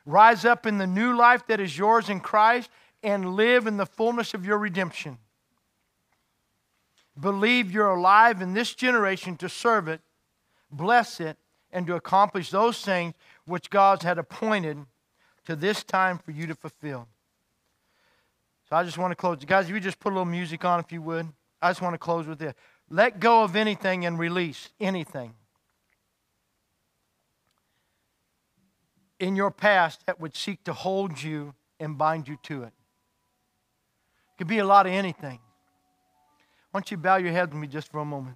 Rise 0.06 0.46
up 0.46 0.68
in 0.68 0.78
the 0.78 0.86
new 0.86 1.16
life 1.16 1.48
that 1.48 1.60
is 1.60 1.76
yours 1.76 2.10
in 2.10 2.20
Christ 2.20 2.70
and 3.02 3.36
live 3.36 3.66
in 3.66 3.78
the 3.78 3.88
fullness 3.88 4.36
of 4.36 4.46
your 4.46 4.60
redemption. 4.60 5.18
Believe 7.20 7.72
you're 7.72 7.90
alive 7.90 8.42
in 8.42 8.54
this 8.54 8.76
generation 8.76 9.38
to 9.38 9.50
serve 9.50 9.88
it, 9.88 10.02
bless 10.72 11.20
it, 11.20 11.38
and 11.72 11.88
to 11.88 11.96
accomplish 11.96 12.52
those 12.52 12.82
things 12.82 13.16
which 13.46 13.72
God 13.72 14.04
had 14.04 14.20
appointed 14.20 14.86
to 15.46 15.56
this 15.56 15.84
time 15.84 16.20
for 16.20 16.32
you 16.32 16.46
to 16.46 16.56
fulfill. 16.56 17.08
I 18.76 18.84
just 18.84 18.98
want 18.98 19.12
to 19.12 19.16
close. 19.16 19.38
Guys, 19.46 19.70
if 19.70 19.74
you 19.74 19.80
just 19.80 20.00
put 20.00 20.12
a 20.12 20.16
little 20.16 20.26
music 20.26 20.66
on, 20.66 20.82
if 20.82 20.92
you 20.92 21.02
would. 21.02 21.28
I 21.62 21.70
just 21.70 21.82
want 21.82 21.94
to 21.94 21.98
close 21.98 22.28
with 22.28 22.40
this. 22.40 22.54
Let 22.90 23.22
go 23.22 23.44
of 23.44 23.56
anything 23.56 24.06
and 24.06 24.20
release 24.20 24.70
anything 24.82 25.34
in 29.18 29.38
your 29.38 29.50
past 29.50 30.06
that 30.08 30.20
would 30.20 30.36
seek 30.36 30.62
to 30.66 30.74
hold 30.74 31.24
you 31.24 31.54
and 31.80 31.98
bind 31.98 32.28
you 32.28 32.38
to 32.44 32.64
it. 32.64 32.74
It 34.34 34.38
could 34.40 34.48
be 34.48 34.60
a 34.60 34.66
lot 34.66 34.86
of 34.86 34.92
anything. 34.92 35.40
Why 36.72 36.82
don't 36.82 36.92
you 36.92 36.98
bow 36.98 37.16
your 37.16 37.32
head 37.32 37.54
with 37.54 37.62
me 37.62 37.68
just 37.68 37.90
for 37.90 38.00
a 38.00 38.06
moment? 38.06 38.36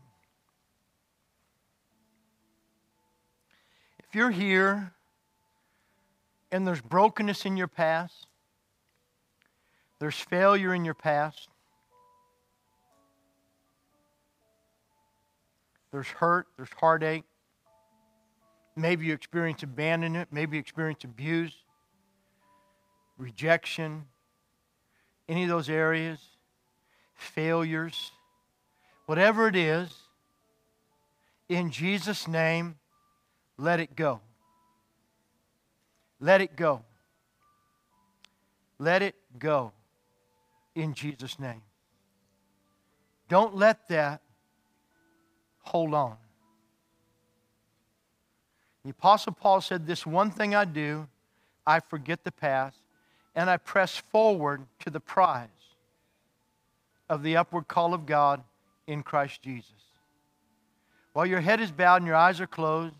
If 4.07 4.15
you're 4.15 4.31
here 4.31 4.93
and 6.49 6.65
there's 6.65 6.81
brokenness 6.81 7.45
in 7.45 7.57
your 7.57 7.67
past, 7.67 8.28
there's 9.99 10.15
failure 10.15 10.73
in 10.73 10.85
your 10.85 10.93
past. 10.93 11.49
There's 15.91 16.07
hurt, 16.07 16.47
there's 16.55 16.69
heartache. 16.79 17.25
Maybe 18.75 19.07
you 19.07 19.13
experience 19.13 19.61
abandonment, 19.63 20.29
maybe 20.31 20.55
you 20.55 20.61
experience 20.61 21.03
abuse, 21.03 21.53
rejection, 23.17 24.05
any 25.27 25.43
of 25.43 25.49
those 25.49 25.69
areas, 25.69 26.19
failures, 27.13 28.11
whatever 29.05 29.49
it 29.49 29.55
is, 29.57 29.93
in 31.49 31.71
Jesus' 31.71 32.27
name, 32.27 32.77
let 33.57 33.81
it 33.81 33.95
go. 33.95 34.21
Let 36.21 36.39
it 36.39 36.55
go. 36.55 36.83
Let 38.77 39.01
it 39.01 39.15
go 39.37 39.73
in 40.75 40.93
Jesus' 40.93 41.39
name. 41.39 41.61
Don't 43.27 43.55
let 43.55 43.87
that 43.89 44.21
hold 45.59 45.93
on. 45.93 46.17
The 48.83 48.91
Apostle 48.91 49.33
Paul 49.33 49.61
said, 49.61 49.85
This 49.85 50.05
one 50.05 50.31
thing 50.31 50.55
I 50.55 50.65
do, 50.65 51.07
I 51.65 51.79
forget 51.79 52.23
the 52.23 52.31
past, 52.31 52.77
and 53.35 53.49
I 53.49 53.57
press 53.57 53.97
forward 53.97 54.65
to 54.79 54.89
the 54.89 54.99
prize 54.99 55.49
of 57.09 57.23
the 57.23 57.37
upward 57.37 57.67
call 57.67 57.93
of 57.93 58.05
God 58.05 58.43
in 58.87 59.03
Christ 59.03 59.41
Jesus. 59.41 59.71
While 61.13 61.25
your 61.25 61.41
head 61.41 61.59
is 61.59 61.71
bowed 61.71 61.97
and 61.97 62.07
your 62.07 62.15
eyes 62.15 62.39
are 62.39 62.47
closed, 62.47 62.95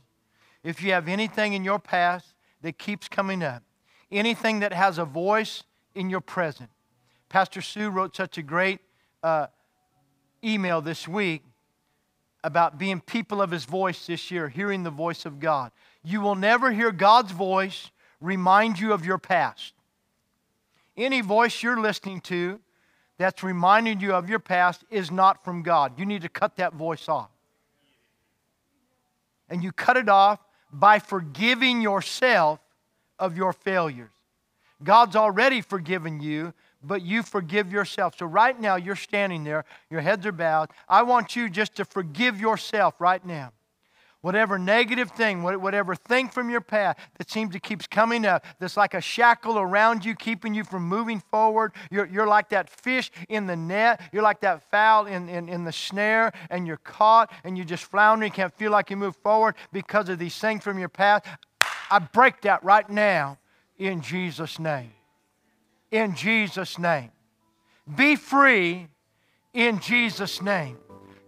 if 0.64 0.84
you 0.84 0.92
have 0.92 1.08
anything 1.08 1.54
in 1.54 1.64
your 1.64 1.80
past 1.80 2.34
that 2.62 2.78
keeps 2.78 3.08
coming 3.08 3.44
up, 3.44 3.64
anything 4.12 4.60
that 4.60 4.74
has 4.74 4.98
a 4.98 5.06
voice 5.06 5.64
in 5.96 6.10
your 6.10 6.22
present, 6.22 6.70
Pastor 7.30 7.62
Sue 7.62 7.90
wrote 7.90 8.16
such 8.16 8.40
a 8.40 8.42
great 8.42 8.80
uh, 9.22 9.48
email 10.44 10.82
this 10.82 11.08
week 11.08 11.44
about 12.44 12.80
being 12.80 13.00
people 13.00 13.40
of 13.42 13.52
his 13.52 13.66
voice 13.66 14.08
this 14.08 14.32
year, 14.32 14.50
hearing 14.50 14.84
the 14.84 14.90
voice 14.90 15.26
of 15.26 15.40
God. 15.40 15.72
You 16.04 16.22
will 16.22 16.36
never 16.36 16.72
hear 16.72 16.92
God's 16.92 17.32
voice 17.32 17.92
remind 18.20 18.80
you 18.80 18.94
of 18.94 19.06
your 19.06 19.20
past. 19.20 19.74
Any 20.98 21.22
voice 21.22 21.62
you're 21.62 21.80
listening 21.80 22.22
to 22.22 22.60
that's 23.18 23.44
reminding 23.44 24.00
you 24.00 24.14
of 24.14 24.30
your 24.30 24.40
past 24.40 24.84
is 24.90 25.12
not 25.12 25.44
from 25.44 25.62
God. 25.62 26.00
You 26.00 26.06
need 26.06 26.24
to 26.24 26.30
cut 26.30 26.56
that 26.56 26.74
voice 26.74 27.08
off. 27.08 27.30
And 29.50 29.64
you 29.64 29.72
cut 29.72 29.98
it 29.98 30.10
off 30.10 30.40
by 30.72 31.00
forgiving 31.00 31.82
yourself 31.82 32.60
of 33.20 33.38
your 33.38 33.54
failures. 33.54 34.10
God's 34.84 35.16
already 35.16 35.62
forgiven 35.62 36.22
you, 36.22 36.54
but 36.84 37.02
you 37.02 37.24
forgive 37.24 37.72
yourself. 37.72 38.18
So, 38.18 38.26
right 38.26 38.60
now, 38.60 38.76
you're 38.76 38.96
standing 38.96 39.44
there, 39.44 39.66
your 39.90 40.02
heads 40.02 40.26
are 40.26 40.32
bowed. 40.32 40.70
I 40.88 41.04
want 41.04 41.36
you 41.36 41.50
just 41.50 41.76
to 41.76 41.86
forgive 41.86 42.40
yourself 42.40 42.96
right 43.00 43.24
now. 43.26 43.52
Whatever 44.22 44.60
negative 44.60 45.12
thing, 45.12 45.44
whatever 45.44 45.96
thing 45.96 46.28
from 46.28 46.50
your 46.50 46.60
past 46.60 47.00
that 47.18 47.32
seems 47.32 47.54
to 47.54 47.60
keeps 47.60 47.88
coming 47.88 48.26
up, 48.26 48.44
that's 48.60 48.76
like 48.76 48.94
a 48.94 49.00
shackle 49.00 49.58
around 49.58 50.04
you, 50.04 50.14
keeping 50.14 50.54
you 50.54 50.66
from 50.66 50.84
moving 50.84 51.22
forward. 51.32 51.72
You're, 51.90 52.06
you're 52.06 52.28
like 52.28 52.50
that 52.50 52.70
fish 52.70 53.12
in 53.30 53.48
the 53.48 53.56
net. 53.56 54.02
You're 54.12 54.24
like 54.24 54.42
that 54.42 54.70
fowl 54.70 55.06
in, 55.06 55.30
in, 55.30 55.48
in 55.48 55.64
the 55.64 55.72
snare, 55.72 56.34
and 56.50 56.68
you're 56.68 56.78
caught, 56.78 57.32
and 57.46 57.58
you 57.58 57.64
just 57.64 57.86
flounder. 57.86 58.26
You 58.26 58.32
can't 58.32 58.54
feel 58.54 58.72
like 58.72 58.90
you 58.90 58.98
move 58.98 59.16
forward 59.24 59.56
because 59.72 60.10
of 60.10 60.20
these 60.20 60.38
things 60.38 60.66
from 60.66 60.78
your 60.78 60.90
past. 60.90 61.26
I 61.90 62.00
break 62.00 62.42
that 62.42 62.62
right 62.62 62.90
now 62.90 63.38
in 63.78 64.02
Jesus' 64.02 64.60
name. 64.60 64.92
In 65.92 66.16
Jesus' 66.16 66.78
name. 66.78 67.12
Be 67.96 68.16
free 68.16 68.88
in 69.54 69.80
Jesus' 69.80 70.42
name. 70.42 70.78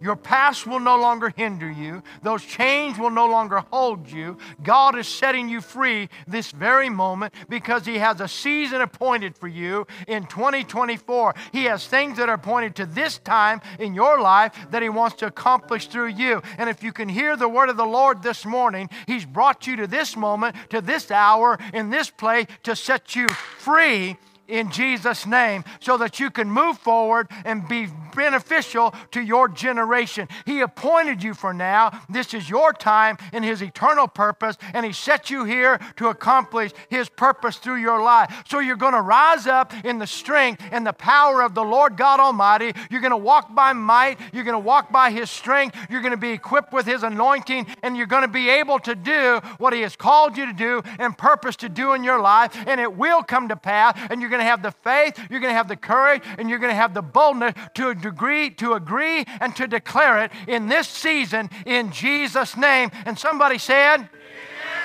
Your 0.02 0.16
past 0.16 0.66
will 0.66 0.80
no 0.80 0.96
longer 0.96 1.32
hinder 1.36 1.70
you. 1.70 2.02
Those 2.22 2.44
chains 2.44 2.98
will 2.98 3.10
no 3.10 3.28
longer 3.28 3.62
hold 3.70 4.10
you. 4.10 4.36
God 4.60 4.98
is 4.98 5.06
setting 5.06 5.48
you 5.48 5.60
free 5.60 6.08
this 6.26 6.50
very 6.50 6.90
moment 6.90 7.32
because 7.48 7.86
He 7.86 7.98
has 7.98 8.20
a 8.20 8.26
season 8.26 8.80
appointed 8.80 9.38
for 9.38 9.46
you 9.46 9.86
in 10.08 10.26
2024. 10.26 11.36
He 11.52 11.64
has 11.64 11.86
things 11.86 12.18
that 12.18 12.28
are 12.28 12.34
appointed 12.34 12.74
to 12.76 12.86
this 12.86 13.18
time 13.18 13.60
in 13.78 13.94
your 13.94 14.20
life 14.20 14.52
that 14.72 14.82
He 14.82 14.88
wants 14.88 15.14
to 15.18 15.26
accomplish 15.26 15.86
through 15.86 16.08
you. 16.08 16.42
And 16.58 16.68
if 16.68 16.82
you 16.82 16.92
can 16.92 17.08
hear 17.08 17.36
the 17.36 17.48
word 17.48 17.68
of 17.68 17.76
the 17.76 17.86
Lord 17.86 18.24
this 18.24 18.44
morning, 18.44 18.90
He's 19.06 19.24
brought 19.24 19.68
you 19.68 19.76
to 19.76 19.86
this 19.86 20.16
moment, 20.16 20.56
to 20.70 20.80
this 20.80 21.12
hour, 21.12 21.60
in 21.72 21.90
this 21.90 22.10
place 22.10 22.46
to 22.64 22.74
set 22.74 23.14
you 23.14 23.30
free 23.30 24.16
in 24.52 24.70
Jesus' 24.70 25.26
name 25.26 25.64
so 25.80 25.96
that 25.96 26.20
you 26.20 26.30
can 26.30 26.48
move 26.48 26.78
forward 26.78 27.28
and 27.44 27.66
be 27.66 27.88
beneficial 28.14 28.94
to 29.10 29.22
your 29.22 29.48
generation. 29.48 30.28
He 30.44 30.60
appointed 30.60 31.22
you 31.22 31.32
for 31.32 31.54
now. 31.54 31.98
This 32.10 32.34
is 32.34 32.50
your 32.50 32.74
time 32.74 33.16
in 33.32 33.42
His 33.42 33.62
eternal 33.62 34.06
purpose, 34.06 34.58
and 34.74 34.84
He 34.84 34.92
set 34.92 35.30
you 35.30 35.44
here 35.44 35.80
to 35.96 36.08
accomplish 36.08 36.72
His 36.90 37.08
purpose 37.08 37.56
through 37.56 37.80
your 37.80 38.02
life. 38.02 38.44
So 38.46 38.58
you're 38.58 38.76
going 38.76 38.92
to 38.92 39.00
rise 39.00 39.46
up 39.46 39.72
in 39.84 39.98
the 39.98 40.06
strength 40.06 40.62
and 40.70 40.86
the 40.86 40.92
power 40.92 41.42
of 41.42 41.54
the 41.54 41.64
Lord 41.64 41.96
God 41.96 42.20
Almighty. 42.20 42.72
You're 42.90 43.00
going 43.00 43.12
to 43.12 43.16
walk 43.16 43.54
by 43.54 43.72
might, 43.72 44.18
you're 44.32 44.44
going 44.44 44.52
to 44.52 44.58
walk 44.58 44.92
by 44.92 45.10
His 45.10 45.30
strength, 45.30 45.76
you're 45.88 46.02
going 46.02 46.12
to 46.12 46.18
be 46.18 46.32
equipped 46.32 46.74
with 46.74 46.84
His 46.84 47.02
anointing, 47.02 47.66
and 47.82 47.96
you're 47.96 48.06
going 48.06 48.22
to 48.22 48.28
be 48.28 48.50
able 48.50 48.78
to 48.80 48.94
do 48.94 49.40
what 49.56 49.72
He 49.72 49.80
has 49.80 49.96
called 49.96 50.36
you 50.36 50.44
to 50.44 50.52
do 50.52 50.82
and 50.98 51.16
purpose 51.16 51.56
to 51.56 51.70
do 51.70 51.94
in 51.94 52.04
your 52.04 52.20
life, 52.20 52.54
and 52.66 52.78
it 52.78 52.94
will 52.94 53.22
come 53.22 53.48
to 53.48 53.56
pass, 53.56 53.98
and 54.10 54.20
you're 54.20 54.30
going 54.30 54.40
to 54.40 54.41
have 54.44 54.62
the 54.62 54.70
faith, 54.70 55.18
you're 55.30 55.40
going 55.40 55.50
to 55.50 55.56
have 55.56 55.68
the 55.68 55.76
courage, 55.76 56.22
and 56.38 56.48
you're 56.48 56.58
going 56.58 56.70
to 56.70 56.76
have 56.76 56.94
the 56.94 57.02
boldness 57.02 57.54
to 57.74 57.88
a 57.88 57.94
degree, 57.94 58.50
to 58.50 58.74
agree 58.74 59.24
and 59.40 59.54
to 59.56 59.66
declare 59.66 60.24
it 60.24 60.32
in 60.46 60.68
this 60.68 60.88
season 60.88 61.50
in 61.66 61.92
Jesus' 61.92 62.56
name. 62.56 62.90
And 63.06 63.18
somebody 63.18 63.58
said, 63.58 63.96
Amen. 63.96 64.08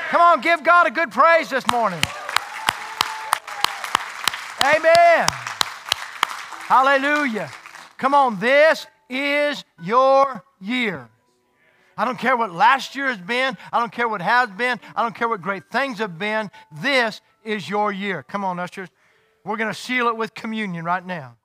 Come 0.09 0.21
on, 0.21 0.41
give 0.41 0.63
God 0.63 0.87
a 0.87 0.91
good 0.91 1.11
praise 1.11 1.49
this 1.49 1.67
morning. 1.71 2.01
Amen. 4.61 5.29
Hallelujah. 6.67 7.49
Come 7.97 8.13
on, 8.13 8.39
this 8.39 8.87
is 9.09 9.63
your 9.81 10.43
year. 10.59 11.09
I 11.97 12.05
don't 12.05 12.19
care 12.19 12.37
what 12.37 12.53
last 12.53 12.95
year 12.95 13.07
has 13.07 13.17
been. 13.17 13.57
I 13.73 13.79
don't 13.79 13.91
care 13.91 14.07
what 14.07 14.21
has 14.21 14.49
been. 14.51 14.79
I 14.95 15.01
don't 15.01 15.15
care 15.15 15.27
what 15.27 15.41
great 15.41 15.69
things 15.71 15.97
have 15.97 16.19
been. 16.19 16.51
This 16.71 17.21
is 17.43 17.67
your 17.67 17.91
year. 17.91 18.23
Come 18.23 18.45
on, 18.45 18.59
ushers. 18.59 18.89
We're 19.47 19.55
going 19.55 19.73
to 19.73 19.79
seal 19.79 20.09
it 20.09 20.17
with 20.17 20.33
communion 20.33 20.83
right 20.83 21.05
now. 21.05 21.36